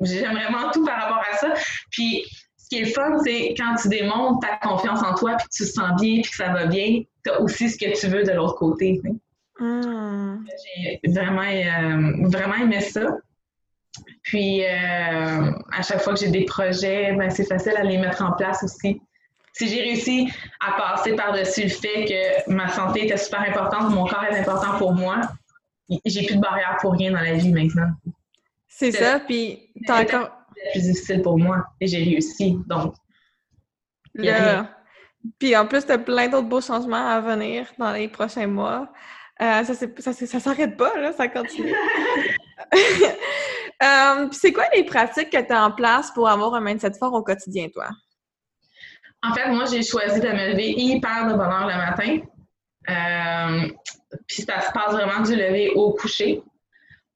euh, 0.00 0.32
vraiment 0.32 0.70
tout 0.72 0.84
par 0.86 1.02
rapport 1.02 1.22
à 1.30 1.36
ça. 1.36 1.52
Puis 1.90 2.24
ce 2.56 2.68
qui 2.70 2.82
est 2.82 2.86
fun, 2.86 3.18
c'est 3.24 3.54
quand 3.58 3.74
tu 3.80 3.88
démontres 3.88 4.40
ta 4.40 4.56
confiance 4.56 5.02
en 5.02 5.14
toi, 5.14 5.36
puis 5.36 5.48
que 5.48 5.54
tu 5.54 5.64
te 5.64 5.68
sens 5.68 6.00
bien, 6.00 6.22
puis 6.22 6.30
que 6.30 6.36
ça 6.36 6.48
va 6.48 6.64
bien, 6.64 7.02
tu 7.24 7.30
as 7.30 7.40
aussi 7.42 7.68
ce 7.68 7.76
que 7.76 7.98
tu 7.98 8.06
veux 8.08 8.24
de 8.24 8.32
l'autre 8.32 8.56
côté. 8.56 9.02
Hmm. 9.58 10.44
J'ai 10.74 11.00
vraiment, 11.10 11.42
euh, 11.42 12.28
vraiment 12.28 12.54
aimé 12.56 12.80
ça. 12.80 13.16
Puis, 14.22 14.62
euh, 14.64 15.52
à 15.72 15.82
chaque 15.82 16.00
fois 16.00 16.14
que 16.14 16.20
j'ai 16.20 16.30
des 16.30 16.44
projets, 16.44 17.12
ben, 17.12 17.30
c'est 17.30 17.46
facile 17.46 17.74
à 17.76 17.84
les 17.84 17.96
mettre 17.96 18.22
en 18.22 18.32
place 18.32 18.62
aussi. 18.62 19.00
Si 19.52 19.68
j'ai 19.68 19.80
réussi 19.80 20.30
à 20.60 20.72
passer 20.72 21.14
par-dessus 21.14 21.62
le 21.62 21.68
fait 21.70 22.04
que 22.04 22.50
ma 22.50 22.68
santé 22.68 23.06
était 23.06 23.16
super 23.16 23.40
importante, 23.40 23.90
mon 23.90 24.06
corps 24.06 24.24
est 24.24 24.38
important 24.38 24.76
pour 24.76 24.92
moi, 24.92 25.22
j'ai 26.04 26.26
plus 26.26 26.36
de 26.36 26.40
barrière 26.42 26.76
pour 26.80 26.92
rien 26.92 27.12
dans 27.12 27.20
la 27.20 27.34
vie 27.34 27.52
maintenant. 27.52 27.88
C'est 28.68 28.92
ça, 28.92 29.20
puis 29.20 29.70
t'as 29.86 30.02
encore... 30.02 30.30
C'est 30.54 30.70
plus 30.72 30.82
difficile 30.92 31.22
pour 31.22 31.38
moi 31.38 31.64
et 31.80 31.86
j'ai 31.86 32.02
réussi, 32.02 32.58
donc... 32.66 32.94
Puis 35.38 35.56
en 35.56 35.66
plus, 35.66 35.84
tu 35.84 35.92
as 35.92 35.98
plein 35.98 36.28
d'autres 36.28 36.48
beaux 36.48 36.60
changements 36.60 37.08
à 37.08 37.20
venir 37.20 37.66
dans 37.78 37.92
les 37.92 38.08
prochains 38.08 38.46
mois. 38.46 38.88
Euh, 39.42 39.64
ça 39.64 39.74
ça, 40.14 40.40
s'arrête 40.40 40.76
pas, 40.76 40.98
là, 40.98 41.12
ça 41.12 41.28
continue. 41.28 41.74
euh, 43.82 44.28
c'est 44.32 44.52
quoi 44.52 44.64
les 44.74 44.84
pratiques 44.84 45.30
que 45.30 45.46
tu 45.46 45.52
as 45.52 45.66
en 45.66 45.72
place 45.72 46.10
pour 46.12 46.28
avoir 46.28 46.54
un 46.54 46.60
mindset 46.60 46.92
fort 46.98 47.12
au 47.12 47.22
quotidien, 47.22 47.68
toi? 47.68 47.88
En 49.22 49.34
fait, 49.34 49.50
moi, 49.50 49.64
j'ai 49.66 49.82
choisi 49.82 50.20
de 50.20 50.28
me 50.28 50.52
lever 50.52 50.70
hyper 50.70 51.26
de 51.26 51.34
bonne 51.34 51.50
heure 51.50 51.66
le 51.66 51.76
matin. 51.76 52.18
Euh, 52.88 53.68
puis 54.26 54.42
ça 54.42 54.60
se 54.60 54.72
passe 54.72 54.92
vraiment 54.92 55.22
du 55.22 55.34
lever 55.36 55.70
au 55.74 55.92
coucher. 55.92 56.42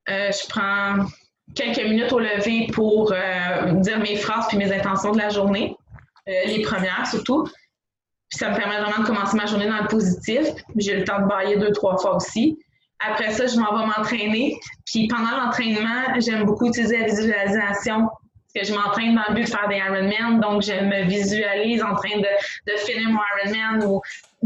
Je 0.07 0.49
prends 0.49 1.07
quelques 1.55 1.85
minutes 1.85 2.13
au 2.13 2.19
lever 2.19 2.67
pour 2.73 3.15
dire 3.77 3.99
mes 4.01 4.17
phrases 4.17 4.49
puis 4.49 4.59
mes 4.59 4.73
intentions 4.73 5.13
de 5.13 5.19
la 5.19 5.29
journée, 5.29 5.77
les 6.27 6.63
premières 6.63 7.07
surtout. 7.07 7.47
Puis 8.31 8.39
ça 8.39 8.51
me 8.51 8.57
permet 8.57 8.81
vraiment 8.81 9.03
de 9.03 9.07
commencer 9.07 9.37
ma 9.37 9.47
journée 9.47 9.69
dans 9.69 9.83
le 9.83 9.89
positif. 9.89 10.47
J'ai 10.77 10.97
le 10.97 11.05
temps 11.05 11.21
de 11.21 11.27
bailler 11.27 11.57
deux, 11.57 11.73
trois 11.73 11.99
fois 11.99 12.17
aussi. 12.17 12.59
Après 13.01 13.33
ça, 13.33 13.47
je 13.47 13.59
m'en 13.59 13.77
vais 13.77 13.87
m'entraîner. 13.87 14.57
Puis 14.87 15.09
pendant 15.09 15.31
l'entraînement, 15.31 16.19
j'aime 16.19 16.45
beaucoup 16.45 16.67
utiliser 16.67 16.99
la 16.99 17.07
visualisation. 17.07 18.09
Parce 18.55 18.69
que 18.69 18.73
je 18.73 18.79
m'entraîne 18.79 19.15
dans 19.15 19.23
le 19.29 19.35
but 19.35 19.45
de 19.45 19.49
faire 19.49 19.69
des 19.69 19.77
Ironman. 19.77 20.41
Donc, 20.41 20.63
je 20.63 20.73
me 20.73 21.09
visualise 21.09 21.83
en 21.83 21.95
train 21.95 22.19
de, 22.19 22.73
de 22.73 22.79
finir 22.79 23.09
mon 23.09 23.21
Ironman 23.45 23.85
ou 23.85 24.01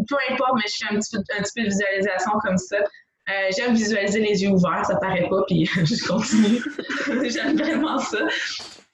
peu 0.09 0.16
importe, 0.31 0.53
mais 0.57 0.68
je 0.68 0.87
fais 0.87 0.94
un 0.94 0.99
petit 0.99 1.16
peu, 1.16 1.23
un 1.38 1.42
petit 1.42 1.53
peu 1.55 1.62
de 1.62 1.68
visualisation 1.68 2.33
comme 2.42 2.59
ça. 2.59 2.77
Euh, 2.77 3.51
j'aime 3.57 3.75
visualiser 3.75 4.20
les 4.20 4.42
yeux 4.42 4.51
ouverts, 4.51 4.85
ça 4.85 4.97
paraît 4.97 5.29
pas, 5.29 5.42
puis 5.47 5.64
je 5.75 6.07
continue. 6.07 7.31
j'aime 7.31 7.57
vraiment 7.57 7.99
ça. 7.99 8.18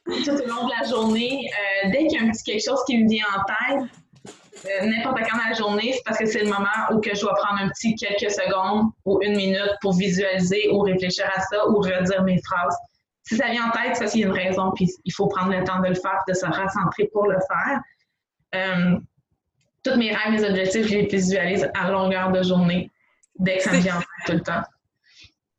Tout 0.07 0.31
au 0.31 0.46
long 0.46 0.66
de 0.66 0.72
la 0.81 0.88
journée, 0.88 1.50
euh, 1.50 1.90
dès 1.90 2.07
qu'il 2.07 2.20
y 2.20 2.22
a 2.22 2.26
un 2.26 2.31
petit 2.31 2.44
quelque 2.44 2.64
chose 2.64 2.81
qui 2.87 2.98
me 2.98 3.09
vient 3.09 3.24
en 3.37 3.44
tête, 3.44 3.90
n'importe 4.83 5.18
quand 5.20 5.38
dans 5.38 5.49
la 5.49 5.55
journée, 5.55 5.92
c'est 5.94 6.03
parce 6.05 6.18
que 6.18 6.27
c'est 6.27 6.42
le 6.42 6.51
moment 6.51 6.66
où 6.92 7.01
que 7.01 7.14
je 7.14 7.20
dois 7.20 7.35
prendre 7.35 7.61
un 7.61 7.68
petit 7.68 7.94
quelques 7.94 8.31
secondes 8.31 8.90
ou 9.05 9.20
une 9.23 9.37
minute 9.37 9.73
pour 9.81 9.94
visualiser 9.94 10.68
ou 10.70 10.81
réfléchir 10.81 11.27
à 11.35 11.40
ça 11.40 11.68
ou 11.68 11.77
redire 11.77 12.23
mes 12.23 12.40
phrases. 12.42 12.77
Si 13.23 13.37
ça 13.37 13.49
vient 13.49 13.68
en 13.68 13.70
tête, 13.70 13.94
c'est 13.94 14.01
parce 14.01 14.12
qu'il 14.12 14.23
y 14.23 14.25
a 14.25 14.27
une 14.27 14.33
raison, 14.33 14.73
puis 14.75 14.88
il 15.05 15.12
faut 15.12 15.27
prendre 15.29 15.53
le 15.53 15.62
temps 15.64 15.81
de 15.81 15.88
le 15.88 15.94
faire, 15.94 16.23
de 16.27 16.35
se 16.35 16.46
recentrer 16.46 17.09
pour 17.12 17.27
le 17.27 17.38
faire. 17.38 17.81
Euh, 18.55 18.99
toutes 19.83 19.96
mes 19.96 20.14
rêves, 20.14 20.33
mes 20.33 20.49
objectifs, 20.49 20.87
je 20.87 20.94
les 20.94 21.07
visualise 21.07 21.70
à 21.75 21.90
longueur 21.90 22.33
de 22.33 22.42
journée, 22.42 22.90
dès 23.38 23.59
que 23.59 23.62
ça 23.62 23.73
me 23.73 23.79
vient 23.79 23.96
en 23.96 24.01
tête 24.01 24.09
tout 24.27 24.33
le 24.33 24.40
temps. 24.40 24.62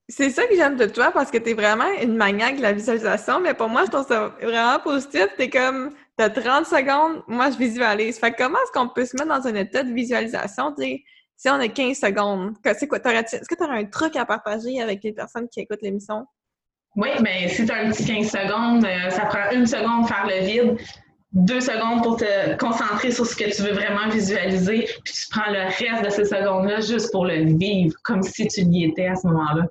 C'est 0.09 0.29
ça 0.29 0.45
que 0.45 0.55
j'aime 0.55 0.75
de 0.75 0.85
toi 0.87 1.11
parce 1.11 1.31
que 1.31 1.37
tu 1.37 1.51
es 1.51 1.53
vraiment 1.53 1.89
une 2.01 2.17
maniaque 2.17 2.57
de 2.57 2.61
la 2.61 2.73
visualisation, 2.73 3.39
mais 3.39 3.53
pour 3.53 3.69
moi, 3.69 3.85
je 3.85 3.91
trouve 3.91 4.05
ça 4.05 4.33
vraiment 4.41 4.79
positif. 4.79 5.27
Tu 5.37 5.43
es 5.43 5.49
comme, 5.49 5.93
tu 6.17 6.41
30 6.41 6.65
secondes, 6.65 7.23
moi, 7.27 7.49
je 7.49 7.57
visualise. 7.57 8.19
Fait 8.19 8.31
comment 8.31 8.57
est-ce 8.63 8.71
qu'on 8.71 8.89
peut 8.89 9.05
se 9.05 9.15
mettre 9.17 9.29
dans 9.29 9.47
un 9.47 9.55
état 9.55 9.83
de 9.83 9.93
visualisation? 9.93 10.75
si 10.77 11.49
on 11.49 11.59
a 11.59 11.67
15 11.67 11.97
secondes, 11.97 12.53
c'est 12.63 12.87
quoi? 12.87 12.99
Est-ce 12.99 13.47
que 13.47 13.55
tu 13.55 13.63
aurais 13.63 13.79
un 13.79 13.85
truc 13.85 14.15
à 14.15 14.25
partager 14.25 14.79
avec 14.79 15.03
les 15.03 15.11
personnes 15.11 15.47
qui 15.49 15.61
écoutent 15.61 15.81
l'émission? 15.81 16.25
Oui, 16.95 17.09
mais 17.21 17.47
si 17.47 17.65
tu 17.65 17.71
as 17.71 17.77
un 17.77 17.89
petit 17.89 18.05
15 18.05 18.29
secondes, 18.29 18.85
euh, 18.85 19.09
ça 19.09 19.25
prend 19.25 19.49
une 19.51 19.65
seconde 19.65 20.07
faire 20.07 20.27
le 20.27 20.45
vide, 20.45 20.77
deux 21.31 21.61
secondes 21.61 22.03
pour 22.03 22.17
te 22.17 22.57
concentrer 22.57 23.11
sur 23.11 23.25
ce 23.25 23.35
que 23.35 23.55
tu 23.55 23.61
veux 23.61 23.71
vraiment 23.71 24.09
visualiser, 24.09 24.87
puis 25.03 25.13
tu 25.13 25.29
prends 25.31 25.49
le 25.49 25.63
reste 25.63 26.05
de 26.05 26.09
ces 26.09 26.25
secondes-là 26.25 26.81
juste 26.81 27.11
pour 27.11 27.25
le 27.25 27.57
vivre, 27.57 27.95
comme 28.03 28.21
si 28.21 28.47
tu 28.47 28.61
y 28.61 28.85
étais 28.85 29.07
à 29.07 29.15
ce 29.15 29.25
moment-là. 29.27 29.65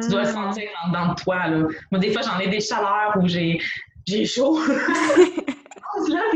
Tu 0.00 0.08
dois 0.08 0.24
le 0.24 0.28
mm. 0.28 0.32
sentir 0.32 0.68
dans, 0.92 1.14
toi. 1.14 1.48
Là. 1.48 1.66
Moi, 1.90 2.00
des 2.00 2.12
fois, 2.12 2.20
j'en 2.22 2.38
ai 2.38 2.48
des 2.48 2.60
chaleurs 2.60 3.16
où 3.16 3.26
j'ai, 3.26 3.58
j'ai 4.06 4.26
chaud. 4.26 4.60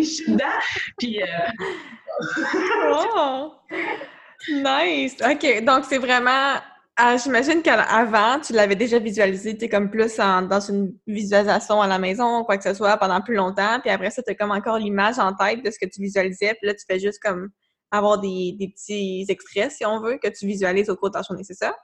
suis 0.05 0.33
dedans. 0.33 0.45
Puis. 0.99 1.21
oh! 3.17 3.53
Nice! 4.49 5.17
OK, 5.23 5.65
donc 5.65 5.85
c'est 5.85 5.99
vraiment. 5.99 6.57
Ah, 6.97 7.17
j'imagine 7.17 7.63
qu'avant, 7.63 8.41
tu 8.41 8.53
l'avais 8.53 8.77
déjà 8.77 8.99
visualisé, 8.99 9.57
tu 9.57 9.65
es 9.65 9.69
comme 9.71 9.91
plus 9.91 10.17
dans 10.17 10.61
une 10.61 10.93
visualisation 11.07 11.81
à 11.81 11.87
la 11.87 11.99
maison, 11.99 12.45
quoi 12.45 12.59
que 12.59 12.65
ce 12.65 12.75
soit, 12.75 12.97
pendant 12.99 13.23
plus 13.23 13.37
longtemps. 13.37 13.81
Puis 13.81 13.91
après 13.91 14.11
ça, 14.11 14.23
tu 14.23 14.31
as 14.31 14.35
comme 14.35 14.51
encore 14.51 14.79
l'image 14.79 15.19
en 15.19 15.33
tête 15.33 15.65
de 15.65 15.71
ce 15.71 15.79
que 15.79 15.87
tu 15.87 16.03
visualisais. 16.03 16.55
Puis 16.61 16.67
là, 16.67 16.75
tu 16.75 16.85
fais 16.87 16.99
juste 16.99 17.19
comme 17.23 17.49
avoir 17.91 18.19
des, 18.21 18.55
des 18.59 18.69
petits 18.69 19.25
extraits, 19.29 19.73
si 19.73 19.87
on 19.87 20.01
veut, 20.01 20.19
que 20.23 20.29
tu 20.29 20.47
visualises 20.47 20.91
au 20.91 20.97
cours 20.97 21.11
de 21.11 21.15
ta 21.15 21.23
journée, 21.23 21.43
c'est 21.43 21.55
ça? 21.55 21.75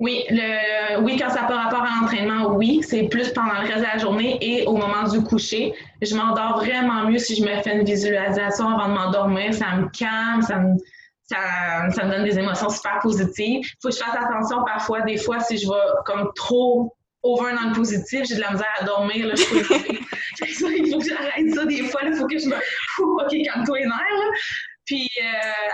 Oui, 0.00 0.24
le, 0.28 1.00
oui, 1.02 1.16
quand 1.16 1.30
ça 1.30 1.42
n'a 1.42 1.46
pas 1.46 1.56
rapport 1.56 1.82
à 1.82 2.00
l'entraînement, 2.00 2.52
oui, 2.54 2.80
c'est 2.82 3.04
plus 3.04 3.32
pendant 3.32 3.60
le 3.60 3.68
reste 3.68 3.78
de 3.78 3.82
la 3.82 3.98
journée 3.98 4.38
et 4.40 4.66
au 4.66 4.76
moment 4.76 5.04
du 5.04 5.22
coucher. 5.22 5.72
Je 6.02 6.16
m'endors 6.16 6.58
vraiment 6.58 7.04
mieux 7.08 7.18
si 7.18 7.36
je 7.36 7.42
me 7.42 7.62
fais 7.62 7.76
une 7.76 7.84
visualisation 7.84 8.68
avant 8.68 8.88
de 8.88 8.94
m'endormir. 8.94 9.54
Ça 9.54 9.76
me 9.76 9.88
calme, 9.90 10.42
ça 10.42 10.58
me, 10.58 10.76
ça, 11.22 11.90
ça 11.90 12.04
me 12.04 12.10
donne 12.10 12.24
des 12.24 12.38
émotions 12.38 12.68
super 12.70 12.98
positives. 13.00 13.60
Il 13.62 13.76
faut 13.80 13.88
que 13.88 13.94
je 13.94 14.00
fasse 14.00 14.16
attention 14.16 14.64
parfois, 14.64 15.02
des 15.02 15.16
fois, 15.16 15.38
si 15.40 15.58
je 15.58 15.68
vais 15.68 16.02
comme 16.04 16.28
trop 16.34 16.92
over 17.22 17.54
dans 17.54 17.68
le 17.68 17.74
positif, 17.74 18.24
j'ai 18.28 18.34
de 18.34 18.40
la 18.40 18.50
misère 18.50 18.74
à 18.80 18.84
dormir. 18.84 19.28
Là, 19.28 19.34
il 20.42 20.90
faut 20.90 20.98
que 20.98 21.08
j'arrête 21.08 21.54
ça 21.54 21.64
des 21.66 21.84
fois. 21.84 22.00
Il 22.04 22.14
faut 22.14 22.26
que 22.26 22.38
je 22.38 22.48
me 22.48 22.54
OK, 22.98 23.44
calme-toi 23.44 23.78
les 23.78 23.86
nerfs. 23.86 24.40
Puis 24.86 25.08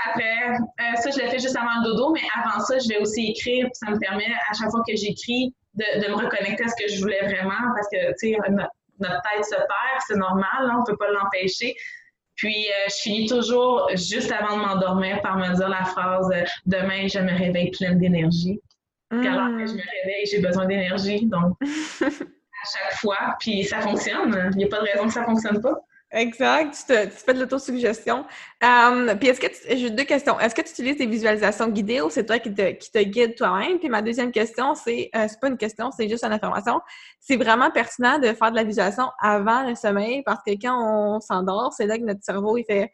après, 0.09 0.57
ça, 0.97 1.11
je 1.11 1.19
l'ai 1.19 1.29
fait 1.29 1.39
juste 1.39 1.57
avant 1.57 1.81
le 1.83 1.91
dodo, 1.91 2.13
mais 2.13 2.23
avant 2.35 2.61
ça, 2.61 2.79
je 2.79 2.89
vais 2.89 2.99
aussi 2.99 3.31
écrire. 3.31 3.67
ça 3.73 3.91
me 3.91 3.99
permet, 3.99 4.27
à 4.27 4.55
chaque 4.55 4.71
fois 4.71 4.83
que 4.87 4.95
j'écris, 4.95 5.53
de, 5.75 6.09
me 6.09 6.15
reconnecter 6.15 6.65
à 6.65 6.69
ce 6.69 6.75
que 6.77 6.93
je 6.93 7.01
voulais 7.01 7.21
vraiment 7.23 7.75
parce 7.75 7.89
que, 7.93 8.11
tu 8.21 8.35
sais, 8.35 8.37
notre, 8.51 9.23
tête 9.23 9.45
se 9.45 9.57
perd, 9.57 10.01
c'est 10.07 10.17
normal, 10.17 10.47
hein, 10.61 10.77
on 10.77 10.81
ne 10.81 10.87
peut 10.87 10.97
pas 10.97 11.11
l'empêcher. 11.11 11.75
Puis, 12.37 12.69
euh, 12.69 12.89
je 12.89 12.95
finis 13.03 13.27
toujours 13.27 13.89
juste 13.95 14.33
avant 14.33 14.57
de 14.57 14.63
m'endormir 14.63 15.21
par 15.23 15.37
me 15.37 15.55
dire 15.55 15.69
la 15.69 15.85
phrase 15.85 16.31
Demain, 16.67 17.07
je 17.07 17.19
me 17.19 17.37
réveille 17.37 17.71
pleine 17.71 17.99
d'énergie. 17.99 18.61
Mm. 19.11 19.27
Alors 19.27 19.49
que 19.49 19.67
je 19.67 19.75
me 19.75 19.83
réveille, 19.83 20.27
j'ai 20.31 20.41
besoin 20.41 20.67
d'énergie. 20.67 21.27
Donc, 21.27 21.57
à 21.63 22.67
chaque 22.73 22.99
fois, 23.01 23.37
puis 23.41 23.65
ça 23.65 23.81
fonctionne. 23.81 24.51
Il 24.53 24.59
n'y 24.59 24.65
a 24.65 24.69
pas 24.69 24.81
de 24.81 24.87
raison 24.87 25.07
que 25.07 25.13
ça 25.13 25.21
ne 25.21 25.27
fonctionne 25.27 25.61
pas. 25.61 25.75
Exact, 26.13 26.75
tu, 26.75 26.93
te, 26.93 27.05
tu 27.05 27.11
fais 27.11 27.35
de 27.35 27.39
l'autosuggestion. 27.39 28.25
Um, 28.61 29.17
puis 29.17 29.29
est-ce 29.29 29.41
que 29.41 29.47
j'ai 29.77 29.91
deux 29.91 30.03
questions. 30.03 30.41
Est-ce 30.41 30.57
que 30.57 30.63
tu 30.63 30.71
utilises 30.71 30.97
des 30.97 31.07
visualisations 31.07 31.69
guidées 31.69 32.01
ou 32.01 32.11
c'est 32.11 32.27
toi 32.27 32.41
qui 32.41 32.53
te, 32.53 32.73
qui 32.73 32.91
te 32.91 32.99
guide 32.99 33.37
toi-même? 33.37 33.79
Puis 33.79 33.89
ma 33.89 34.03
deuxième 34.03 34.33
question, 34.33 34.75
c'est 34.75 35.09
euh, 35.15 35.27
c'est 35.29 35.39
pas 35.39 35.47
une 35.47 35.57
question, 35.57 35.93
c'est 35.93 36.09
juste 36.09 36.25
une 36.25 36.33
information. 36.33 36.81
C'est 37.21 37.37
vraiment 37.37 37.71
pertinent 37.71 38.19
de 38.19 38.33
faire 38.33 38.51
de 38.51 38.57
la 38.57 38.65
visualisation 38.65 39.09
avant 39.21 39.69
le 39.69 39.77
sommeil 39.77 40.25
parce 40.25 40.41
que 40.45 40.51
quand 40.61 41.17
on 41.17 41.21
s'endort, 41.21 41.73
c'est 41.77 41.87
là 41.87 41.97
que 41.97 42.03
notre 42.03 42.25
cerveau 42.25 42.57
il 42.57 42.65
fait 42.65 42.91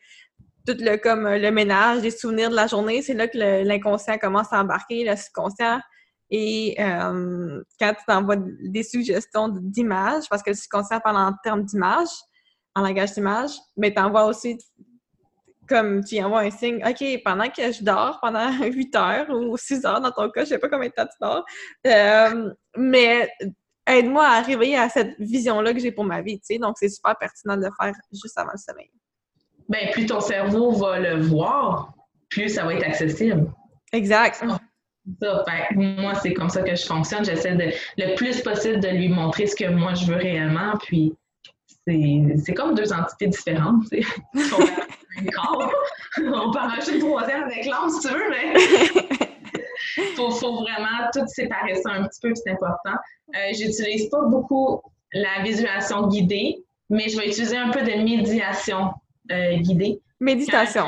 tout 0.67 0.77
le 0.79 0.97
comme 0.97 1.27
le 1.27 1.51
ménage, 1.51 2.03
les 2.03 2.11
souvenirs 2.11 2.51
de 2.51 2.57
la 2.57 2.67
journée. 2.67 3.01
C'est 3.01 3.15
là 3.15 3.29
que 3.29 3.39
l'inconscient 3.65 4.19
commence 4.19 4.53
à 4.53 4.61
embarquer, 4.61 5.09
le 5.09 5.17
subconscient. 5.17 5.81
Et 6.29 6.77
euh, 6.81 7.63
quand 7.81 7.95
tu 7.95 8.05
t'envoies 8.07 8.37
des 8.37 8.83
suggestions 8.83 9.49
d'images, 9.49 10.25
parce 10.29 10.43
que 10.43 10.51
le 10.51 10.57
subconscient 10.57 11.01
parle 11.01 11.17
en 11.17 11.33
termes 11.43 11.65
d'images, 11.65 12.09
en 12.77 12.83
langage 12.83 13.15
d'image, 13.15 13.53
mais 13.77 13.93
tu 13.93 14.01
envoies 14.01 14.27
aussi 14.27 14.59
comme 15.69 16.05
tu 16.05 16.23
envoies 16.23 16.43
un 16.43 16.51
signe, 16.51 16.81
OK, 16.87 17.05
pendant 17.25 17.49
que 17.49 17.73
je 17.73 17.83
dors, 17.83 18.21
pendant 18.21 18.53
8 18.63 18.97
heures 18.97 19.31
ou 19.31 19.57
6 19.57 19.85
heures 19.85 20.01
dans 20.01 20.13
ton 20.13 20.31
cas, 20.31 20.45
je 20.45 20.51
sais 20.51 20.59
pas 20.59 20.69
combien 20.69 20.89
de 20.89 20.95
temps 20.95 21.07
tu 21.07 21.17
dors, 21.21 21.45
euh, 21.89 22.51
mais 22.77 23.29
aide-moi 23.87 24.25
à 24.25 24.39
arriver 24.39 24.77
à 24.77 24.89
cette 24.89 25.19
vision-là 25.19 25.73
que 25.73 25.81
j'ai 25.81 25.91
pour 25.91 26.05
ma 26.05 26.23
vie, 26.23 26.39
tu 26.39 26.55
sais. 26.55 26.59
Donc, 26.59 26.77
c'est 26.79 26.89
super 26.89 27.17
pertinent 27.19 27.57
de 27.57 27.65
le 27.65 27.71
faire 27.81 27.95
juste 28.13 28.39
avant 28.39 28.53
le 28.53 28.59
sommeil. 28.59 28.91
Bien, 29.69 29.91
plus 29.93 30.07
ton 30.07 30.21
cerveau 30.21 30.71
va 30.73 31.01
le 31.01 31.21
voir, 31.23 31.93
plus 32.29 32.49
ça 32.51 32.65
va 32.65 32.75
être 32.75 32.87
accessible. 32.87 33.53
Exact. 33.93 34.37
Ça, 34.37 35.45
moi, 35.75 36.15
c'est 36.17 36.35
comme 36.35 36.51
ça 36.51 36.63
que 36.63 36.75
je 36.75 36.85
fonctionne. 36.85 37.25
J'essaie 37.25 37.55
de 37.55 37.73
le 37.97 38.15
plus 38.17 38.41
possible 38.43 38.81
de 38.81 38.89
lui 38.89 39.09
montrer 39.09 39.47
ce 39.47 39.55
que 39.55 39.69
moi 39.69 39.95
je 39.95 40.07
veux 40.07 40.17
réellement, 40.17 40.73
puis 40.85 41.17
c'est 41.87 42.55
comme 42.55 42.75
deux 42.75 42.93
entités 42.93 43.29
différentes. 43.29 43.85
On 46.19 46.51
peut 46.51 46.59
en 46.59 46.69
rajouter 46.69 46.95
une 46.95 47.01
troisième 47.01 47.45
avec 47.45 47.65
l'âme 47.67 47.89
si 47.89 48.01
tu 48.01 48.13
veux, 48.13 48.31
mais 48.31 48.55
il 49.97 50.17
faut, 50.17 50.31
vraiment 50.31 51.09
tout 51.13 51.27
séparer 51.29 51.75
ça 51.77 51.91
un 51.93 52.05
petit 52.05 52.21
peu, 52.21 52.35
c'est 52.35 52.51
important. 52.51 52.99
Euh, 53.35 53.53
J'utilise 53.53 54.09
pas 54.11 54.23
beaucoup 54.23 54.81
la 55.13 55.43
visualisation 55.43 56.09
guidée, 56.09 56.65
mais 56.91 57.09
je 57.09 57.17
vais 57.19 57.29
utiliser 57.29 57.57
un 57.57 57.71
peu 57.71 57.83
de 57.83 57.93
médiation 58.03 58.91
euh, 59.31 59.57
guidée. 59.59 60.01
Méditation. 60.21 60.87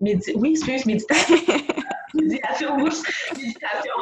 oui, 0.00 0.50
excuse, 0.50 0.84
méditation. 0.86 1.36
méditation, 2.14 2.76
méditation 2.76 3.94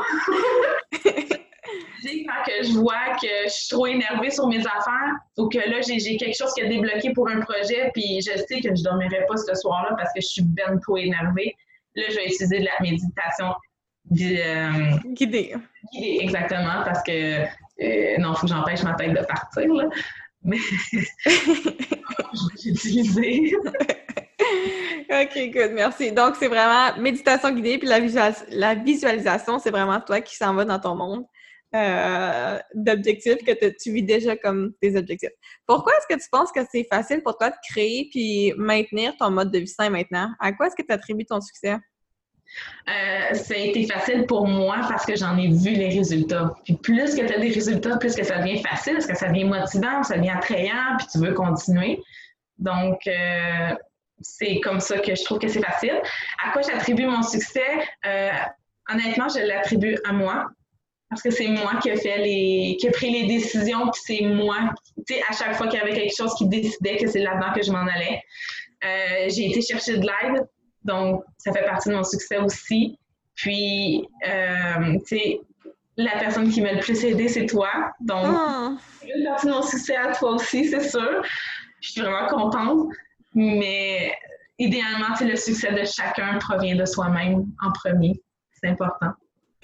quand 2.26 2.42
que 2.44 2.66
je 2.66 2.72
vois 2.72 3.16
que 3.20 3.26
je 3.44 3.50
suis 3.50 3.68
trop 3.68 3.86
énervée 3.86 4.30
sur 4.30 4.46
mes 4.48 4.60
affaires 4.60 5.14
ou 5.38 5.48
que 5.48 5.58
là, 5.58 5.80
j'ai 5.80 6.16
quelque 6.16 6.36
chose 6.36 6.52
qui 6.54 6.62
a 6.62 6.68
débloqué 6.68 7.12
pour 7.12 7.28
un 7.28 7.40
projet, 7.40 7.90
puis 7.94 8.20
je 8.20 8.36
sais 8.36 8.60
que 8.60 8.68
je 8.74 8.80
ne 8.80 8.84
dormirai 8.84 9.24
pas 9.26 9.36
ce 9.36 9.54
soir-là 9.54 9.94
parce 9.96 10.12
que 10.12 10.20
je 10.20 10.26
suis 10.26 10.42
ben 10.42 10.78
trop 10.80 10.96
énervée, 10.96 11.54
là, 11.94 12.04
je 12.10 12.16
vais 12.16 12.26
utiliser 12.26 12.60
de 12.60 12.64
la 12.64 12.80
méditation 12.80 13.54
euh, 14.12 14.96
guidée. 15.06 15.54
Guidée, 15.92 16.18
exactement, 16.20 16.82
parce 16.84 17.02
que 17.02 17.42
euh, 17.42 18.18
non, 18.18 18.32
il 18.32 18.36
faut 18.36 18.46
que 18.46 18.52
j'empêche 18.52 18.82
ma 18.82 18.94
tête 18.94 19.12
de 19.12 19.24
partir. 19.24 19.72
Là. 19.72 19.84
Mais 20.42 20.56
je 21.26 21.58
vais 22.64 22.70
utiliser. 22.70 23.56
OK, 25.08 25.50
good, 25.52 25.72
merci. 25.72 26.12
Donc, 26.12 26.36
c'est 26.36 26.48
vraiment 26.48 26.96
méditation 26.98 27.50
guidée, 27.50 27.78
puis 27.78 27.88
la, 27.88 27.98
la 28.50 28.74
visualisation, 28.74 29.58
c'est 29.58 29.70
vraiment 29.70 30.00
toi 30.00 30.20
qui 30.20 30.36
s'en 30.36 30.54
va 30.54 30.64
dans 30.64 30.78
ton 30.78 30.94
monde. 30.94 31.24
Euh, 31.74 32.58
d'objectifs 32.74 33.44
que 33.44 33.52
tu 33.76 33.92
vis 33.92 34.02
déjà 34.04 34.36
comme 34.36 34.72
tes 34.80 34.96
objectifs. 34.96 35.32
Pourquoi 35.66 35.92
est-ce 35.98 36.14
que 36.14 36.22
tu 36.22 36.28
penses 36.30 36.52
que 36.52 36.60
c'est 36.70 36.86
facile 36.90 37.22
pour 37.22 37.36
toi 37.36 37.50
de 37.50 37.56
créer 37.70 38.08
puis 38.10 38.54
maintenir 38.56 39.14
ton 39.18 39.30
mode 39.30 39.50
de 39.50 39.58
vie 39.58 39.66
sain 39.66 39.90
maintenant? 39.90 40.30
À 40.38 40.52
quoi 40.52 40.68
est-ce 40.68 40.76
que 40.76 40.86
tu 40.86 40.92
attribues 40.92 41.26
ton 41.26 41.40
succès? 41.40 41.72
Euh, 41.72 43.34
ça 43.34 43.54
a 43.54 43.58
été 43.58 43.84
facile 43.86 44.26
pour 44.26 44.46
moi 44.46 44.76
parce 44.88 45.04
que 45.04 45.16
j'en 45.16 45.36
ai 45.36 45.48
vu 45.48 45.72
les 45.72 45.88
résultats. 45.88 46.54
Puis 46.64 46.76
plus 46.76 47.16
que 47.16 47.26
tu 47.26 47.34
as 47.34 47.38
des 47.40 47.50
résultats, 47.50 47.96
plus 47.98 48.14
que 48.14 48.24
ça 48.24 48.38
devient 48.38 48.62
facile, 48.62 48.94
parce 48.94 49.06
que 49.06 49.16
ça 49.16 49.28
devient 49.28 49.44
motivant, 49.44 50.04
ça 50.04 50.16
devient 50.16 50.30
attrayant, 50.30 50.96
puis 50.98 51.08
tu 51.12 51.18
veux 51.18 51.34
continuer. 51.34 52.00
Donc, 52.58 53.00
euh, 53.08 53.74
c'est 54.20 54.60
comme 54.60 54.78
ça 54.78 54.98
que 54.98 55.14
je 55.14 55.24
trouve 55.24 55.40
que 55.40 55.48
c'est 55.48 55.62
facile. 55.62 56.00
À 56.42 56.52
quoi 56.52 56.62
j'attribue 56.62 57.06
mon 57.06 57.22
succès? 57.22 57.60
honnêtement, 58.88 59.28
je 59.28 59.44
l'attribue 59.44 59.98
à 60.04 60.12
moi 60.12 60.46
parce 61.08 61.22
que 61.22 61.30
c'est 61.30 61.48
moi 61.48 61.76
qui 61.80 61.88
ai 61.88 61.96
fait 61.96 62.18
les 62.18 62.76
qui 62.80 62.86
ai 62.86 62.90
pris 62.90 63.10
les 63.10 63.26
décisions 63.26 63.88
puis 63.90 64.02
c'est 64.04 64.22
moi 64.22 64.56
tu 65.06 65.14
sais 65.14 65.22
à 65.28 65.32
chaque 65.32 65.54
fois 65.56 65.68
qu'il 65.68 65.78
y 65.78 65.82
avait 65.82 65.94
quelque 65.94 66.16
chose 66.16 66.34
qui 66.34 66.48
décidait 66.48 66.96
que 66.96 67.06
c'est 67.08 67.20
là-dedans 67.20 67.52
que 67.54 67.62
je 67.62 67.70
m'en 67.70 67.86
allais 67.86 68.20
euh, 68.84 69.28
j'ai 69.28 69.50
été 69.50 69.62
chercher 69.62 69.98
de 69.98 70.06
l'aide. 70.06 70.46
Donc 70.84 71.24
ça 71.38 71.52
fait 71.52 71.64
partie 71.64 71.88
de 71.88 71.94
mon 71.94 72.04
succès 72.04 72.38
aussi. 72.38 72.98
Puis 73.34 74.06
euh, 74.26 74.98
tu 75.06 75.18
sais 75.18 75.40
la 75.98 76.18
personne 76.18 76.50
qui 76.50 76.60
m'a 76.60 76.72
le 76.72 76.80
plus 76.80 77.04
aidé 77.04 77.28
c'est 77.28 77.46
toi. 77.46 77.70
Donc 78.00 78.26
c'est 79.00 79.08
ah. 79.10 79.16
une 79.16 79.24
partie 79.24 79.46
de 79.46 79.52
mon 79.52 79.62
succès 79.62 79.96
à 79.96 80.12
toi 80.12 80.32
aussi 80.32 80.68
c'est 80.68 80.88
sûr. 80.88 81.22
Je 81.80 81.90
suis 81.90 82.00
vraiment 82.00 82.26
contente. 82.28 82.88
Mais 83.34 84.14
idéalement 84.58 85.14
le 85.20 85.36
succès 85.36 85.72
de 85.72 85.84
chacun 85.84 86.38
provient 86.38 86.76
de 86.76 86.84
soi-même 86.84 87.46
en 87.62 87.72
premier. 87.72 88.20
C'est 88.52 88.68
important 88.68 89.12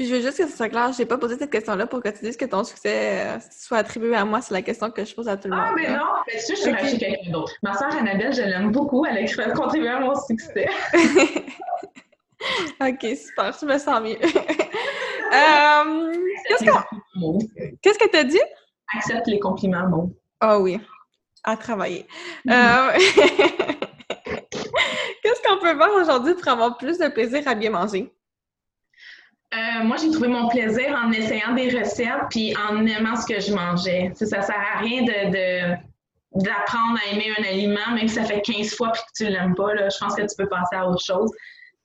puis 0.02 0.08
je 0.08 0.16
veux 0.16 0.20
juste 0.20 0.36
que 0.36 0.48
ce 0.48 0.56
soit 0.56 0.68
clair, 0.68 0.92
je 0.92 0.98
n'ai 0.98 1.06
pas 1.06 1.16
posé 1.16 1.38
cette 1.38 1.52
question-là 1.52 1.86
pour 1.86 2.02
que 2.02 2.08
tu 2.08 2.24
dises 2.24 2.36
que 2.36 2.44
ton 2.44 2.64
succès 2.64 3.20
euh, 3.20 3.38
soit 3.56 3.78
attribué 3.78 4.16
à 4.16 4.24
moi. 4.24 4.40
C'est 4.40 4.52
la 4.52 4.62
question 4.62 4.90
que 4.90 5.04
je 5.04 5.14
pose 5.14 5.28
à 5.28 5.36
tout 5.36 5.46
le 5.46 5.54
monde. 5.54 5.64
Ah, 5.64 5.74
mais 5.76 5.90
non, 5.90 6.06
mais 6.26 6.40
je 6.40 6.56
suis 6.56 6.98
quelqu'un 6.98 7.30
d'autre. 7.30 7.52
Ma 7.62 7.78
soeur 7.78 7.94
Annabelle, 7.94 8.32
je 8.32 8.42
l'aime 8.42 8.72
beaucoup. 8.72 9.06
Elle 9.06 9.18
a 9.18 9.50
contribué 9.52 9.86
à 9.86 10.00
mon 10.00 10.12
succès. 10.16 10.66
ok, 12.80 13.06
super, 13.16 13.56
je 13.60 13.64
me 13.64 13.78
sens 13.78 14.00
mieux. 14.00 14.16
euh, 15.34 16.12
Qu'est-ce 17.80 17.98
que 18.00 18.10
tu 18.10 18.16
as 18.16 18.24
dit? 18.24 18.42
Accepte 18.96 19.28
les 19.28 19.38
compliments, 19.38 19.88
bon. 19.88 20.12
Ah 20.40 20.58
oui, 20.58 20.80
à 21.44 21.56
travailler. 21.56 22.08
Euh, 22.50 22.90
qu'est-ce 25.22 25.42
qu'on 25.46 25.60
peut 25.60 25.78
faire 25.78 25.94
aujourd'hui 25.94 26.34
pour 26.34 26.48
avoir 26.48 26.76
plus 26.76 26.98
de 26.98 27.06
plaisir 27.06 27.46
à 27.46 27.54
bien 27.54 27.70
manger? 27.70 28.12
Euh, 29.52 29.84
moi, 29.84 29.96
j'ai 29.98 30.10
trouvé 30.10 30.28
mon 30.28 30.48
plaisir 30.48 30.98
en 31.04 31.10
essayant 31.12 31.54
des 31.54 31.68
recettes 31.78 32.28
puis 32.30 32.54
en 32.56 32.86
aimant 32.86 33.16
ce 33.16 33.26
que 33.26 33.38
je 33.38 33.52
mangeais. 33.52 34.10
Ça, 34.14 34.24
ça 34.24 34.42
sert 34.42 34.56
à 34.74 34.78
rien 34.78 35.02
de, 35.02 35.74
d'apprendre 36.34 36.98
à 37.04 37.12
aimer 37.12 37.32
un 37.38 37.44
aliment, 37.44 37.94
même 37.94 38.08
si 38.08 38.14
ça 38.14 38.24
fait 38.24 38.40
15 38.40 38.74
fois 38.74 38.92
puis 38.92 39.02
que 39.02 39.24
tu 39.24 39.30
l'aimes 39.30 39.54
pas. 39.54 39.74
Là, 39.74 39.88
je 39.90 39.98
pense 39.98 40.14
que 40.14 40.22
tu 40.22 40.34
peux 40.38 40.48
passer 40.48 40.76
à 40.76 40.88
autre 40.88 41.04
chose. 41.04 41.30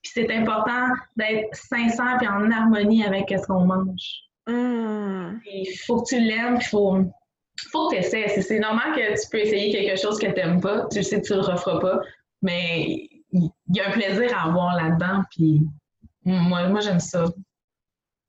Puis 0.02 0.12
c'est 0.14 0.32
important 0.34 0.88
d'être 1.18 1.54
sincère 1.56 2.18
et 2.22 2.28
en 2.28 2.50
harmonie 2.50 3.04
avec 3.04 3.30
ce 3.30 3.46
qu'on 3.46 3.66
mange. 3.66 4.22
Mmh. 4.48 5.40
Il 5.46 5.78
faut 5.86 6.02
que 6.02 6.08
tu 6.08 6.20
l'aimes, 6.22 6.58
il 6.62 6.66
faut, 6.66 7.00
faut 7.72 7.90
que 7.90 7.96
tu 7.96 8.00
essaies. 8.00 8.42
C'est 8.42 8.60
normal 8.60 8.94
que 8.96 9.22
tu 9.22 9.30
peux 9.30 9.40
essayer 9.40 9.74
quelque 9.74 10.00
chose 10.00 10.18
que 10.20 10.28
tu 10.28 10.36
n'aimes 10.36 10.62
pas. 10.62 10.86
Tu 10.90 11.04
sais 11.04 11.20
que 11.20 11.28
tu 11.28 11.34
le 11.34 11.42
referas 11.42 11.80
pas, 11.80 12.00
mais 12.42 13.10
il 13.34 13.52
y 13.74 13.82
a 13.82 13.90
un 13.90 13.92
plaisir 13.92 14.38
à 14.38 14.48
avoir 14.48 14.76
là-dedans. 14.76 15.24
Puis 15.32 15.68
moi, 16.24 16.68
moi 16.70 16.80
j'aime 16.80 17.02
ça. 17.02 17.26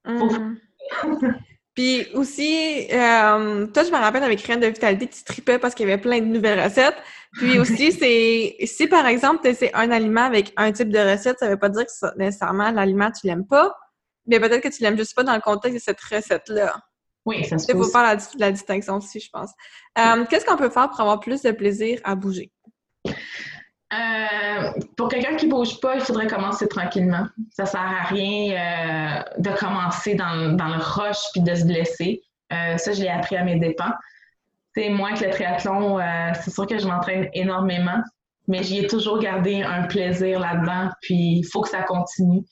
Mm. 0.08 0.56
Puis 1.74 2.08
aussi, 2.14 2.88
euh, 2.90 3.66
toi, 3.68 3.84
je 3.84 3.90
me 3.90 3.96
rappelle 3.96 4.24
avec 4.24 4.40
Rien 4.40 4.56
de 4.56 4.66
Vitalité, 4.66 5.06
tu 5.06 5.22
tripais 5.22 5.60
parce 5.60 5.76
qu'il 5.76 5.88
y 5.88 5.92
avait 5.92 6.00
plein 6.00 6.18
de 6.18 6.24
nouvelles 6.26 6.60
recettes. 6.60 6.96
Puis 7.34 7.60
aussi, 7.60 7.92
c'est 7.92 8.56
si 8.66 8.88
par 8.88 9.06
exemple, 9.06 9.42
tu 9.44 9.50
essaies 9.50 9.70
un 9.74 9.92
aliment 9.92 10.24
avec 10.24 10.52
un 10.56 10.72
type 10.72 10.88
de 10.88 10.98
recette, 10.98 11.38
ça 11.38 11.48
veut 11.48 11.56
pas 11.56 11.68
dire 11.68 11.84
que 11.86 12.18
nécessairement 12.18 12.72
l'aliment, 12.72 13.12
tu 13.12 13.28
l'aimes 13.28 13.46
pas. 13.46 13.76
Mais 14.26 14.40
peut-être 14.40 14.62
que 14.62 14.74
tu 14.74 14.82
l'aimes 14.82 14.96
juste 14.96 15.14
pas 15.14 15.22
dans 15.22 15.34
le 15.34 15.40
contexte 15.40 15.76
de 15.76 15.80
cette 15.80 16.00
recette-là. 16.00 16.74
Oui, 17.24 17.44
ça 17.44 17.58
se 17.58 17.70
Il 17.70 17.76
faut 17.76 17.84
faire 17.84 18.16
la, 18.38 18.50
distinction 18.50 18.96
aussi, 18.96 19.20
je 19.20 19.30
pense. 19.30 19.50
Euh, 19.98 20.24
qu'est-ce 20.28 20.44
qu'on 20.44 20.56
peut 20.56 20.70
faire 20.70 20.90
pour 20.90 21.00
avoir 21.00 21.20
plus 21.20 21.42
de 21.42 21.52
plaisir 21.52 22.00
à 22.02 22.14
bouger? 22.14 22.50
Euh, 23.06 23.12
pour 24.96 25.08
quelqu'un 25.08 25.36
qui 25.36 25.46
bouge 25.46 25.80
pas, 25.80 25.94
il 25.94 26.00
faudrait 26.00 26.26
commencer 26.26 26.68
tranquillement. 26.68 27.26
Ça 27.52 27.66
sert 27.66 27.80
à 27.80 28.04
rien 28.04 28.52
euh, 28.52 29.22
de 29.38 29.50
commencer 29.50 30.14
dans, 30.14 30.34
le 30.34 30.78
rush 30.78 31.18
puis 31.32 31.42
de 31.42 31.54
se 31.54 31.64
blesser. 31.64 32.22
Euh, 32.52 32.76
ça, 32.76 32.92
je 32.92 33.02
l'ai 33.02 33.08
appris 33.08 33.36
à 33.36 33.44
mes 33.44 33.58
dépens. 33.58 33.92
C'est 34.74 34.90
moi 34.90 35.12
que 35.12 35.24
le 35.24 35.30
triathlon, 35.30 35.98
c'est 36.40 36.52
sûr 36.52 36.66
que 36.66 36.78
je 36.78 36.86
m'entraîne 36.86 37.28
énormément. 37.32 38.00
mais 38.46 38.62
j'y 38.62 38.78
ai 38.78 38.86
toujours 38.86 39.18
gardé 39.18 39.62
un 39.62 39.82
plaisir 39.84 40.38
là-dedans, 40.38 40.90
puis 41.00 41.38
il 41.38 41.44
faut 41.44 41.62
que 41.62 41.68
ça 41.68 41.82
continue. 41.82 42.44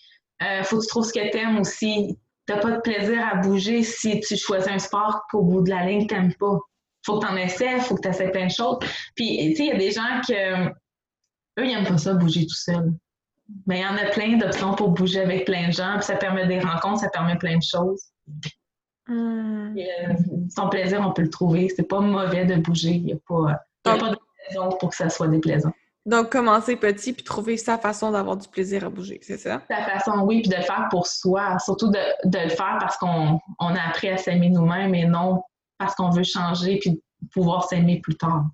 Euh, 0.42 0.62
faut 0.62 0.76
que 0.78 0.82
tu 0.82 0.88
trouves 0.88 1.04
ce 1.04 1.12
que 1.12 1.30
tu 1.30 1.38
aimes 1.38 1.58
aussi. 1.58 2.18
Tu 2.46 2.54
n'as 2.54 2.60
pas 2.60 2.72
de 2.72 2.80
plaisir 2.80 3.26
à 3.32 3.36
bouger 3.36 3.82
si 3.82 4.20
tu 4.20 4.36
choisis 4.36 4.68
un 4.68 4.78
sport 4.78 5.22
qu'au 5.30 5.42
bout 5.42 5.62
de 5.62 5.70
la 5.70 5.84
ligne, 5.84 6.06
tu 6.06 6.14
n'aimes 6.14 6.34
pas. 6.34 6.58
faut 7.04 7.18
que 7.18 7.26
tu 7.26 7.32
en 7.32 7.36
essaies, 7.36 7.80
faut 7.80 7.96
que 7.96 8.02
tu 8.02 8.08
essaies 8.08 8.30
plein 8.30 8.46
de 8.46 8.52
choses. 8.52 8.78
Puis, 9.14 9.38
tu 9.50 9.56
sais, 9.56 9.62
il 9.64 9.68
y 9.68 9.72
a 9.72 9.76
des 9.76 9.90
gens 9.90 10.20
qui, 10.24 10.34
eux, 11.58 11.64
ils 11.64 11.74
n'aiment 11.74 11.86
pas 11.86 11.98
ça, 11.98 12.14
bouger 12.14 12.46
tout 12.46 12.54
seul. 12.54 12.92
Mais 13.66 13.80
il 13.80 13.82
y 13.82 13.86
en 13.86 13.96
a 13.96 14.10
plein 14.10 14.36
d'options 14.36 14.74
pour 14.74 14.90
bouger 14.90 15.20
avec 15.20 15.44
plein 15.44 15.68
de 15.68 15.72
gens, 15.72 15.94
puis 15.96 16.04
ça 16.04 16.16
permet 16.16 16.46
des 16.46 16.60
rencontres, 16.60 17.00
ça 17.00 17.08
permet 17.08 17.36
plein 17.36 17.56
de 17.56 17.62
choses. 17.62 18.02
Hmm. 19.06 19.76
Euh, 19.78 20.14
son 20.54 20.68
plaisir, 20.68 21.00
on 21.00 21.12
peut 21.12 21.22
le 21.22 21.30
trouver. 21.30 21.68
C'est 21.74 21.84
pas 21.84 22.00
mauvais 22.00 22.44
de 22.44 22.56
bouger. 22.56 22.90
Il 22.90 23.04
n'y 23.04 23.12
a 23.12 23.16
pas, 23.28 23.60
pas 23.84 24.10
de 24.10 24.16
raison 24.48 24.70
pour 24.80 24.90
que 24.90 24.96
ça 24.96 25.08
soit 25.08 25.28
déplaisant. 25.28 25.72
Donc, 26.06 26.30
commencer 26.30 26.76
petit 26.76 27.12
puis 27.12 27.24
trouver 27.24 27.56
sa 27.56 27.78
façon 27.78 28.12
d'avoir 28.12 28.36
du 28.36 28.46
plaisir 28.46 28.84
à 28.84 28.88
bouger, 28.88 29.18
c'est 29.22 29.38
ça? 29.38 29.62
Sa 29.68 29.82
façon, 29.82 30.20
oui, 30.20 30.40
puis 30.40 30.50
de 30.50 30.56
le 30.56 30.62
faire 30.62 30.86
pour 30.88 31.08
soi. 31.08 31.58
Surtout 31.58 31.90
de, 31.90 31.98
le 32.24 32.48
faire 32.48 32.76
parce 32.78 32.96
qu'on 32.96 33.40
a 33.58 33.88
appris 33.88 34.08
à 34.08 34.16
s'aimer 34.16 34.50
nous-mêmes 34.50 34.94
et 34.94 35.04
non 35.04 35.42
parce 35.78 35.96
qu'on 35.96 36.10
veut 36.10 36.22
changer 36.22 36.78
puis 36.78 37.02
pouvoir 37.32 37.68
s'aimer 37.68 38.00
plus 38.00 38.16
tard. 38.16 38.44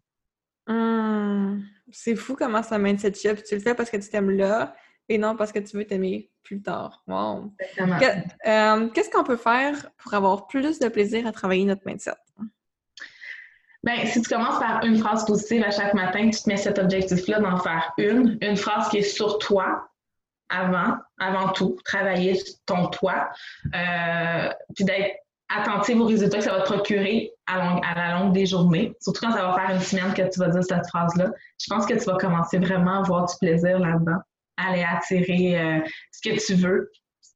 Hmm. 0.67 1.61
C'est 1.93 2.17
fou 2.17 2.37
comment 2.37 2.63
ça 2.63 2.79
cette 2.99 3.19
chip. 3.19 3.43
Tu 3.45 3.55
le 3.55 3.61
fais 3.61 3.75
parce 3.75 3.91
que 3.91 3.97
tu 3.97 4.09
t'aimes 4.09 4.31
là 4.31 4.75
et 5.09 5.19
non 5.19 5.37
parce 5.37 5.53
que 5.53 5.59
tu 5.59 5.77
veux 5.77 5.85
t'aimer 5.85 6.31
plus 6.43 6.63
tard. 6.63 7.03
Wow! 7.07 7.53
Euh, 8.47 8.89
qu'est-ce 8.89 9.11
qu'on 9.11 9.25
peut 9.25 9.37
faire 9.37 9.91
pour 9.99 10.15
avoir 10.15 10.47
plus 10.47 10.79
de 10.79 10.89
plaisir 10.89 11.27
à 11.27 11.33
travailler 11.33 11.65
notre 11.65 11.83
mindset? 11.87 12.13
Bien, 13.85 14.07
si 14.07 14.23
tu 14.23 14.29
commences 14.29 14.61
par 14.61 14.85
une 14.85 14.97
phrase 14.97 15.25
positive 15.25 15.65
à 15.65 15.71
chaque 15.71 15.95
matin, 15.95 16.31
tu 16.31 16.41
te 16.41 16.49
mets 16.49 16.57
cet 16.57 16.79
objectif-là 16.79 17.41
d'en 17.41 17.59
faire 17.59 17.93
une, 17.99 18.39
une 18.41 18.57
phrase 18.57 18.89
qui 18.89 18.99
est 18.99 19.03
sur 19.03 19.39
toi 19.39 19.89
avant, 20.49 20.97
avant 21.19 21.49
tout, 21.49 21.77
travailler 21.85 22.39
ton 22.67 22.89
toi, 22.89 23.31
euh, 23.75 24.51
puis 24.75 24.85
d'être 24.85 25.17
attentive 25.57 26.01
aux 26.01 26.07
résultats 26.07 26.39
que 26.39 26.45
ça 26.45 26.53
va 26.53 26.61
te 26.61 26.73
procurer 26.73 27.33
à, 27.47 27.81
la 27.95 28.19
longue 28.19 28.33
des 28.33 28.47
journées, 28.47 28.95
surtout 29.01 29.27
quand 29.27 29.33
ça 29.33 29.47
va 29.47 29.55
faire 29.55 29.77
une 29.77 29.81
semaine 29.81 30.15
que 30.15 30.23
tu 30.23 30.39
vas 30.39 30.49
dire 30.49 30.65
cette 30.65 30.87
phrase-là. 30.89 31.31
Je 31.61 31.67
pense 31.69 31.87
que 31.87 31.95
tu 31.95 32.05
vas 32.05 32.17
commencer 32.17 32.59
vraiment 32.59 32.97
à 32.97 32.99
avoir 32.99 33.27
du 33.27 33.35
plaisir 33.41 33.79
là-dedans, 33.79 34.19
aller 34.57 34.85
attirer 34.85 35.61
euh, 35.61 35.81
ce 36.13 36.29
que 36.29 36.47
tu 36.47 36.55
veux, 36.55 36.91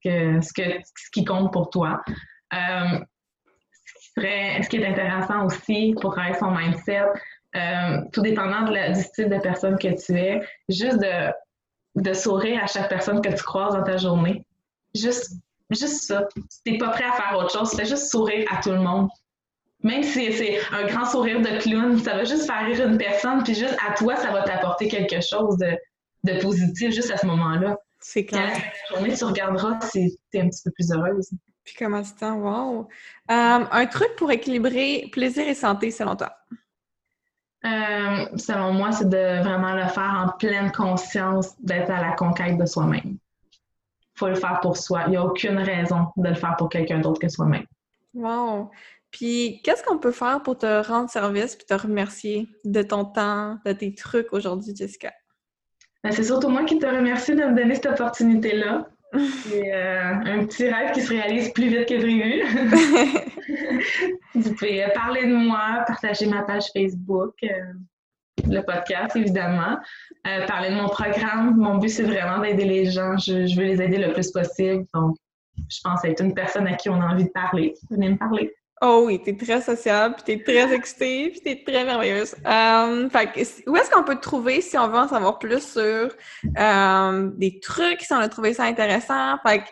ce, 0.04 1.10
qui 1.12 1.24
compte 1.24 1.52
pour 1.52 1.70
toi. 1.70 2.00
Euh, 2.54 2.98
ce 4.18 4.68
qui 4.68 4.76
est 4.76 4.86
intéressant 4.86 5.44
aussi 5.44 5.94
pour 6.00 6.12
travailler 6.12 6.38
son 6.38 6.50
mindset, 6.50 7.02
euh, 7.54 8.00
tout 8.12 8.22
dépendant 8.22 8.62
du 8.62 9.02
style 9.02 9.28
de 9.28 9.38
personne 9.38 9.78
que 9.78 9.88
tu 9.88 10.18
es, 10.18 10.40
juste 10.68 10.98
de, 10.98 11.32
de 11.96 12.12
sourire 12.12 12.62
à 12.62 12.66
chaque 12.66 12.88
personne 12.88 13.20
que 13.20 13.28
tu 13.28 13.42
croises 13.42 13.74
dans 13.74 13.82
ta 13.82 13.96
journée. 13.96 14.46
Juste, 14.94 15.32
juste 15.74 16.04
ça. 16.04 16.28
Si 16.48 16.62
t'es 16.64 16.78
pas 16.78 16.90
prêt 16.90 17.04
à 17.04 17.12
faire 17.12 17.36
autre 17.38 17.50
chose, 17.50 17.74
fais 17.74 17.84
juste 17.84 18.10
sourire 18.10 18.46
à 18.50 18.60
tout 18.60 18.70
le 18.70 18.80
monde. 18.80 19.08
Même 19.82 20.02
si 20.02 20.32
c'est 20.32 20.60
un 20.72 20.86
grand 20.86 21.04
sourire 21.04 21.40
de 21.40 21.60
clown, 21.60 21.98
ça 21.98 22.14
va 22.14 22.24
juste 22.24 22.46
faire 22.46 22.64
rire 22.66 22.86
une 22.88 22.98
personne, 22.98 23.42
puis 23.42 23.54
juste 23.54 23.76
à 23.86 23.94
toi, 23.94 24.16
ça 24.16 24.30
va 24.32 24.42
t'apporter 24.42 24.88
quelque 24.88 25.20
chose 25.20 25.58
de, 25.58 25.76
de 26.24 26.40
positif 26.40 26.92
juste 26.92 27.10
à 27.10 27.16
ce 27.18 27.26
moment-là. 27.26 27.76
C'est 28.00 28.24
clair. 28.24 28.52
la 28.90 28.96
journée, 28.96 29.14
tu 29.14 29.24
regarderas 29.24 29.80
si 29.80 30.18
tu 30.30 30.38
es 30.38 30.40
un 30.40 30.48
petit 30.48 30.62
peu 30.64 30.70
plus 30.70 30.90
heureuse. 30.92 31.30
Puis 31.64 31.74
comment 31.78 32.02
tu 32.02 32.14
t'en 32.14 32.36
wow! 32.36 32.88
Euh, 33.30 33.64
un 33.70 33.86
truc 33.86 34.14
pour 34.16 34.30
équilibrer 34.30 35.08
plaisir 35.12 35.48
et 35.48 35.54
santé, 35.54 35.90
selon 35.90 36.14
toi? 36.14 36.32
Euh, 37.64 38.26
selon 38.36 38.72
moi, 38.72 38.92
c'est 38.92 39.08
de 39.08 39.42
vraiment 39.42 39.74
le 39.74 39.86
faire 39.88 40.24
en 40.26 40.38
pleine 40.38 40.70
conscience, 40.70 41.54
d'être 41.60 41.90
à 41.90 42.00
la 42.00 42.12
conquête 42.12 42.56
de 42.56 42.66
soi-même. 42.66 43.18
Il 44.16 44.18
faut 44.18 44.28
le 44.28 44.34
faire 44.34 44.60
pour 44.62 44.78
soi. 44.78 45.02
Il 45.06 45.10
n'y 45.10 45.16
a 45.16 45.24
aucune 45.24 45.58
raison 45.58 46.06
de 46.16 46.28
le 46.28 46.34
faire 46.34 46.56
pour 46.56 46.70
quelqu'un 46.70 47.00
d'autre 47.00 47.20
que 47.20 47.28
soi-même. 47.28 47.66
Wow! 48.14 48.70
Puis, 49.10 49.60
qu'est-ce 49.62 49.82
qu'on 49.82 49.98
peut 49.98 50.10
faire 50.12 50.42
pour 50.42 50.56
te 50.56 50.86
rendre 50.86 51.10
service 51.10 51.54
puis 51.54 51.66
te 51.66 51.74
remercier 51.74 52.48
de 52.64 52.82
ton 52.82 53.04
temps, 53.04 53.58
de 53.64 53.72
tes 53.72 53.94
trucs 53.94 54.32
aujourd'hui, 54.32 54.74
Jessica? 54.74 55.12
Ben, 56.02 56.12
c'est 56.12 56.24
surtout 56.24 56.48
moi 56.48 56.64
qui 56.64 56.78
te 56.78 56.86
remercie 56.86 57.34
de 57.34 57.44
me 57.44 57.54
donner 57.54 57.74
cette 57.74 57.86
opportunité-là. 57.86 58.88
C'est 59.44 59.72
euh, 59.74 60.12
un 60.12 60.44
petit 60.46 60.68
rêve 60.68 60.92
qui 60.92 61.00
se 61.00 61.10
réalise 61.10 61.52
plus 61.52 61.68
vite 61.68 61.86
que 61.86 61.96
prévu. 61.96 62.42
Vous 64.34 64.54
pouvez 64.54 64.86
parler 64.94 65.26
de 65.26 65.34
moi, 65.34 65.84
partager 65.86 66.26
ma 66.26 66.42
page 66.42 66.64
Facebook, 66.72 67.34
euh, 67.44 67.48
le 68.44 68.60
podcast 68.62 69.16
évidemment, 69.16 69.78
parler 70.46 70.70
de 70.70 70.74
mon 70.74 70.88
programme. 70.88 71.56
Mon 71.56 71.78
but 71.78 71.88
c'est 71.88 72.04
vraiment 72.04 72.38
d'aider 72.40 72.64
les 72.64 72.90
gens. 72.90 73.16
Je, 73.16 73.56
veux 73.56 73.64
les 73.64 73.80
aider 73.80 73.98
le 73.98 74.12
plus 74.12 74.30
possible. 74.30 74.84
Donc, 74.94 75.16
je 75.70 75.78
pense 75.82 76.04
être 76.04 76.22
une 76.22 76.34
personne 76.34 76.66
à 76.66 76.74
qui 76.74 76.88
on 76.88 77.00
a 77.00 77.06
envie 77.06 77.24
de 77.24 77.30
parler. 77.30 77.74
Venez 77.90 78.10
me 78.10 78.16
parler. 78.16 78.54
Oh 78.82 79.04
oui, 79.06 79.22
t'es 79.22 79.34
très 79.34 79.62
sociable, 79.62 80.16
puis 80.16 80.24
t'es 80.24 80.44
très 80.44 80.74
excitée, 80.74 81.30
puis 81.30 81.40
t'es 81.40 81.64
très 81.66 81.82
merveilleuse. 81.82 82.34
Euh, 82.46 83.08
fait 83.08 83.62
où 83.66 83.74
est-ce 83.74 83.90
qu'on 83.90 84.04
peut 84.04 84.16
te 84.16 84.20
trouver 84.20 84.60
si 84.60 84.76
on 84.76 84.86
veut 84.88 84.98
en 84.98 85.08
savoir 85.08 85.38
plus 85.38 85.62
sur 85.66 86.14
euh, 86.58 87.30
des 87.36 87.58
trucs, 87.60 88.02
si 88.02 88.12
on 88.12 88.18
a 88.18 88.28
trouvé 88.28 88.52
ça 88.52 88.64
intéressant? 88.64 89.38
Fait 89.46 89.64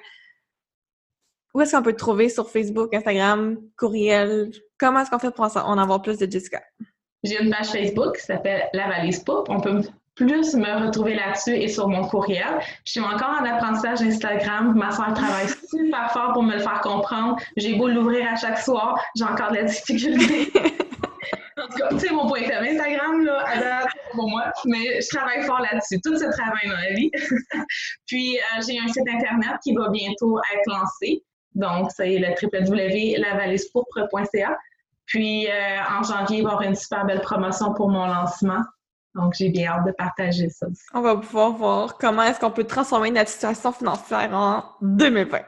où 1.53 1.61
est-ce 1.61 1.77
qu'on 1.77 1.83
peut 1.83 1.93
te 1.93 1.99
trouver 1.99 2.31
sur 2.31 2.51
Facebook, 2.51 2.95
Instagram, 2.95 3.59
courriel? 3.77 4.51
Comment 4.79 5.01
est-ce 5.01 5.11
qu'on 5.11 5.19
fait 5.19 5.31
pour 5.31 5.45
en 5.45 5.79
avoir 5.79 6.01
plus 6.01 6.17
de 6.17 6.29
Jessica? 6.29 6.63
J'ai 7.25 7.43
une 7.43 7.51
page 7.51 7.69
Facebook 7.69 8.17
qui 8.17 8.23
s'appelle 8.23 8.69
La 8.75 8.87
Valise 8.87 9.21
Pop. 9.21 9.47
On 9.49 9.61
peut 9.61 9.81
plus 10.15 10.55
me 10.55 10.87
retrouver 10.87 11.15
là-dessus 11.15 11.55
et 11.55 11.69
sur 11.69 11.89
mon 11.89 12.07
courriel. 12.07 12.61
Je 12.85 12.93
suis 12.93 13.01
encore 13.01 13.41
en 13.41 13.45
apprentissage 13.45 14.03
Instagram. 14.03 14.75
Ma 14.77 14.93
soeur 14.93 15.13
travaille 15.15 15.49
super 15.69 16.13
fort 16.13 16.35
pour 16.35 16.43
me 16.43 16.53
le 16.55 16.61
faire 16.61 16.83
comprendre. 16.83 17.37
J'ai 17.57 17.77
beau 17.77 17.89
l'ouvrir 17.89 18.31
à 18.31 18.37
chaque 18.37 18.59
soir, 18.59 19.03
j'ai 19.17 19.25
encore 19.25 19.51
de 19.51 19.57
la 19.57 19.65
difficulté. 19.65 20.53
en 21.57 21.67
tout 21.69 21.79
cas, 21.79 21.89
tu 21.91 21.99
sais, 21.99 22.13
mon 22.13 22.29
point 22.29 22.43
commun 22.43 22.75
Instagram, 22.75 23.25
là, 23.25 23.43
à 23.47 23.59
date, 23.59 23.89
pour 24.13 24.29
moi, 24.29 24.53
mais 24.67 25.01
je 25.01 25.09
travaille 25.09 25.43
fort 25.43 25.61
là-dessus. 25.61 25.99
Tout 26.05 26.17
ce 26.17 26.31
travail 26.31 26.69
dans 26.69 26.77
la 26.77 26.93
vie. 26.95 27.11
Puis, 28.07 28.37
euh, 28.37 28.61
j'ai 28.67 28.79
un 28.79 28.87
site 28.89 29.09
Internet 29.09 29.55
qui 29.63 29.75
va 29.75 29.89
bientôt 29.89 30.39
être 30.53 30.67
lancé. 30.67 31.23
Donc, 31.55 31.91
c'est 31.91 32.19
le 32.19 32.29
www.lavalispourpre.ca. 32.29 34.59
Puis, 35.07 35.47
euh, 35.49 35.51
en 35.91 36.03
janvier, 36.03 36.39
il 36.39 36.45
va 36.45 36.51
y 36.51 36.53
avoir 36.53 36.63
une 36.63 36.75
super 36.75 37.05
belle 37.05 37.21
promotion 37.21 37.75
pour 37.75 37.89
mon 37.89 38.07
lancement. 38.07 38.63
Donc, 39.15 39.35
j'ai 39.39 39.49
bien 39.49 39.71
hâte 39.71 39.87
de 39.87 39.93
partager 39.93 40.49
ça 40.49 40.67
aussi. 40.67 40.83
On 40.93 41.01
va 41.01 41.17
pouvoir 41.17 41.53
voir 41.53 41.99
comment 41.99 42.23
est-ce 42.23 42.41
qu'on 42.41 42.51
peut 42.51 42.65
transformer 42.65 43.11
notre 43.11 43.31
situation 43.31 43.73
financière 43.73 44.31
en 44.33 44.65
2020. 44.81 45.41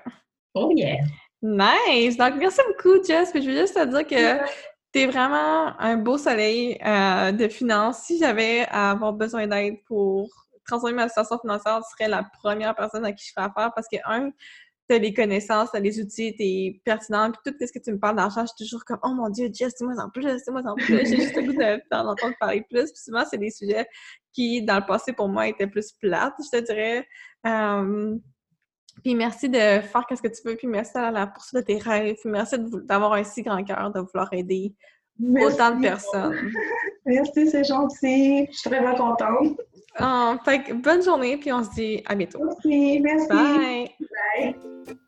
Oh 0.55 0.71
yeah! 0.75 0.99
Nice! 1.43 2.17
Donc, 2.17 2.35
merci 2.37 2.61
beaucoup, 2.69 3.03
Jess. 3.05 3.31
je 3.35 3.41
veux 3.41 3.57
juste 3.57 3.75
te 3.75 3.85
dire 3.85 4.07
que 4.07 4.45
tu 4.93 5.01
es 5.01 5.07
vraiment 5.07 5.79
un 5.79 5.97
beau 5.97 6.17
soleil 6.17 6.79
euh, 6.85 7.33
de 7.33 7.49
finances. 7.49 8.03
Si 8.05 8.19
j'avais 8.19 8.67
à 8.71 8.93
avoir 8.93 9.13
besoin 9.13 9.47
d'aide 9.47 9.77
pour 9.87 10.29
transformer 10.67 10.95
ma 10.95 11.09
situation 11.09 11.39
financière, 11.39 11.79
tu 11.79 11.97
serais 11.97 12.09
la 12.09 12.25
première 12.43 12.75
personne 12.75 13.05
à 13.05 13.13
qui 13.13 13.27
je 13.27 13.33
ferais 13.33 13.47
affaire 13.47 13.73
parce 13.75 13.87
que, 13.91 13.99
un, 14.05 14.31
t'as 14.89 14.99
les 14.99 15.13
connaissances, 15.13 15.71
t'as 15.73 15.81
les 15.81 16.01
outils, 16.01 16.35
t'es 16.37 16.81
pertinent, 16.85 17.33
puis 17.33 17.53
tout 17.53 17.67
ce 17.67 17.73
que 17.73 17.83
tu 17.83 17.93
me 17.93 17.99
parles 17.99 18.17
d'argent, 18.17 18.43
je 18.43 18.47
suis 18.57 18.65
toujours 18.65 18.85
comme 18.85 18.99
«Oh 19.03 19.13
mon 19.15 19.29
Dieu, 19.29 19.51
Jess, 19.53 19.75
dis-moi 19.77 19.95
en 19.99 20.11
plus, 20.11 20.25
dis-moi 20.25 20.63
en 20.65 20.75
plus!» 20.75 20.87
J'ai 21.07 21.17
juste 21.17 21.37
le 21.37 21.43
goût 21.43 21.81
d'en 21.91 22.09
entendre 22.09 22.35
parler 22.39 22.65
plus. 22.69 22.93
Puis 22.93 23.03
souvent, 23.03 23.25
c'est 23.29 23.39
des 23.39 23.51
sujets 23.51 23.87
qui, 24.33 24.63
dans 24.63 24.77
le 24.77 24.87
passé, 24.87 25.13
pour 25.13 25.29
moi, 25.29 25.49
étaient 25.49 25.67
plus 25.67 25.93
plates, 25.93 26.35
je 26.41 26.59
te 26.59 26.65
dirais. 26.65 27.07
puis 29.03 29.15
merci 29.15 29.49
de 29.49 29.81
faire 29.81 30.05
ce 30.11 30.23
que 30.23 30.29
tu 30.29 30.43
veux, 30.45 30.57
puis 30.57 30.69
merci 30.69 30.97
à 30.97 31.11
la 31.11 31.27
poursuite 31.27 31.57
de 31.57 31.65
tes 31.65 31.79
rêves, 31.79 32.17
puis 32.21 32.31
merci 32.31 32.57
d'avoir 32.85 33.15
un 33.15 33.25
si 33.25 33.43
grand 33.43 33.63
cœur, 33.65 33.91
de 33.93 34.01
vouloir 34.01 34.33
aider 34.33 34.75
autant 35.21 35.77
de 35.77 35.81
personnes. 35.81 36.53
Merci, 37.07 37.49
c'est 37.49 37.65
gentil. 37.65 38.47
Je 38.51 38.59
suis 38.59 38.69
très 38.69 38.85
contente. 38.97 39.61
Oh, 40.01 40.35
fait 40.45 40.73
bonne 40.75 41.03
journée, 41.03 41.37
puis 41.37 41.53
on 41.53 41.65
se 41.65 41.71
dit 41.71 42.03
à 42.07 42.15
bientôt. 42.15 42.41
Merci, 42.45 43.01
merci. 43.01 43.29
Bye. 43.29 43.91
Bye. 44.01 44.55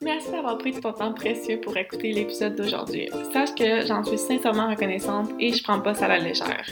Merci 0.03 0.30
d'avoir 0.30 0.59
pris 0.59 0.72
ton 0.72 0.93
temps 0.93 1.12
précieux 1.12 1.61
pour 1.61 1.76
écouter 1.76 2.12
l'épisode 2.12 2.57
d'aujourd'hui. 2.57 3.09
Sache 3.32 3.55
que 3.55 3.86
j'en 3.86 4.03
suis 4.03 4.18
sincèrement 4.18 4.70
reconnaissante 4.70 5.30
et 5.39 5.53
je 5.53 5.62
prends 5.62 5.80
pas 5.80 5.95
ça 5.95 6.07
à 6.07 6.09
la 6.09 6.18
légère. 6.18 6.66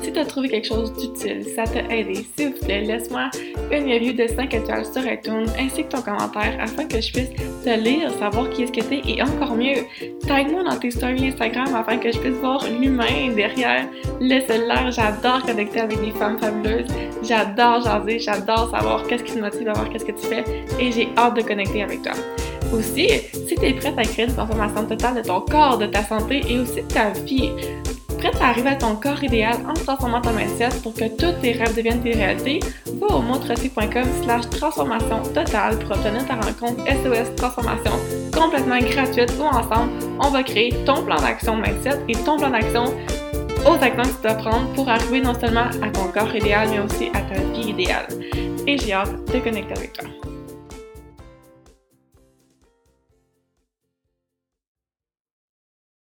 Si 0.00 0.12
tu 0.12 0.18
as 0.18 0.24
trouvé 0.24 0.48
quelque 0.48 0.66
chose 0.66 0.92
d'utile, 0.92 1.44
ça 1.44 1.64
t'a 1.64 1.82
aidé, 1.94 2.26
s'il 2.36 2.50
vous 2.50 2.64
plaît, 2.64 2.82
laisse-moi 2.82 3.30
une 3.70 3.84
review 3.84 4.12
de 4.12 4.26
5 4.26 4.54
étoiles 4.54 4.84
sur 4.84 5.04
iTunes 5.06 5.46
ainsi 5.58 5.84
que 5.84 5.88
ton 5.88 6.02
commentaire 6.02 6.56
afin 6.60 6.84
que 6.86 7.00
je 7.00 7.12
puisse 7.12 7.30
te 7.64 7.78
lire, 7.78 8.10
savoir 8.18 8.50
qui 8.50 8.64
est-ce 8.64 8.72
que 8.72 8.82
t'es 8.82 9.00
et 9.06 9.22
encore 9.22 9.54
mieux, 9.54 9.86
tag-moi 10.26 10.62
dans 10.62 10.76
tes 10.76 10.90
stories 10.90 11.28
Instagram 11.28 11.74
afin 11.74 11.98
que 11.98 12.12
je 12.12 12.18
puisse 12.18 12.34
voir 12.34 12.64
l'humain 12.68 13.32
derrière 13.34 13.88
le 14.20 14.40
cellulaire. 14.40 14.90
J'adore 14.90 15.42
connecter 15.44 15.80
avec 15.80 16.00
des 16.00 16.12
femmes 16.12 16.38
fabuleuses. 16.38 16.88
J'adore 17.22 17.61
jaser, 17.80 18.18
j'adore 18.18 18.70
savoir 18.70 19.06
qu'est-ce 19.06 19.24
qui 19.24 19.32
te 19.32 19.38
motive 19.38 19.68
à 19.68 19.72
voir 19.72 19.88
qu'est-ce 19.88 20.04
que 20.04 20.12
tu 20.12 20.26
fais 20.26 20.44
et 20.78 20.92
j'ai 20.92 21.08
hâte 21.16 21.36
de 21.36 21.42
connecter 21.42 21.82
avec 21.82 22.02
toi. 22.02 22.12
Aussi, 22.72 23.08
si 23.32 23.54
tu 23.54 23.64
es 23.64 23.74
prête 23.74 23.98
à 23.98 24.02
créer 24.02 24.26
une 24.26 24.34
transformation 24.34 24.84
totale 24.86 25.16
de 25.16 25.22
ton 25.22 25.40
corps, 25.40 25.78
de 25.78 25.86
ta 25.86 26.02
santé 26.02 26.42
et 26.48 26.58
aussi 26.58 26.82
de 26.82 26.88
ta 26.88 27.10
vie, 27.10 27.50
Prête 28.22 28.40
à 28.40 28.50
arriver 28.50 28.68
à 28.68 28.76
ton 28.76 28.94
corps 28.94 29.24
idéal 29.24 29.56
en 29.68 29.74
transformant 29.74 30.20
ton 30.20 30.30
mindset 30.30 30.68
pour 30.84 30.94
que 30.94 31.08
tous 31.08 31.32
tes 31.42 31.50
rêves 31.54 31.74
deviennent 31.74 32.02
des 32.02 32.12
réalités? 32.12 32.60
Va 33.00 33.16
au 33.16 33.20
motreci.com 33.20 34.04
slash 34.22 34.48
transformation 34.48 35.24
totale 35.34 35.76
pour 35.80 35.96
obtenir 35.96 36.24
ta 36.26 36.34
rencontre 36.34 36.84
SOS 36.86 37.34
Transformation 37.34 37.90
complètement 38.32 38.78
gratuite 38.78 39.32
où 39.40 39.42
ensemble, 39.42 39.92
on 40.20 40.30
va 40.30 40.44
créer 40.44 40.72
ton 40.84 41.02
plan 41.02 41.16
d'action 41.16 41.56
mindset 41.56 41.98
et 42.08 42.12
ton 42.12 42.36
plan 42.36 42.50
d'action 42.50 42.84
aux 43.66 43.74
actions 43.82 44.02
que 44.02 44.16
tu 44.16 44.22
dois 44.22 44.34
prendre 44.34 44.72
pour 44.74 44.88
arriver 44.88 45.20
non 45.20 45.38
seulement 45.38 45.66
à 45.82 45.90
ton 45.90 46.08
corps 46.12 46.34
idéal, 46.34 46.68
mais 46.70 46.80
aussi 46.80 47.08
à 47.14 47.20
ta 47.20 47.40
vie 47.52 47.70
idéale. 47.70 48.06
Et 48.66 48.78
j'ai 48.78 48.92
hâte 48.92 49.32
de 49.32 49.38
connecter 49.38 49.74
avec 49.74 49.92
toi. 49.92 50.21